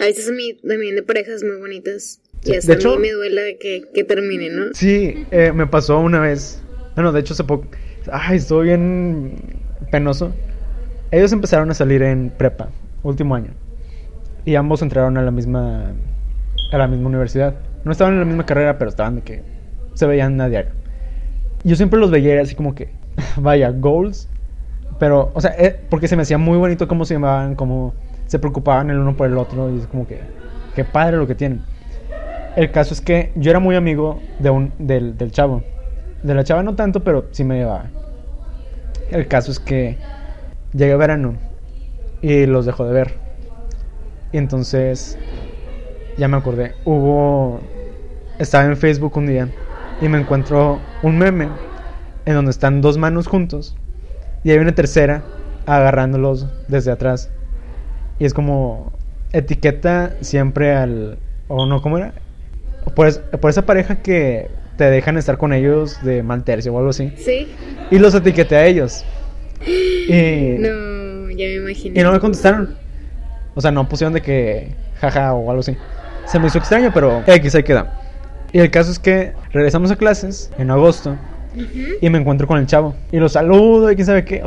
A 0.00 0.04
veces 0.04 0.28
a 0.28 0.32
mí 0.32 0.54
también 0.54 0.96
de 0.96 1.02
parejas 1.02 1.42
muy 1.44 1.56
bonitas. 1.56 2.20
Y 2.44 2.54
hasta 2.56 2.72
de 2.72 2.78
hecho- 2.78 2.94
a 2.94 2.96
mí 2.96 3.02
me 3.02 3.12
duele 3.12 3.56
que, 3.58 3.84
que 3.94 4.04
termine, 4.04 4.48
¿no? 4.50 4.66
Sí, 4.72 5.26
eh, 5.30 5.52
me 5.52 5.66
pasó 5.66 5.98
una 6.00 6.20
vez. 6.20 6.62
Bueno, 6.94 7.12
de 7.12 7.20
hecho 7.20 7.34
hace 7.34 7.44
poco. 7.44 7.66
Ay, 8.10 8.38
estuvo 8.38 8.60
bien 8.60 9.34
penoso. 9.90 10.32
Ellos 11.10 11.32
empezaron 11.32 11.70
a 11.70 11.74
salir 11.74 12.02
en 12.02 12.30
prepa, 12.30 12.68
último 13.02 13.34
año. 13.34 13.50
Y 14.44 14.56
ambos 14.56 14.82
entraron 14.82 15.16
a 15.18 15.22
la 15.22 15.30
misma 15.30 15.92
a 16.72 16.78
la 16.78 16.88
misma 16.88 17.08
universidad. 17.08 17.54
No 17.84 17.92
estaban 17.92 18.14
en 18.14 18.20
la 18.20 18.26
misma 18.26 18.46
carrera, 18.46 18.78
pero 18.78 18.88
estaban 18.88 19.16
de 19.16 19.22
que 19.22 19.42
se 19.94 20.06
veían 20.06 20.40
a 20.40 20.48
diario. 20.48 20.72
Yo 21.64 21.76
siempre 21.76 22.00
los 22.00 22.10
veía 22.10 22.40
así 22.40 22.54
como 22.54 22.74
que, 22.74 22.88
vaya, 23.36 23.70
goals. 23.70 24.28
Pero, 24.98 25.30
o 25.34 25.40
sea, 25.40 25.54
eh, 25.58 25.76
porque 25.90 26.08
se 26.08 26.16
me 26.16 26.22
hacía 26.22 26.38
muy 26.38 26.58
bonito 26.58 26.88
cómo 26.88 27.04
se 27.04 27.14
llamaban, 27.14 27.54
cómo 27.54 27.94
se 28.26 28.38
preocupaban 28.38 28.90
el 28.90 28.98
uno 28.98 29.16
por 29.16 29.26
el 29.28 29.36
otro. 29.38 29.70
Y 29.70 29.78
es 29.78 29.86
como 29.86 30.06
que, 30.06 30.18
qué 30.74 30.84
padre 30.84 31.16
lo 31.18 31.26
que 31.26 31.34
tienen. 31.34 31.60
El 32.54 32.70
caso 32.70 32.92
es 32.92 33.00
que 33.00 33.32
yo 33.34 33.50
era 33.50 33.60
muy 33.60 33.76
amigo 33.76 34.20
de 34.38 34.50
un, 34.50 34.72
del, 34.78 35.16
del 35.16 35.32
chavo. 35.32 35.62
De 36.22 36.34
la 36.34 36.44
chava 36.44 36.62
no 36.62 36.74
tanto, 36.74 37.02
pero 37.02 37.26
sí 37.30 37.44
me 37.44 37.56
llevaba. 37.56 37.86
El 39.10 39.26
caso 39.26 39.50
es 39.50 39.58
que 39.58 39.96
llegué 40.72 40.94
verano 40.96 41.34
y 42.20 42.44
los 42.46 42.66
dejó 42.66 42.84
de 42.84 42.92
ver. 42.92 43.14
Y 44.32 44.38
entonces, 44.38 45.18
ya 46.18 46.28
me 46.28 46.36
acordé, 46.36 46.74
hubo... 46.84 47.60
Estaba 48.38 48.64
en 48.64 48.76
Facebook 48.76 49.16
un 49.16 49.26
día 49.26 49.48
y 50.00 50.08
me 50.08 50.18
encuentro 50.18 50.80
un 51.02 51.16
meme 51.16 51.48
en 52.24 52.34
donde 52.34 52.50
están 52.50 52.80
dos 52.80 52.98
manos 52.98 53.28
juntos 53.28 53.76
y 54.42 54.50
hay 54.50 54.58
una 54.58 54.74
tercera 54.74 55.22
agarrándolos 55.66 56.48
desde 56.68 56.90
atrás. 56.90 57.30
Y 58.18 58.24
es 58.24 58.34
como 58.34 58.92
etiqueta 59.32 60.16
siempre 60.20 60.74
al... 60.74 61.18
O 61.48 61.66
no, 61.66 61.82
¿cómo 61.82 61.98
era? 61.98 62.14
Por, 62.94 63.06
es- 63.06 63.18
por 63.18 63.50
esa 63.50 63.62
pareja 63.62 63.96
que 64.02 64.48
te 64.76 64.84
dejan 64.84 65.16
estar 65.16 65.38
con 65.38 65.52
ellos 65.52 65.98
de 66.02 66.22
mal 66.22 66.44
tercio 66.44 66.72
o 66.74 66.78
algo 66.78 66.90
así. 66.90 67.12
Sí. 67.16 67.48
Y 67.90 67.98
los 67.98 68.14
etiqueté 68.14 68.56
a 68.56 68.66
ellos. 68.66 69.04
Y 69.66 70.56
No, 70.58 71.30
ya 71.30 71.46
me 71.46 71.54
imaginé. 71.56 72.00
y 72.00 72.02
no 72.02 72.12
me 72.12 72.20
contestaron. 72.20 72.76
O 73.54 73.60
sea, 73.60 73.70
no 73.70 73.88
pusieron 73.88 74.12
de 74.14 74.22
que 74.22 74.68
jaja 75.00 75.34
o 75.34 75.50
algo 75.50 75.60
así. 75.60 75.76
Se 76.26 76.38
me 76.38 76.46
hizo 76.46 76.58
extraño, 76.58 76.90
pero 76.94 77.22
X 77.26 77.54
ahí 77.54 77.62
queda. 77.62 77.98
Y 78.52 78.58
el 78.58 78.70
caso 78.70 78.90
es 78.90 78.98
que 78.98 79.32
regresamos 79.52 79.90
a 79.90 79.96
clases 79.96 80.50
en 80.58 80.70
agosto 80.70 81.16
y 82.00 82.08
me 82.10 82.18
encuentro 82.18 82.46
con 82.46 82.58
el 82.58 82.66
chavo. 82.66 82.94
Y 83.10 83.18
lo 83.18 83.28
saludo 83.28 83.90
y 83.90 83.94
quién 83.94 84.06
sabe 84.06 84.24
qué. 84.24 84.42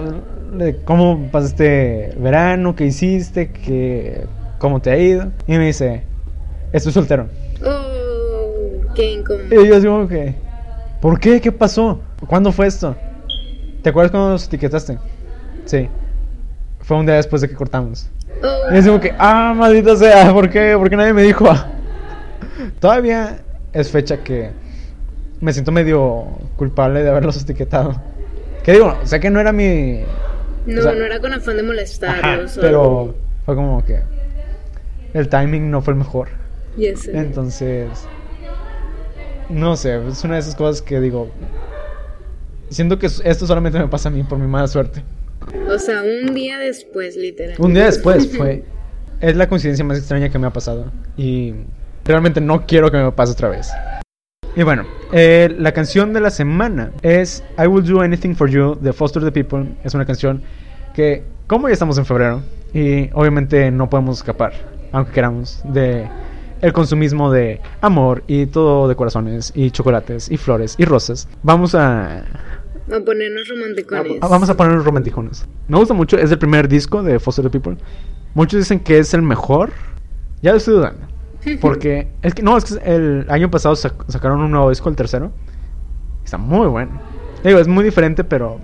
¿Cómo 0.86 1.28
pasaste 1.32 2.14
verano? 2.18 2.76
¿Qué 2.76 2.86
hiciste? 2.86 3.50
¿Qué, 3.52 4.22
¿Cómo 4.58 4.80
te 4.82 4.92
ha 4.92 4.98
ido? 4.98 5.32
Y 5.48 5.58
me 5.58 5.68
dice, 5.68 6.04
estoy 6.72 6.94
soltero. 6.94 7.28
Oh, 7.64 7.95
qué 8.96 9.12
incómodo. 9.14 9.62
Y 9.62 9.68
yo 9.68 9.80
digo 9.80 10.08
que, 10.08 10.36
¿por 11.02 11.20
qué? 11.20 11.40
¿Qué 11.42 11.52
pasó? 11.52 12.00
¿Cuándo 12.28 12.52
fue 12.52 12.68
esto? 12.68 12.96
¿Te 13.84 13.90
acuerdas 13.90 14.12
cuando 14.12 14.30
nos 14.32 14.48
etiquetaste? 14.48 14.98
Sí. 15.66 15.88
Fue 16.82 16.98
un 16.98 17.06
día 17.06 17.16
después 17.16 17.42
de 17.42 17.50
que 17.50 17.56
cortamos. 17.56 18.10
Oh, 18.44 18.74
Y 18.74 18.78
es 18.78 18.86
como 18.86 19.00
que, 19.00 19.14
ah, 19.18 19.54
maldita 19.56 19.96
sea, 19.96 20.34
¿por 20.34 20.50
qué? 20.50 20.76
¿Por 20.78 20.90
qué 20.90 20.96
nadie 20.96 21.14
me 21.14 21.24
dijo? 21.24 21.46
Todavía 22.80 23.40
es 23.74 23.90
fecha 23.92 24.18
que 24.24 24.52
me 25.42 25.52
siento 25.54 25.72
medio 25.72 26.26
culpable 26.56 27.04
de 27.04 27.10
haberlos 27.10 27.42
etiquetado. 27.42 28.02
¿Qué 28.64 28.74
digo? 28.74 28.96
Sé 29.04 29.20
que 29.20 29.30
no 29.30 29.40
era 29.40 29.52
mi... 29.52 30.02
no, 30.66 30.80
o 30.80 30.84
sea- 30.84 30.94
no 30.94 31.06
era 31.06 31.20
con 31.20 31.34
afán 31.34 31.58
de 31.58 31.64
molestarlos. 31.64 32.58
o 32.58 32.62
pero 32.62 32.80
algo. 32.82 33.16
fue 33.46 33.56
como 33.56 33.84
que 33.86 34.00
el 35.14 35.30
timing 35.30 35.70
no 35.70 35.82
fue 35.82 35.94
el 35.94 36.00
mejor. 36.00 36.30
Entonces, 37.14 37.90
no 39.50 39.76
sé, 39.76 40.08
es 40.08 40.24
una 40.24 40.36
de 40.36 40.40
esas 40.42 40.56
cosas 40.56 40.82
que 40.82 41.00
digo, 41.00 41.30
siento 42.70 43.00
que 43.00 43.08
esto 43.08 43.48
solamente 43.48 43.80
me 43.80 43.88
pasa 43.88 44.10
a 44.10 44.12
mí 44.12 44.24
por 44.24 44.38
mi 44.40 44.48
mala 44.48 44.68
suerte. 44.68 45.04
O 45.70 45.78
sea, 45.78 46.02
un 46.02 46.34
día 46.34 46.58
después, 46.58 47.16
literal. 47.16 47.56
Un 47.60 47.74
día 47.74 47.86
después 47.86 48.30
fue, 48.38 48.66
es 49.22 49.36
la 49.36 49.48
coincidencia 49.48 49.86
más 49.86 49.98
extraña 49.98 50.30
que 50.30 50.40
me 50.40 50.48
ha 50.48 50.52
pasado 50.52 50.92
y 51.18 51.54
realmente 52.04 52.42
no 52.42 52.66
quiero 52.66 52.92
que 52.92 52.98
me 52.98 53.12
pase 53.12 53.34
otra 53.34 53.50
vez. 53.50 53.72
Y 54.56 54.64
bueno, 54.64 54.86
eh, 55.12 55.54
la 55.58 55.74
canción 55.74 56.14
de 56.14 56.22
la 56.22 56.30
semana 56.30 56.92
es 57.02 57.44
I 57.58 57.68
Will 57.68 57.86
Do 57.86 58.02
Anything 58.02 58.36
For 58.36 58.50
You 58.50 58.76
de 58.80 58.94
Foster 58.94 59.22
the 59.24 59.32
People. 59.32 59.66
Es 59.84 59.94
una 59.94 60.06
canción 60.06 60.42
que, 60.94 61.24
como 61.48 61.68
ya 61.68 61.74
estamos 61.74 61.98
en 61.98 62.06
febrero, 62.06 62.42
y 62.74 63.10
obviamente 63.14 63.70
no 63.72 63.90
podemos 63.90 64.18
escapar, 64.18 64.54
aunque 64.94 65.12
queramos, 65.12 65.62
de 65.66 66.08
el 66.66 66.74
consumismo 66.74 67.32
de 67.32 67.62
amor 67.82 68.24
y 68.28 68.48
todo 68.48 68.88
de 68.88 68.96
corazones 68.96 69.52
y 69.56 69.70
chocolates 69.72 70.32
y 70.32 70.38
flores 70.38 70.76
y 70.78 70.86
rosas. 70.86 71.28
Vamos 71.44 71.76
a, 71.76 72.20
A 72.20 73.00
ponernos 73.06 73.48
romanticones. 73.48 74.18
Ah, 74.22 74.28
Vamos 74.28 74.50
a 74.50 74.58
poner 74.58 74.74
los 74.74 74.84
romanticones. 74.86 75.46
Me 75.68 75.78
gusta 75.78 75.94
mucho, 75.94 76.18
es 76.18 76.32
el 76.32 76.40
primer 76.40 76.68
disco 76.68 77.04
de 77.04 77.20
Foster 77.20 77.46
the 77.46 77.52
People. 77.52 77.78
Muchos 78.34 78.60
dicen 78.60 78.80
que 78.80 78.98
es 78.98 79.14
el 79.14 79.22
mejor. 79.22 79.72
Ya 80.42 80.52
lo 80.52 80.58
estoy 80.58 80.76
dudando. 80.76 81.08
Porque 81.62 82.08
es 82.24 82.34
que 82.34 82.42
no, 82.42 82.58
es 82.58 82.66
que 82.66 82.80
el 82.96 83.26
año 83.30 83.52
pasado 83.52 83.76
sac- 83.76 84.04
sacaron 84.08 84.42
un 84.42 84.50
nuevo 84.52 84.70
disco, 84.70 84.90
el 84.90 84.96
tercero. 84.96 85.32
Está 86.24 86.38
muy 86.38 86.68
bueno. 86.68 87.00
Digo, 87.44 87.60
es 87.60 87.68
muy 87.68 87.84
diferente, 87.84 88.24
pero 88.24 88.60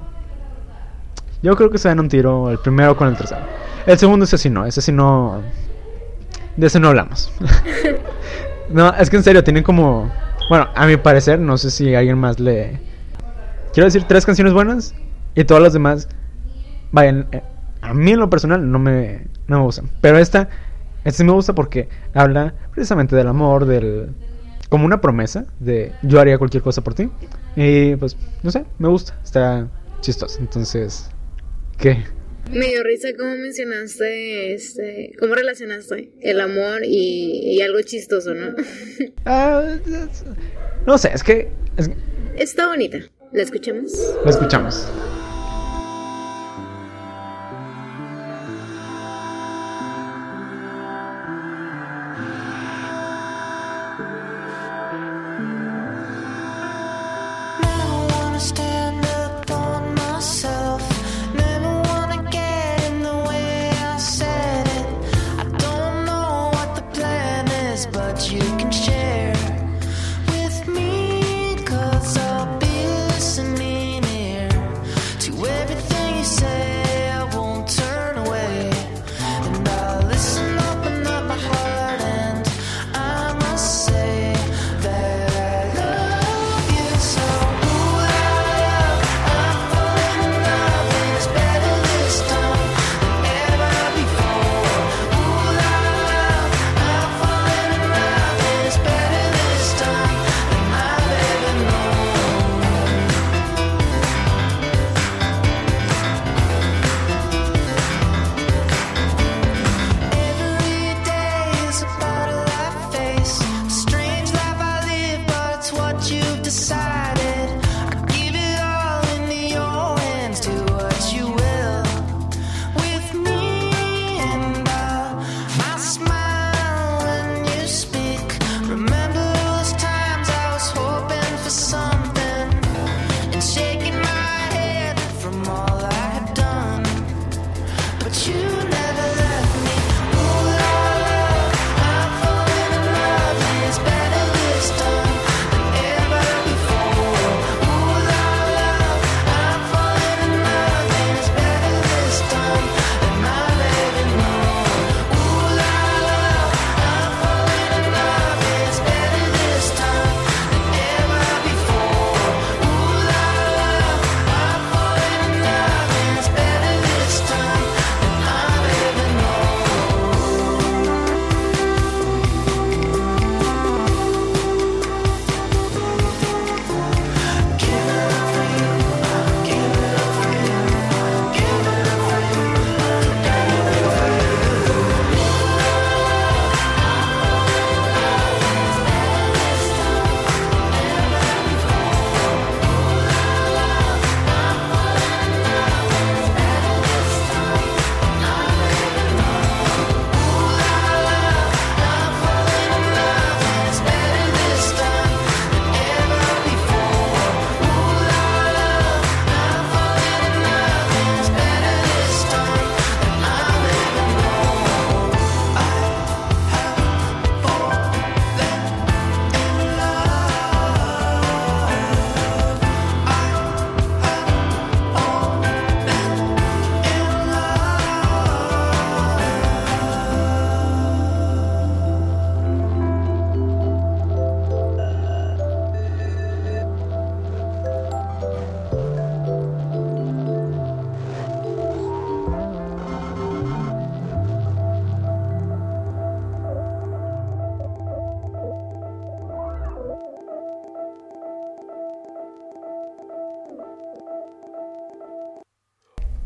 yo 1.44 1.56
creo 1.56 1.70
que 1.70 1.78
se 1.78 1.88
dan 1.90 2.00
un 2.00 2.10
tiro 2.10 2.50
el 2.50 2.58
primero 2.58 2.98
con 2.98 3.08
el 3.08 3.16
tercero. 3.16 3.42
El 3.86 3.98
segundo 4.00 4.26
ese 4.26 4.38
sí 4.40 4.50
no, 4.50 4.66
ese 4.66 4.82
sí 4.82 4.92
no 4.92 5.42
de 6.58 6.68
ese 6.68 6.80
no 6.80 6.90
hablamos. 6.90 7.32
no, 8.70 8.94
es 8.94 9.10
que 9.10 9.18
en 9.18 9.24
serio 9.24 9.44
tienen 9.44 9.64
como 9.64 10.12
bueno, 10.50 10.68
a 10.76 10.86
mi 10.86 10.98
parecer, 10.98 11.40
no 11.40 11.58
sé 11.58 11.72
si 11.72 11.96
alguien 11.96 12.18
más 12.18 12.40
le 12.40 12.80
Quiero 13.74 13.86
decir 13.86 14.04
tres 14.04 14.26
canciones 14.26 14.54
buenas 14.54 14.94
y 15.34 15.46
todas 15.46 15.64
las 15.64 15.72
demás, 15.72 16.10
vayan, 16.92 17.28
eh, 17.32 17.42
a 17.82 17.94
mí 17.94 18.12
en 18.12 18.20
lo 18.20 18.30
personal 18.30 18.70
no 18.70 18.80
me, 18.80 19.28
no 19.48 19.60
me 19.60 19.64
gustan. 19.64 19.90
Pero 20.02 20.18
esta, 20.18 20.50
esta 21.06 21.18
sí 21.20 21.24
me 21.24 21.32
gusta 21.32 21.56
porque 21.56 21.88
habla 22.14 22.54
precisamente 22.72 23.16
del 23.16 23.30
amor, 23.30 23.66
del 23.66 24.10
como 24.68 24.86
una 24.86 25.00
promesa 25.00 25.46
de 25.60 25.94
yo 26.02 26.20
haría 26.20 26.38
cualquier 26.38 26.64
cosa 26.64 26.82
por 26.82 26.96
ti. 26.96 27.10
Y 27.56 27.96
pues, 27.96 28.18
no 28.44 28.52
sé, 28.52 28.66
me 28.78 28.90
gusta, 28.90 29.18
está 29.24 29.68
chistoso. 30.02 30.38
Entonces, 30.40 31.10
¿qué? 31.78 32.04
Me 32.52 32.68
dio 32.68 32.84
risa 32.84 33.10
cómo 33.18 33.36
mencionaste, 33.38 34.54
este, 34.54 35.14
cómo 35.20 35.36
relacionaste 35.36 36.12
el 36.22 36.40
amor 36.42 36.82
y, 36.84 37.54
y 37.56 37.62
algo 37.62 37.82
chistoso, 37.82 38.34
¿no? 38.34 38.56
Es- 39.26 40.24
no 40.86 40.98
sé, 40.98 41.12
es 41.14 41.24
que, 41.24 41.50
es 41.78 41.88
que 41.90 41.96
Está 42.38 42.68
bonita. 42.68 43.00
¿La 43.32 43.44
escuchamos? 43.44 43.94
lo 44.24 44.30
escuchamos. 44.30 44.86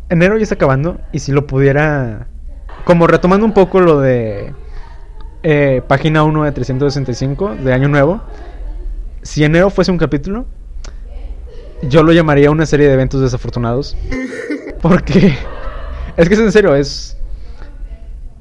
Enero 0.10 0.38
ya 0.38 0.44
está 0.44 0.56
acabando 0.56 1.00
y 1.12 1.20
si 1.20 1.32
lo 1.32 1.48
pudiera... 1.48 2.28
Como 2.84 3.08
retomando 3.08 3.46
un 3.46 3.54
poco 3.54 3.80
lo 3.80 4.00
de 4.00 4.54
eh, 5.42 5.82
página 5.88 6.24
1 6.24 6.44
de 6.44 6.52
365 6.52 7.56
de 7.56 7.74
Año 7.74 7.88
Nuevo. 7.88 8.22
Si 9.24 9.44
enero 9.44 9.72
fuese 9.72 9.92
un 9.92 9.98
capítulo, 9.98 10.46
yo 11.82 12.04
lo 12.04 12.12
llamaría 12.12 12.52
una 12.52 12.66
serie 12.66 12.88
de 12.88 12.94
eventos 12.94 13.22
desafortunados. 13.22 13.98
Porque 14.82 15.36
es 16.18 16.28
que 16.28 16.34
es 16.34 16.40
en 16.40 16.52
serio, 16.52 16.76
es... 16.76 17.18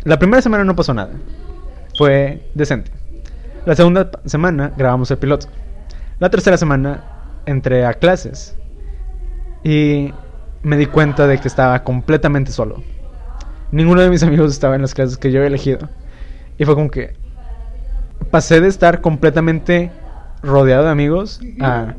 La 0.05 0.19
primera 0.19 0.43
semana 0.43 0.65
no 0.65 0.77
pasó 0.77 0.93
nada. 0.93 1.13
Fue 1.97 2.51
decente. 2.55 2.91
La 3.65 3.75
segunda 3.75 4.11
semana 4.27 4.73
grabamos 4.77 5.11
el 5.11 5.17
piloto. 5.17 5.47
La 6.19 6.29
tercera 6.29 6.57
semana 6.57 7.05
entré 7.47 7.87
a 7.87 7.95
clases. 7.95 8.57
Y 9.63 10.13
me 10.65 10.77
di 10.77 10.87
cuenta 10.87 11.27
de 11.29 11.39
que 11.39 11.47
estaba 11.49 11.85
completamente 11.85 12.51
solo. 12.51 12.83
Ninguno 13.71 14.01
de 14.03 14.11
mis 14.11 14.23
amigos 14.23 14.51
estaba 14.53 14.75
en 14.75 14.83
las 14.83 14.95
clases 14.95 15.17
que 15.19 15.31
yo 15.31 15.39
había 15.39 15.49
elegido. 15.49 15.89
Y 16.59 16.65
fue 16.65 16.75
como 16.75 16.91
que 16.91 17.15
pasé 18.31 18.61
de 18.61 18.69
estar 18.69 19.01
completamente 19.01 19.91
rodeado 20.43 20.85
de 20.85 20.91
amigos 20.91 21.41
a 21.61 21.95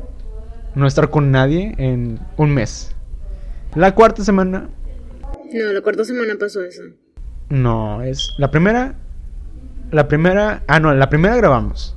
no 0.74 0.86
estar 0.86 1.10
con 1.10 1.30
nadie 1.30 1.74
en 1.78 2.18
un 2.36 2.50
mes. 2.52 2.94
La 3.74 3.94
cuarta 3.94 4.22
semana, 4.24 4.68
No, 5.52 5.72
la 5.72 5.80
cuarta 5.80 6.04
semana 6.04 6.34
pasó 6.38 6.62
eso. 6.62 6.82
no, 7.48 8.02
es 8.02 8.34
la 8.38 8.50
primera. 8.50 8.94
La 9.90 10.08
primera, 10.08 10.62
ah, 10.66 10.80
no, 10.80 10.92
la 10.94 11.08
primera 11.08 11.36
grabamos. 11.36 11.96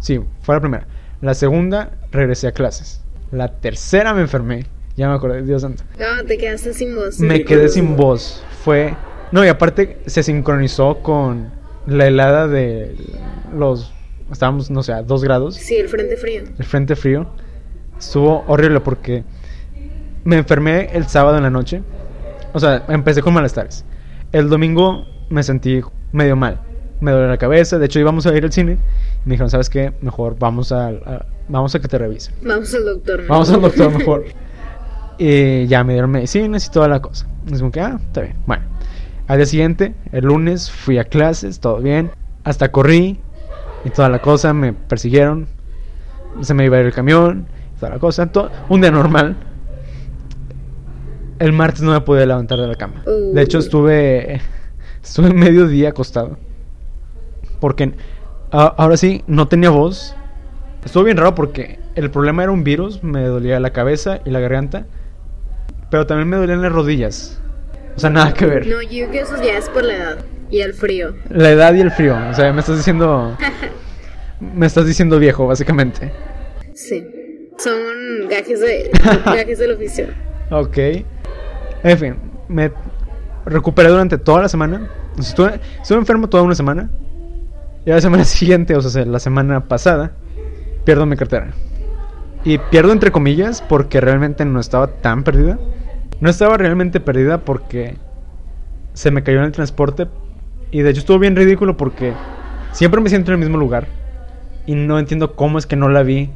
Sí, 0.00 0.20
fue 0.42 0.54
la 0.56 0.60
primera. 0.60 0.86
La 1.20 1.34
segunda 1.34 1.92
regresé 2.10 2.48
a 2.48 2.52
clases. 2.52 3.02
La 3.30 3.48
tercera 3.60 4.12
me 4.14 4.22
enfermé. 4.22 4.66
Ya 4.98 5.08
me 5.08 5.14
acordé, 5.14 5.42
Dios 5.42 5.62
santo. 5.62 5.84
No, 5.96 6.24
te 6.26 6.36
quedaste 6.36 6.74
sin 6.74 6.94
voz. 6.96 7.20
Me 7.20 7.44
quedé 7.44 7.68
sin 7.68 7.96
voz. 7.96 8.42
Fue. 8.64 8.96
No, 9.30 9.44
y 9.44 9.48
aparte 9.48 9.98
se 10.06 10.24
sincronizó 10.24 10.98
con 11.02 11.50
la 11.86 12.06
helada 12.08 12.48
de 12.48 12.96
los. 13.56 13.92
Estábamos, 14.32 14.70
no 14.70 14.82
sé, 14.82 14.92
a 14.92 15.02
dos 15.02 15.22
grados. 15.22 15.54
Sí, 15.54 15.76
el 15.76 15.88
frente 15.88 16.16
frío. 16.16 16.42
El 16.58 16.64
frente 16.64 16.96
frío. 16.96 17.28
Estuvo 17.96 18.44
horrible 18.48 18.80
porque 18.80 19.22
me 20.24 20.36
enfermé 20.36 20.90
el 20.92 21.06
sábado 21.06 21.36
en 21.36 21.44
la 21.44 21.50
noche. 21.50 21.82
O 22.52 22.58
sea, 22.58 22.84
empecé 22.88 23.22
con 23.22 23.34
malestares. 23.34 23.84
El 24.32 24.48
domingo 24.48 25.06
me 25.30 25.44
sentí 25.44 25.80
medio 26.10 26.34
mal. 26.34 26.60
Me 27.00 27.12
dolía 27.12 27.28
la 27.28 27.38
cabeza. 27.38 27.78
De 27.78 27.86
hecho, 27.86 28.00
íbamos 28.00 28.26
a 28.26 28.36
ir 28.36 28.42
al 28.44 28.52
cine. 28.52 28.72
Y 28.72 29.28
me 29.28 29.34
dijeron, 29.34 29.48
¿sabes 29.50 29.70
qué? 29.70 29.92
Mejor 30.00 30.36
vamos 30.40 30.72
a, 30.72 30.88
a- 30.88 31.26
vamos 31.48 31.72
a 31.76 31.78
que 31.78 31.86
te 31.86 31.98
revisen. 31.98 32.34
Vamos 32.42 32.74
al 32.74 32.84
doctor. 32.84 33.20
¿no? 33.20 33.28
Vamos 33.28 33.50
al 33.50 33.62
doctor 33.62 33.92
mejor. 33.98 34.24
Y 35.18 35.66
ya 35.66 35.82
me 35.84 35.94
dieron 35.94 36.10
medicinas 36.10 36.66
y 36.66 36.70
toda 36.70 36.88
la 36.88 37.00
cosa. 37.00 37.26
Es 37.50 37.58
como 37.58 37.70
que, 37.72 37.80
ah, 37.80 37.98
está 38.00 38.20
bien. 38.22 38.36
Bueno, 38.46 38.62
al 39.26 39.38
día 39.38 39.46
siguiente, 39.46 39.94
el 40.12 40.24
lunes, 40.26 40.70
fui 40.70 40.98
a 40.98 41.04
clases, 41.04 41.58
todo 41.60 41.78
bien. 41.78 42.10
Hasta 42.44 42.70
corrí 42.70 43.18
y 43.84 43.90
toda 43.90 44.08
la 44.08 44.20
cosa. 44.20 44.52
Me 44.52 44.72
persiguieron. 44.72 45.48
Se 46.40 46.54
me 46.54 46.64
iba 46.64 46.76
a 46.76 46.80
ir 46.80 46.86
el 46.86 46.92
camión. 46.94 47.46
Toda 47.80 47.92
la 47.92 47.98
cosa. 47.98 48.26
to- 48.30 48.50
un 48.68 48.80
día 48.80 48.90
normal. 48.90 49.36
El 51.38 51.52
martes 51.52 51.82
no 51.82 51.92
me 51.92 52.00
pude 52.00 52.26
levantar 52.26 52.58
de 52.58 52.66
la 52.66 52.74
cama. 52.74 53.02
De 53.32 53.42
hecho, 53.42 53.58
estuve. 53.58 54.40
Estuve 55.02 55.32
medio 55.32 55.66
día 55.68 55.90
acostado. 55.90 56.36
Porque 57.60 57.94
a- 58.50 58.66
ahora 58.76 58.96
sí, 58.96 59.22
no 59.26 59.46
tenía 59.48 59.70
voz. 59.70 60.14
Estuvo 60.84 61.04
bien 61.04 61.16
raro 61.16 61.34
porque 61.34 61.78
el 61.94 62.10
problema 62.10 62.42
era 62.42 62.52
un 62.52 62.62
virus, 62.64 63.02
me 63.02 63.22
dolía 63.24 63.58
la 63.60 63.70
cabeza 63.70 64.20
y 64.24 64.30
la 64.30 64.40
garganta, 64.40 64.86
pero 65.90 66.06
también 66.06 66.28
me 66.28 66.36
dolían 66.36 66.62
las 66.62 66.72
rodillas. 66.72 67.40
O 67.96 68.00
sea, 68.00 68.10
nada 68.10 68.32
que 68.32 68.46
ver. 68.46 68.66
No, 68.66 68.80
yo 68.82 68.88
creo 68.88 69.10
que 69.10 69.20
eso 69.20 69.42
ya 69.42 69.58
es 69.58 69.68
por 69.68 69.84
la 69.84 69.94
edad 69.94 70.18
y 70.50 70.60
el 70.60 70.72
frío. 70.72 71.14
La 71.30 71.50
edad 71.50 71.74
y 71.74 71.80
el 71.80 71.90
frío, 71.90 72.16
o 72.30 72.34
sea, 72.34 72.52
me 72.52 72.60
estás 72.60 72.76
diciendo 72.76 73.36
me 74.40 74.66
estás 74.66 74.86
diciendo 74.86 75.18
viejo, 75.18 75.46
básicamente. 75.46 76.12
Sí. 76.74 77.06
Son 77.58 78.28
gajes, 78.30 78.60
de, 78.60 78.90
gajes 79.24 79.58
del 79.58 79.72
oficio. 79.72 80.06
Ok. 80.50 80.78
En 81.82 81.98
fin, 81.98 82.16
me 82.48 82.70
recuperé 83.44 83.88
durante 83.88 84.18
toda 84.18 84.42
la 84.42 84.48
semana. 84.48 84.88
O 85.18 85.22
sea, 85.22 85.30
Estuve, 85.30 85.60
estuve 85.82 85.98
enfermo 85.98 86.28
toda 86.28 86.44
una 86.44 86.54
semana. 86.54 86.90
Y 87.84 87.90
a 87.90 87.94
la 87.94 88.00
semana 88.00 88.24
siguiente, 88.26 88.76
o 88.76 88.80
sea, 88.80 89.04
la 89.04 89.18
semana 89.18 89.66
pasada, 89.66 90.12
pierdo 90.84 91.06
mi 91.06 91.16
cartera. 91.16 91.50
Y 92.44 92.58
pierdo 92.58 92.92
entre 92.92 93.10
comillas 93.10 93.62
porque 93.68 94.00
realmente 94.00 94.44
no 94.44 94.60
estaba 94.60 94.86
tan 94.86 95.24
perdida. 95.24 95.58
No 96.20 96.30
estaba 96.30 96.56
realmente 96.56 97.00
perdida 97.00 97.38
porque 97.38 97.96
se 98.92 99.10
me 99.10 99.22
cayó 99.22 99.38
en 99.38 99.44
el 99.44 99.52
transporte. 99.52 100.08
Y 100.70 100.82
de 100.82 100.90
hecho 100.90 101.00
estuvo 101.00 101.18
bien 101.18 101.36
ridículo 101.36 101.76
porque 101.76 102.12
siempre 102.72 103.00
me 103.00 103.08
siento 103.08 103.30
en 103.30 103.34
el 103.34 103.40
mismo 103.40 103.58
lugar. 103.58 103.86
Y 104.66 104.74
no 104.74 104.98
entiendo 104.98 105.34
cómo 105.34 105.58
es 105.58 105.66
que 105.66 105.76
no 105.76 105.88
la 105.88 106.02
vi 106.02 106.30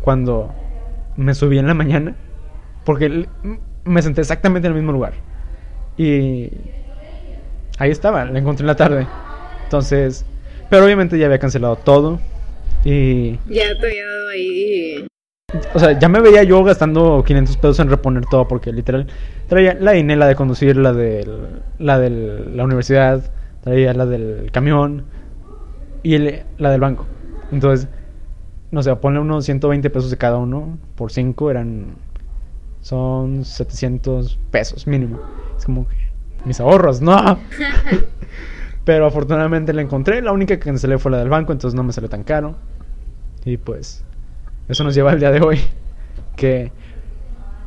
cuando 0.00 0.54
me 1.16 1.34
subí 1.34 1.58
en 1.58 1.66
la 1.66 1.74
mañana. 1.74 2.14
Porque 2.84 3.26
me 3.84 4.02
senté 4.02 4.20
exactamente 4.20 4.66
en 4.66 4.72
el 4.72 4.78
mismo 4.78 4.92
lugar. 4.92 5.14
Y 5.96 6.50
ahí 7.78 7.90
estaba, 7.90 8.24
la 8.24 8.38
encontré 8.38 8.62
en 8.62 8.68
la 8.68 8.76
tarde. 8.76 9.06
Entonces, 9.64 10.24
pero 10.70 10.84
obviamente 10.84 11.18
ya 11.18 11.26
había 11.26 11.38
cancelado 11.38 11.76
todo. 11.76 12.20
Y 12.84 13.38
Ya 13.48 13.76
te 13.78 13.86
había 13.86 14.06
dado 14.06 14.28
ahí 14.28 15.06
O 15.74 15.78
sea, 15.78 15.98
ya 15.98 16.08
me 16.08 16.20
veía 16.20 16.42
yo 16.42 16.62
gastando 16.64 17.22
500 17.24 17.56
pesos 17.56 17.78
en 17.80 17.88
reponer 17.88 18.24
todo 18.26 18.48
porque 18.48 18.72
literal 18.72 19.06
traía 19.48 19.74
la 19.74 19.96
INE, 19.96 20.16
la 20.16 20.26
de 20.26 20.34
conducir, 20.34 20.76
la 20.76 20.92
de 20.92 21.26
la 21.78 21.98
de 21.98 22.10
la 22.10 22.64
universidad, 22.64 23.30
traía 23.62 23.92
la 23.94 24.06
del 24.06 24.50
camión 24.52 25.04
y 26.02 26.14
el- 26.14 26.42
la 26.58 26.70
del 26.70 26.80
banco. 26.80 27.06
Entonces, 27.52 27.88
no 28.70 28.82
sé, 28.82 28.94
ponle 28.96 29.20
unos 29.20 29.44
120 29.44 29.90
pesos 29.90 30.10
de 30.10 30.16
cada 30.16 30.38
uno 30.38 30.78
por 30.96 31.12
5 31.12 31.50
eran 31.50 31.94
son 32.80 33.44
700 33.44 34.38
pesos 34.50 34.86
mínimo. 34.86 35.20
Es 35.56 35.64
como 35.64 35.86
que 35.88 35.96
mis 36.44 36.60
ahorros, 36.60 37.00
no. 37.00 37.38
Pero 38.84 39.06
afortunadamente 39.06 39.72
la 39.72 39.80
encontré, 39.82 40.20
la 40.20 40.32
única 40.32 40.56
que 40.56 40.64
cancelé 40.66 40.98
fue 40.98 41.10
la 41.10 41.18
del 41.18 41.30
banco, 41.30 41.52
entonces 41.52 41.74
no 41.74 41.82
me 41.82 41.92
salió 41.92 42.10
tan 42.10 42.22
caro. 42.22 42.56
Y 43.46 43.56
pues 43.56 44.04
eso 44.68 44.84
nos 44.84 44.94
lleva 44.94 45.12
al 45.12 45.20
día 45.20 45.30
de 45.30 45.40
hoy. 45.40 45.60
Que 46.36 46.72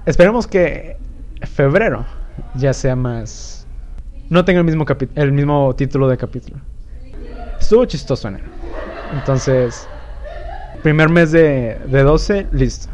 esperemos 0.05 0.47
que 0.47 0.97
febrero 1.43 2.05
ya 2.55 2.73
sea 2.73 2.95
más. 2.95 3.67
No 4.29 4.43
tenga 4.43 4.59
el 4.59 4.65
mismo, 4.65 4.85
el 5.15 5.31
mismo 5.31 5.75
título 5.75 6.07
de 6.09 6.17
capítulo. 6.17 6.59
Estuvo 7.59 7.85
chistoso 7.85 8.27
enero. 8.27 8.45
Entonces, 9.13 9.87
primer 10.83 11.09
mes 11.09 11.31
de, 11.31 11.77
de 11.87 12.03
12, 12.03 12.47
listo. 12.51 12.89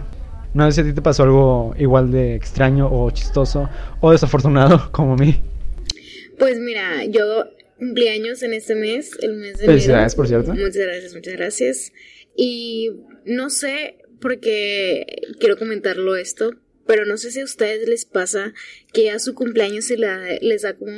No 0.53 0.65
sé 0.65 0.73
si 0.73 0.81
a 0.81 0.83
ti 0.83 0.93
te 0.93 1.01
pasó 1.01 1.23
algo 1.23 1.73
igual 1.79 2.11
de 2.11 2.35
extraño 2.35 2.87
o 2.91 3.09
chistoso 3.09 3.69
o 3.99 4.11
desafortunado 4.11 4.87
como 4.91 5.13
a 5.13 5.17
mí. 5.17 5.41
Pues 6.37 6.59
mira, 6.59 7.05
yo 7.05 7.45
cumplí 7.79 8.07
años 8.07 8.43
en 8.43 8.53
este 8.53 8.75
mes, 8.75 9.11
el 9.21 9.35
mes 9.37 9.57
de 9.57 9.65
Felicidades, 9.65 10.13
enero. 10.13 10.17
por 10.17 10.27
cierto. 10.27 10.51
Muchas 10.53 10.77
gracias, 10.77 11.13
muchas 11.15 11.33
gracias. 11.33 11.91
Y 12.35 12.91
no 13.25 13.49
sé, 13.49 13.97
porque 14.19 15.05
quiero 15.39 15.57
comentarlo 15.57 16.15
esto, 16.15 16.55
pero 16.87 17.05
no 17.05 17.17
sé 17.17 17.31
si 17.31 17.39
a 17.41 17.45
ustedes 17.45 17.87
les 17.87 18.05
pasa 18.05 18.53
que 18.93 19.09
a 19.11 19.19
su 19.19 19.33
cumpleaños 19.35 19.85
se 19.85 19.97
la- 19.97 20.37
les 20.41 20.61
da 20.63 20.75
como 20.75 20.91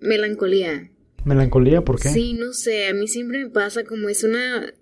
melancolía. 0.00 0.90
Melancolía, 1.24 1.82
¿por 1.82 2.00
qué? 2.00 2.08
Sí, 2.08 2.32
no 2.34 2.52
sé, 2.52 2.86
a 2.88 2.94
mí 2.94 3.08
siempre 3.08 3.44
me 3.44 3.50
pasa 3.50 3.84
como 3.84 4.08
es 4.08 4.24
una, 4.24 4.72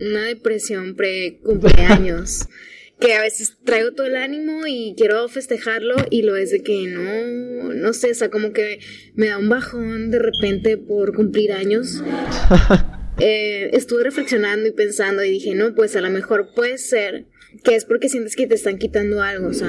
una 0.00 0.24
depresión 0.24 0.96
pre-cumpleaños. 0.96 2.48
que 3.00 3.12
a 3.14 3.20
veces 3.22 3.56
traigo 3.64 3.92
todo 3.92 4.06
el 4.06 4.16
ánimo 4.16 4.66
y 4.66 4.94
quiero 4.96 5.28
festejarlo 5.28 5.96
y 6.10 6.22
lo 6.22 6.36
es 6.36 6.50
de 6.52 6.62
que 6.62 6.86
no, 6.86 7.74
no 7.74 7.92
sé, 7.92 8.12
o 8.12 8.14
sea, 8.14 8.30
como 8.30 8.52
que 8.52 8.78
me 9.14 9.26
da 9.26 9.36
un 9.36 9.48
bajón 9.48 10.10
de 10.12 10.20
repente 10.20 10.78
por 10.78 11.12
cumplir 11.14 11.52
años. 11.52 12.02
Eh, 13.18 13.70
estuve 13.72 14.02
reflexionando 14.04 14.66
y 14.66 14.72
pensando 14.72 15.22
y 15.24 15.30
dije, 15.30 15.54
no, 15.54 15.74
pues 15.74 15.94
a 15.96 16.00
lo 16.00 16.10
mejor 16.10 16.52
puede 16.54 16.78
ser 16.78 17.26
que 17.62 17.76
es 17.76 17.84
porque 17.84 18.08
sientes 18.08 18.34
que 18.34 18.46
te 18.46 18.54
están 18.54 18.78
quitando 18.78 19.22
algo, 19.22 19.48
o 19.48 19.52
sea, 19.52 19.68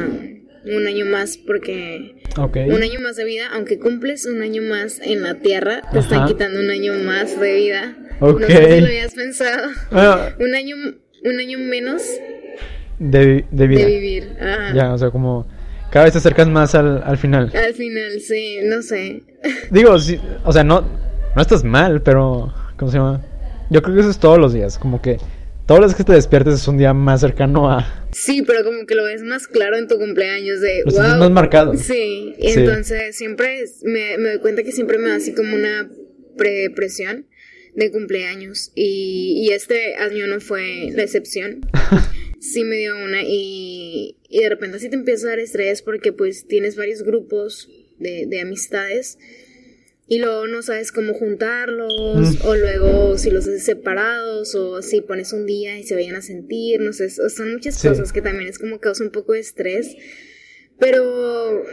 un 0.66 0.88
año 0.88 1.06
más 1.06 1.38
porque 1.38 2.16
un 2.38 2.82
año 2.82 3.00
más 3.00 3.16
de 3.16 3.26
vida, 3.26 3.46
aunque 3.54 3.78
cumples 3.78 4.26
un 4.26 4.42
año 4.42 4.64
más 4.64 5.00
en 5.04 5.22
la 5.22 5.36
tierra, 5.36 5.84
te 5.92 6.00
están 6.00 6.28
quitando 6.28 6.60
un 6.60 6.72
año 6.72 6.94
más 6.96 7.40
de 7.40 7.54
vida. 7.54 7.98
Ok. 8.20 8.42
No 8.42 8.48
sé 8.48 8.74
si 8.74 8.82
lo 8.82 8.88
habías 8.88 9.14
pensado. 9.14 9.70
Bueno, 9.92 10.18
Un 10.40 10.56
año, 10.56 10.76
un 11.24 11.40
año 11.40 11.60
menos 11.60 12.02
de, 12.98 13.46
de 13.52 13.68
vida. 13.68 13.82
de 13.82 13.86
vivir. 13.86 14.38
Ajá. 14.40 14.74
Ya, 14.74 14.94
o 14.94 14.98
sea, 14.98 15.12
como 15.12 15.48
cada 15.92 16.06
vez 16.06 16.14
te 16.14 16.18
acercas 16.20 16.48
más 16.48 16.74
al, 16.76 17.04
al 17.04 17.18
final. 17.18 17.52
Al 17.56 17.74
final, 17.74 18.20
sí, 18.20 18.60
no 18.64 18.82
sé. 18.82 19.22
Digo, 19.70 20.00
sí, 20.00 20.20
o 20.44 20.52
sea, 20.52 20.64
no, 20.64 20.82
no 21.36 21.42
estás 21.42 21.64
mal, 21.64 22.02
pero, 22.02 22.52
¿cómo 22.78 22.92
se 22.92 22.98
llama? 22.98 23.24
Yo 23.76 23.82
creo 23.82 23.94
que 23.96 24.00
eso 24.02 24.10
es 24.10 24.20
todos 24.20 24.38
los 24.38 24.54
días, 24.54 24.78
como 24.80 25.02
que 25.02 25.18
todas 25.68 25.82
las 25.82 25.92
veces 25.92 25.98
que 25.98 26.04
te 26.10 26.14
despiertes 26.14 26.54
es 26.54 26.68
un 26.70 26.78
día 26.78 26.94
más 26.94 27.20
cercano 27.20 27.70
a... 27.70 28.08
Sí, 28.14 28.42
pero 28.42 28.64
como 28.64 28.86
que 28.86 28.96
lo 28.96 29.04
ves 29.04 29.22
más 29.22 29.48
claro 29.50 29.76
en 29.76 29.90
tu 29.90 29.98
cumpleaños 29.98 30.62
de 30.62 30.84
Lo 30.86 30.92
wow. 30.94 31.18
más 31.18 31.32
marcado. 31.32 31.76
Sí, 31.76 32.36
y 32.40 32.52
Sí. 32.52 32.60
entonces 32.62 33.18
siempre 33.18 33.60
es- 33.60 33.82
me, 33.84 34.18
me 34.18 34.30
doy 34.30 34.40
cuenta 34.40 34.64
que 34.64 34.72
siempre 34.72 34.98
me 34.98 35.10
da 35.10 35.16
así 35.16 35.34
como 35.34 35.54
una 35.54 35.90
prepresión 36.38 37.28
de 37.76 37.92
cumpleaños 37.92 38.72
y, 38.76 39.44
y 39.46 39.50
este 39.52 39.96
año 39.96 40.26
no 40.28 40.40
fue 40.40 40.92
la 40.94 41.04
excepción. 41.04 41.60
sí 42.40 42.64
me 42.64 42.78
dio 42.78 42.96
una 42.96 43.24
y, 43.24 44.16
y 44.30 44.40
de 44.40 44.48
repente 44.50 44.78
así 44.78 44.88
te 44.88 44.96
empieza 44.96 45.28
a 45.28 45.30
dar 45.32 45.40
estrés 45.40 45.82
porque 45.82 46.14
pues 46.14 46.48
tienes 46.48 46.78
varios 46.78 47.04
grupos 47.04 47.68
de, 48.00 48.26
de 48.28 48.40
amistades 48.40 49.18
y 50.08 50.20
luego 50.20 50.46
no 50.48 50.62
sabes 50.62 50.92
cómo 50.92 51.14
juntarlos 51.14 51.94
Mm. 52.44 52.46
o 52.48 52.56
luego 52.56 53.18
si 53.18 53.32
los 53.32 53.48
haces 53.48 53.64
separados 53.64 54.54
o 54.56 54.82
si 54.82 55.02
pones 55.02 55.34
un 55.34 55.46
día 55.46 55.78
y 55.80 55.84
se 55.84 55.96
vayan 55.96 56.16
a 56.16 56.22
sentir, 56.22 56.80
no 56.82 56.94
sé, 56.94 57.10
so- 57.10 57.30
son 57.30 57.54
muchas 57.54 57.76
Sí. 57.80 57.88
cosas 57.88 58.12
que 58.14 58.22
también 58.22 58.48
es 58.50 58.60
como 58.60 58.80
causa 58.80 59.04
un 59.04 59.10
poco 59.12 59.34
de 59.34 59.40
estrés. 59.40 59.96
Pero 60.78 61.64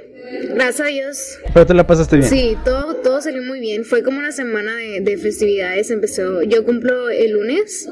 gracias 0.54 0.80
a 0.80 0.86
Dios, 0.90 1.38
Pero 1.52 1.66
te 1.66 1.74
la 1.74 1.84
pasaste 1.86 2.16
bien. 2.18 2.28
sí, 2.28 2.56
todo, 2.64 2.94
todo 2.96 3.20
salió 3.20 3.42
muy 3.42 3.58
bien. 3.58 3.84
Fue 3.84 4.04
como 4.04 4.18
una 4.20 4.30
semana 4.30 4.76
de, 4.76 5.00
de 5.00 5.16
festividades. 5.18 5.90
Empezó, 5.90 6.42
yo 6.42 6.64
cumplo 6.64 7.10
el 7.10 7.32
lunes, 7.32 7.88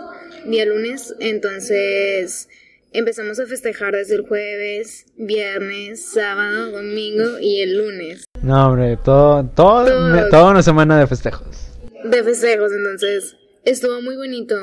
día 0.47 0.65
lunes, 0.67 1.13
entonces 1.19 2.49
empezamos 2.93 3.41
a 3.41 3.47
festejar 3.47 3.97
desde 3.97 4.15
el 4.15 4.23
jueves, 4.23 5.07
viernes, 5.17 6.01
sábado, 6.13 6.71
domingo 6.71 7.39
y 7.41 7.61
el 7.63 7.77
lunes 7.77 8.25
No, 8.43 8.69
hombre, 8.69 8.97
todo, 9.05 9.45
todo, 9.55 9.85
Todo. 9.87 10.29
toda 10.31 10.51
una 10.51 10.63
semana 10.63 10.99
de 10.99 11.07
festejos. 11.07 11.69
de 12.05 12.25
festejos. 12.25 12.73
Entonces 12.73 13.37
estuvo 13.65 14.01
muy 14.01 14.17
bonito. 14.17 14.57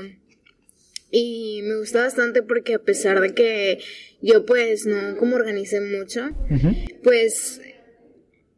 Y 1.11 1.61
me 1.63 1.77
gusta 1.77 2.01
bastante 2.01 2.41
porque 2.43 2.73
a 2.73 2.79
pesar 2.79 3.21
de 3.21 3.33
que 3.33 3.79
yo 4.21 4.45
pues 4.45 4.85
no 4.85 5.15
como 5.17 5.35
organicé 5.35 5.79
mucho, 5.79 6.29
pues 7.03 7.61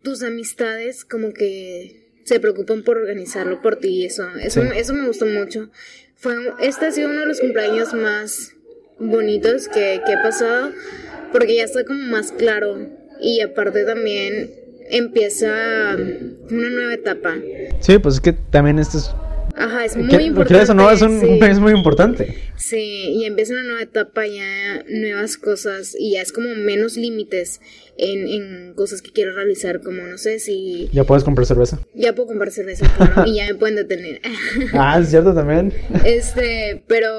tus 0.02 0.24
amistades 0.24 1.04
como 1.06 1.32
que 1.34 2.08
se 2.24 2.40
preocupan 2.40 2.84
por 2.84 2.98
organizarlo 2.98 3.62
por 3.62 3.76
ti 3.76 3.90
y 3.90 4.06
eso, 4.06 4.24
eso, 4.42 4.62
Sí. 4.64 4.68
eso 4.76 4.94
me 4.94 5.06
gustó 5.08 5.26
mucho. 5.26 5.70
Fue, 6.16 6.34
este 6.62 6.86
ha 6.88 6.92
sido 6.92 7.10
uno 7.10 7.20
de 7.22 7.26
los 7.28 7.40
cumpleaños 7.40 7.94
más 7.94 8.54
bonitos 9.00 9.68
que, 9.68 10.02
que 10.06 10.14
he 10.14 10.18
pasado 10.18 10.72
porque 11.32 11.56
ya 11.56 11.64
está 11.66 11.84
como 11.86 12.02
más 12.04 12.32
claro 12.32 12.88
y 13.22 13.42
aparte 13.42 13.84
también 13.86 14.52
empieza 14.90 15.96
una 15.96 16.70
nueva 16.70 16.94
etapa. 16.94 17.36
Sí, 17.80 17.98
pues 18.00 18.16
es 18.16 18.22
que 18.22 18.34
también 18.34 18.80
esto 18.80 18.98
es... 18.98 19.12
Ajá, 19.56 19.84
es 19.84 19.98
muy 19.98 20.08
que- 20.08 20.16
importante. 20.24 20.48
quieras 20.48 20.70
o 20.70 20.74
no, 20.74 20.90
es 20.90 21.02
un 21.02 21.20
sí. 21.22 21.26
cumpleaños 21.28 21.60
muy 21.60 21.74
importante. 21.74 22.34
Sí, 22.56 22.78
y 23.14 23.26
empieza 23.26 23.54
una 23.54 23.64
nueva 23.64 23.82
etapa, 23.82 24.26
ya 24.26 24.84
nuevas 24.88 25.36
cosas, 25.38 25.96
y 26.00 26.14
ya 26.14 26.22
es 26.22 26.32
como 26.32 26.56
menos 26.56 26.96
límites 26.96 27.60
en, 27.98 28.28
en 28.28 28.74
cosas 28.74 29.02
que 29.02 29.12
quiero 29.12 29.34
realizar, 29.34 29.82
como 29.82 30.04
no 30.04 30.18
sé 30.18 30.40
si 30.40 30.90
Ya 30.94 31.04
puedes 31.04 31.26
comprar 31.26 31.46
cerveza. 31.46 31.80
ya 31.94 32.16
puedo 32.16 32.28
comprar 32.30 32.52
cerveza, 32.52 32.86
claro, 32.96 33.26
y 33.30 33.36
ya 33.36 33.48
me 33.48 33.56
pueden 33.56 33.76
detener. 33.76 34.22
Ah, 34.74 34.98
es 35.02 35.10
cierto 35.10 35.34
también. 35.34 35.74
este, 36.06 36.82
pero, 36.88 37.12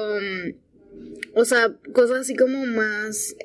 o 1.35 1.45
sea, 1.45 1.73
cosas 1.93 2.21
así 2.21 2.35
como 2.35 2.65
más, 2.65 3.35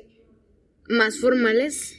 más 0.89 1.19
formales, 1.19 1.97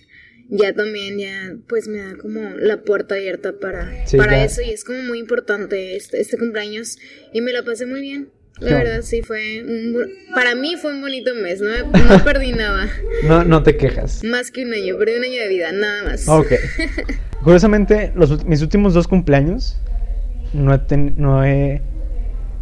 ya 0.49 0.73
también, 0.73 1.19
ya, 1.19 1.57
pues 1.69 1.89
me 1.89 1.99
da 1.99 2.17
como 2.17 2.41
la 2.59 2.83
puerta 2.83 3.15
abierta 3.17 3.53
para, 3.61 4.07
Sí, 4.07 4.17
para 4.17 4.33
ya. 4.33 4.45
eso, 4.45 4.63
y 4.63 4.71
es 4.71 4.85
como 4.85 5.03
muy 5.03 5.19
importante 5.19 5.97
este, 5.97 6.21
este 6.21 6.37
cumpleaños, 6.39 6.99
y 7.33 7.41
me 7.41 7.53
la 7.53 7.63
pasé 7.65 7.87
muy 7.87 8.01
bien. 8.01 8.31
La 8.61 8.71
Qué 8.71 8.75
verdad, 8.75 9.03
sí, 9.03 9.23
fue 9.23 9.63
un 9.63 9.95
para 10.35 10.57
mí 10.57 10.75
fue 10.83 10.93
un 10.93 11.01
bonito 11.01 11.33
mes, 11.35 11.61
no, 11.61 11.71
no 11.93 12.25
perdí 12.25 12.51
nada, 12.53 12.91
No, 13.25 13.45
no 13.45 13.63
te 13.63 13.77
quejas. 13.77 14.25
más 14.25 14.51
que 14.51 14.65
un 14.65 14.73
año, 14.75 14.99
perdí 14.99 15.15
un 15.17 15.25
año 15.25 15.41
de 15.43 15.49
vida, 15.49 15.71
nada 15.71 16.03
más. 16.03 16.27
Ok. 16.29 16.53
Curiosamente, 17.45 18.13
los, 18.17 18.45
mis 18.45 18.63
últimos 18.63 18.95
dos 18.95 19.07
cumpleaños 19.07 19.79
no 20.53 20.75
he, 20.75 20.79
ten- 20.79 21.15
no 21.19 21.45
he... 21.45 21.81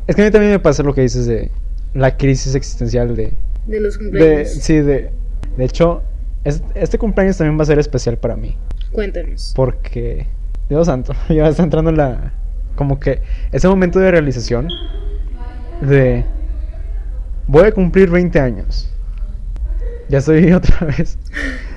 Es 0.07 0.15
que 0.17 0.23
a 0.23 0.25
mí 0.27 0.31
también 0.31 0.53
me 0.53 0.59
pasa 0.59 0.83
lo 0.83 0.93
que 0.95 1.01
dices 1.01 1.27
de 1.27 1.51
la 1.95 2.17
crisis 2.17 2.55
existencial 2.55 3.17
de... 3.17 3.33
De 3.67 3.81
los 3.81 3.95
de 3.99 4.05
cumpleaños. 4.05 4.51
sí, 4.51 4.75
de... 4.81 5.11
De 5.57 5.65
hecho, 5.65 6.03
es- 6.47 6.63
este 6.75 6.99
cumpleaños 6.99 7.37
también 7.37 7.59
va 7.59 7.63
a 7.63 7.67
ser 7.67 7.79
especial 7.79 8.17
para 8.19 8.37
mí. 8.37 8.57
Cuéntanos. 8.93 9.53
Porque... 9.55 10.27
Dios 10.69 10.87
santo, 10.87 11.13
ya 11.29 11.49
está 11.49 11.63
entrando 11.63 11.91
en 11.91 11.97
la... 11.97 12.33
Como 12.75 12.99
que 13.01 13.21
ese 13.53 13.69
momento 13.69 13.99
de 14.01 14.11
realización 14.11 14.69
de... 15.81 16.25
Voy 17.47 17.65
a 17.65 17.73
cumplir 17.73 18.11
20 18.11 18.39
años. 18.41 18.91
Ya 20.09 20.19
estoy 20.19 20.53
otra 20.53 20.87
vez. 20.87 21.19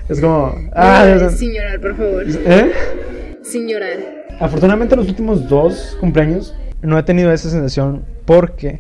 Es 0.07 0.20
como... 0.20 0.55
Ah, 0.74 1.05
Dios 1.05 1.34
sin 1.34 1.53
llorar, 1.53 1.80
por 1.80 1.95
favor. 1.95 2.24
¿Eh? 2.28 2.72
Sin 3.43 3.67
llorar. 3.67 3.97
Afortunadamente 4.39 4.95
los 4.95 5.07
últimos 5.07 5.47
dos 5.49 5.97
cumpleaños 5.99 6.55
no 6.82 6.97
he 6.97 7.03
tenido 7.03 7.32
esa 7.32 7.49
sensación 7.49 8.05
porque 8.26 8.80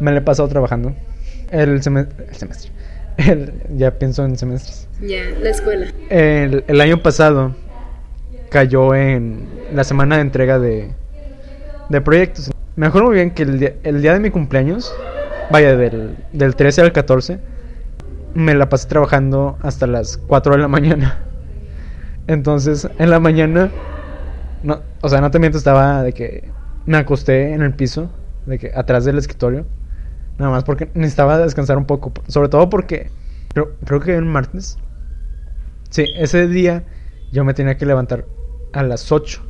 me 0.00 0.10
la 0.12 0.18
he 0.18 0.22
pasado 0.22 0.48
trabajando. 0.48 0.94
El, 1.50 1.80
seme- 1.82 2.08
el 2.28 2.34
semestre. 2.34 2.70
El- 3.16 3.52
ya 3.76 3.92
pienso 3.98 4.24
en 4.24 4.36
semestres. 4.36 4.88
Ya, 5.02 5.30
la 5.40 5.50
escuela. 5.50 5.86
El, 6.10 6.80
año 6.80 7.02
pasado 7.02 7.56
cayó 8.50 8.94
en 8.94 9.48
la 9.74 9.82
semana 9.82 10.16
de 10.16 10.22
entrega 10.22 10.60
de, 10.60 10.92
de 11.88 12.00
proyectos. 12.00 12.52
Me 12.76 12.86
acuerdo 12.86 13.08
muy 13.08 13.16
bien 13.16 13.32
que 13.32 13.42
el 13.42 13.58
día, 13.58 13.74
el 13.82 14.00
día 14.00 14.12
de 14.12 14.20
mi 14.20 14.30
cumpleaños, 14.30 14.94
vaya, 15.50 15.76
del, 15.76 16.16
del 16.32 16.54
13 16.54 16.82
al 16.82 16.92
14, 16.92 17.40
me 18.34 18.54
la 18.54 18.68
pasé 18.68 18.86
trabajando 18.86 19.58
hasta 19.62 19.88
las 19.88 20.18
4 20.18 20.52
de 20.52 20.58
la 20.58 20.68
mañana. 20.76 21.18
Entonces, 22.28 22.88
en 22.98 23.10
la 23.10 23.18
mañana, 23.18 23.72
no, 24.62 24.82
o 25.00 25.08
sea, 25.08 25.20
no 25.20 25.32
te 25.32 25.40
miento, 25.40 25.58
estaba 25.58 26.04
de 26.04 26.12
que 26.12 26.48
me 26.86 26.96
acosté 26.96 27.54
en 27.54 27.62
el 27.62 27.74
piso, 27.74 28.08
de 28.46 28.58
que 28.60 28.70
atrás 28.72 29.04
del 29.04 29.18
escritorio, 29.18 29.66
nada 30.38 30.52
más 30.52 30.62
porque 30.62 30.88
necesitaba 30.94 31.38
descansar 31.38 31.76
un 31.76 31.86
poco, 31.86 32.12
sobre 32.28 32.48
todo 32.48 32.70
porque 32.70 33.10
creo, 33.52 33.72
creo 33.84 33.98
que 33.98 34.14
el 34.14 34.24
martes, 34.24 34.78
sí, 35.92 36.06
ese 36.16 36.48
día 36.48 36.84
yo 37.30 37.44
me 37.44 37.54
tenía 37.54 37.76
que 37.76 37.86
levantar 37.86 38.26
a 38.72 38.82
las 38.82 39.12
8 39.12 39.42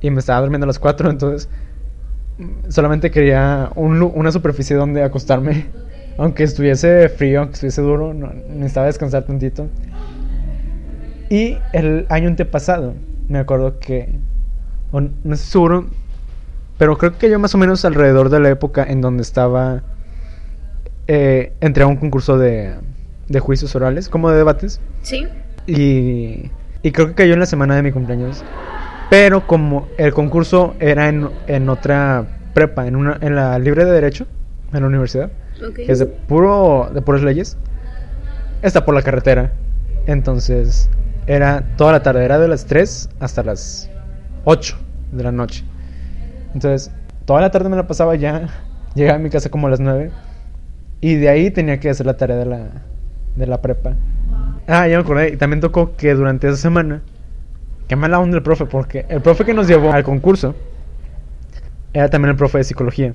y 0.00 0.10
me 0.10 0.18
estaba 0.18 0.40
durmiendo 0.40 0.64
a 0.64 0.68
las 0.68 0.78
4, 0.78 1.10
entonces 1.10 1.48
mm, 2.38 2.70
solamente 2.70 3.10
quería 3.10 3.70
un 3.76 4.02
una 4.02 4.32
superficie 4.32 4.74
donde 4.74 5.02
acostarme, 5.02 5.66
aunque 6.18 6.42
estuviese 6.42 7.08
frío, 7.10 7.40
aunque 7.40 7.54
estuviese 7.54 7.82
duro, 7.82 8.14
no, 8.14 8.32
necesitaba 8.48 8.86
descansar 8.86 9.24
tantito. 9.24 9.68
Y 11.28 11.58
el 11.72 12.06
año 12.08 12.28
antepasado, 12.28 12.94
me 13.28 13.38
acuerdo 13.38 13.78
que, 13.78 14.18
no 14.92 15.34
estoy 15.34 15.36
seguro, 15.36 15.86
pero 16.78 16.98
creo 16.98 17.18
que 17.18 17.30
yo 17.30 17.38
más 17.38 17.54
o 17.54 17.58
menos 17.58 17.84
alrededor 17.84 18.30
de 18.30 18.40
la 18.40 18.48
época 18.48 18.82
en 18.82 19.00
donde 19.00 19.22
estaba, 19.22 19.82
eh, 21.06 21.52
entré 21.60 21.84
a 21.84 21.86
un 21.86 21.96
concurso 21.96 22.38
de, 22.38 22.74
de 23.28 23.38
juicios 23.38 23.76
orales, 23.76 24.08
como 24.08 24.30
de 24.30 24.38
debates, 24.38 24.80
¿Sí? 25.02 25.26
Y, 25.70 26.50
y 26.82 26.92
creo 26.92 27.08
que 27.08 27.14
cayó 27.14 27.34
en 27.34 27.40
la 27.40 27.46
semana 27.46 27.76
de 27.76 27.82
mi 27.82 27.92
cumpleaños. 27.92 28.44
Pero 29.08 29.46
como 29.46 29.88
el 29.98 30.12
concurso 30.12 30.74
era 30.78 31.08
en, 31.08 31.28
en 31.46 31.68
otra 31.68 32.26
prepa, 32.54 32.86
en, 32.86 32.96
una, 32.96 33.18
en 33.20 33.34
la 33.34 33.58
libre 33.58 33.84
de 33.84 33.92
derecho, 33.92 34.26
en 34.72 34.80
la 34.80 34.86
universidad, 34.86 35.30
que 35.74 35.90
es 35.90 35.98
de, 35.98 36.06
puro, 36.06 36.90
de 36.92 37.02
puras 37.02 37.22
leyes, 37.22 37.56
está 38.62 38.84
por 38.84 38.94
la 38.94 39.02
carretera. 39.02 39.52
Entonces, 40.06 40.88
era 41.26 41.64
toda 41.76 41.92
la 41.92 42.02
tarde, 42.02 42.24
era 42.24 42.38
de 42.38 42.48
las 42.48 42.66
3 42.66 43.10
hasta 43.20 43.42
las 43.42 43.90
8 44.44 44.76
de 45.12 45.22
la 45.22 45.32
noche. 45.32 45.64
Entonces, 46.54 46.90
toda 47.24 47.40
la 47.40 47.50
tarde 47.50 47.68
me 47.68 47.76
la 47.76 47.86
pasaba 47.86 48.14
ya, 48.16 48.48
llegaba 48.94 49.18
a 49.18 49.22
mi 49.22 49.30
casa 49.30 49.50
como 49.50 49.66
a 49.66 49.70
las 49.70 49.80
9 49.80 50.10
y 51.00 51.14
de 51.16 51.28
ahí 51.28 51.50
tenía 51.50 51.80
que 51.80 51.90
hacer 51.90 52.06
la 52.06 52.16
tarea 52.16 52.36
de 52.36 52.46
la, 52.46 52.68
de 53.36 53.46
la 53.46 53.60
prepa. 53.60 53.96
Ah, 54.72 54.86
ya 54.86 54.96
me 54.98 55.02
acordé, 55.02 55.30
y 55.30 55.36
también 55.36 55.60
tocó 55.60 55.96
que 55.96 56.14
durante 56.14 56.46
esa 56.46 56.56
semana, 56.56 57.02
qué 57.88 57.96
mala 57.96 58.20
onda 58.20 58.36
el 58.36 58.42
profe, 58.44 58.66
porque 58.66 59.04
el 59.08 59.20
profe 59.20 59.44
que 59.44 59.52
nos 59.52 59.66
llevó 59.66 59.92
al 59.92 60.04
concurso 60.04 60.54
era 61.92 62.08
también 62.08 62.30
el 62.30 62.36
profe 62.36 62.58
de 62.58 62.64
psicología. 62.64 63.14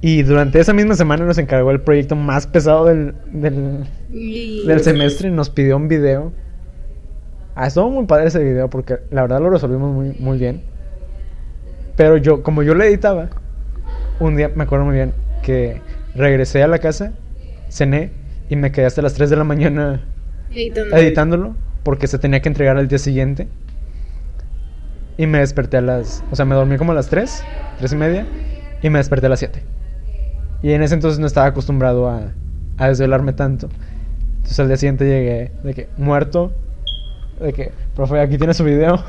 Y 0.00 0.22
durante 0.22 0.60
esa 0.60 0.72
misma 0.72 0.94
semana 0.94 1.26
nos 1.26 1.36
encargó 1.36 1.70
el 1.72 1.80
proyecto 1.82 2.16
más 2.16 2.46
pesado 2.46 2.86
del, 2.86 3.14
del, 3.32 3.84
Y- 4.10 4.66
del 4.66 4.80
semestre. 4.80 5.28
Nos 5.30 5.50
pidió 5.50 5.76
un 5.76 5.88
video. 5.88 6.32
Ah, 7.54 7.66
estuvo 7.66 7.90
muy 7.90 8.06
padre 8.06 8.28
ese 8.28 8.42
video 8.42 8.70
porque 8.70 9.00
la 9.10 9.22
verdad 9.22 9.40
lo 9.40 9.50
resolvimos 9.50 9.92
muy, 9.92 10.16
muy 10.20 10.38
bien. 10.38 10.62
Pero 11.96 12.16
yo, 12.16 12.42
como 12.44 12.62
yo 12.62 12.74
lo 12.74 12.84
editaba, 12.84 13.28
un 14.20 14.36
día 14.36 14.50
me 14.54 14.62
acuerdo 14.64 14.84
muy 14.86 14.94
bien 14.94 15.12
que 15.42 15.82
regresé 16.14 16.62
a 16.62 16.68
la 16.68 16.78
casa, 16.78 17.12
cené 17.68 18.12
y 18.48 18.56
me 18.56 18.70
quedé 18.72 18.86
hasta 18.86 19.02
las 19.02 19.14
3 19.14 19.28
de 19.30 19.36
la 19.36 19.44
mañana 19.44 20.00
Editándolo 20.58 21.54
porque 21.82 22.06
se 22.06 22.18
tenía 22.18 22.42
que 22.42 22.48
entregar 22.48 22.76
al 22.76 22.88
día 22.88 22.98
siguiente. 22.98 23.48
Y 25.16 25.26
me 25.26 25.38
desperté 25.38 25.78
a 25.78 25.80
las. 25.80 26.22
O 26.30 26.36
sea, 26.36 26.44
me 26.44 26.54
dormí 26.54 26.76
como 26.76 26.92
a 26.92 26.94
las 26.94 27.08
3, 27.08 27.44
3 27.78 27.92
y 27.92 27.96
media. 27.96 28.26
Y 28.82 28.90
me 28.90 28.98
desperté 28.98 29.26
a 29.26 29.30
las 29.30 29.38
7. 29.38 29.62
Y 30.62 30.72
en 30.72 30.82
ese 30.82 30.94
entonces 30.94 31.18
no 31.18 31.26
estaba 31.26 31.46
acostumbrado 31.46 32.08
a, 32.08 32.32
a 32.76 32.88
desvelarme 32.88 33.32
tanto. 33.32 33.68
Entonces 34.36 34.60
al 34.60 34.68
día 34.68 34.76
siguiente 34.76 35.04
llegué 35.04 35.52
de 35.62 35.74
que 35.74 35.88
muerto. 35.96 36.52
De 37.40 37.52
que, 37.52 37.72
profe, 37.94 38.20
aquí 38.20 38.38
tiene 38.38 38.54
su 38.54 38.64
video. 38.64 39.02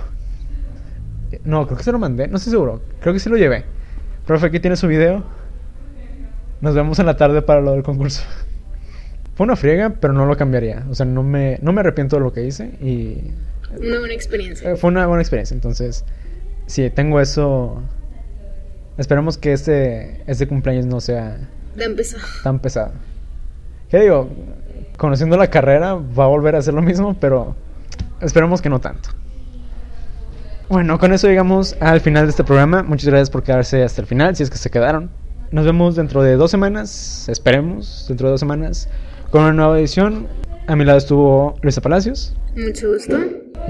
No, 1.44 1.66
creo 1.66 1.78
que 1.78 1.84
se 1.84 1.92
lo 1.92 2.00
mandé. 2.00 2.28
No 2.28 2.38
estoy 2.38 2.52
seguro. 2.52 2.82
Creo 3.02 3.14
que 3.14 3.20
sí 3.20 3.30
lo 3.30 3.38
llevé. 3.38 3.66
Profe, 4.26 4.48
aquí 4.48 4.60
tiene 4.60 4.76
su 4.76 4.88
video. 4.88 5.24
Nos 6.62 6.76
vemos 6.76 7.00
en 7.00 7.06
la 7.06 7.18
tarde 7.18 7.42
para 7.42 7.62
lo 7.62 7.72
del 7.72 7.84
concurso. 7.84 8.24
Fue 9.40 9.46
una 9.46 9.56
friega, 9.56 9.92
pero 10.02 10.12
no 10.12 10.26
lo 10.26 10.36
cambiaría. 10.36 10.84
O 10.90 10.96
sea, 10.96 11.06
no 11.06 11.24
me, 11.24 11.60
no 11.62 11.72
me 11.72 11.80
arrepiento 11.80 12.18
de 12.18 12.22
lo 12.24 12.34
que 12.34 12.46
hice 12.46 12.72
y 12.82 13.32
Una 13.80 14.00
buena 14.00 14.14
experiencia. 14.14 14.70
eh, 14.70 14.76
fue 14.76 14.90
una 14.90 15.08
buena 15.08 15.22
experiencia. 15.22 15.54
Entonces, 15.56 16.04
si 16.66 16.90
tengo 16.90 17.22
eso, 17.22 17.82
esperemos 18.98 19.38
que 19.38 19.54
este, 19.54 20.24
este 20.30 20.46
cumpleaños 20.46 20.88
no 20.88 21.00
sea 21.00 21.38
De 21.78 21.86
empezar. 21.86 22.20
tan 22.44 22.60
pesado. 22.60 22.92
¿Qué 23.90 24.02
digo? 24.02 24.30
Conociendo 24.98 25.38
la 25.38 25.50
carrera, 25.50 25.94
va 25.94 26.26
a 26.26 26.28
volver 26.28 26.56
a 26.56 26.58
hacer 26.60 26.74
lo 26.74 26.82
mismo, 26.82 27.16
pero 27.18 27.56
esperemos 28.20 28.62
que 28.62 28.68
no 28.68 28.80
tanto. 28.82 29.08
Bueno, 30.68 31.00
con 31.00 31.14
eso 31.14 31.30
llegamos 31.30 31.78
al 31.80 32.02
final 32.02 32.26
de 32.26 32.32
este 32.32 32.44
programa. 32.44 32.84
Muchas 32.84 33.08
gracias 33.08 33.30
por 33.30 33.44
quedarse 33.44 33.84
hasta 33.86 34.02
el 34.02 34.08
final, 34.08 34.36
si 34.36 34.44
es 34.44 34.50
que 34.50 34.58
se 34.58 34.70
quedaron. 34.70 35.10
Nos 35.52 35.64
vemos 35.64 35.96
dentro 35.96 36.24
de 36.24 36.36
dos 36.36 36.52
semanas, 36.52 37.30
esperemos, 37.30 38.04
dentro 38.10 38.28
de 38.28 38.32
dos 38.32 38.40
semanas, 38.42 38.90
con 39.32 39.44
una 39.44 39.54
nueva 39.54 39.80
edición. 39.80 40.28
A 40.68 40.76
mi 40.76 40.86
lado 40.86 40.98
estuvo 40.98 41.56
Luisa 41.62 41.82
Palacios. 41.82 42.36
Mucho 42.56 42.94
gusto. 42.94 43.18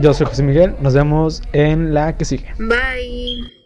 Yo 0.01 0.13
soy 0.13 0.27
José 0.27 0.43
Miguel. 0.43 0.75
Nos 0.81 0.93
vemos 0.93 1.41
en 1.53 1.93
la 1.93 2.15
que 2.15 2.25
sigue. 2.25 2.45
Bye. 2.57 3.58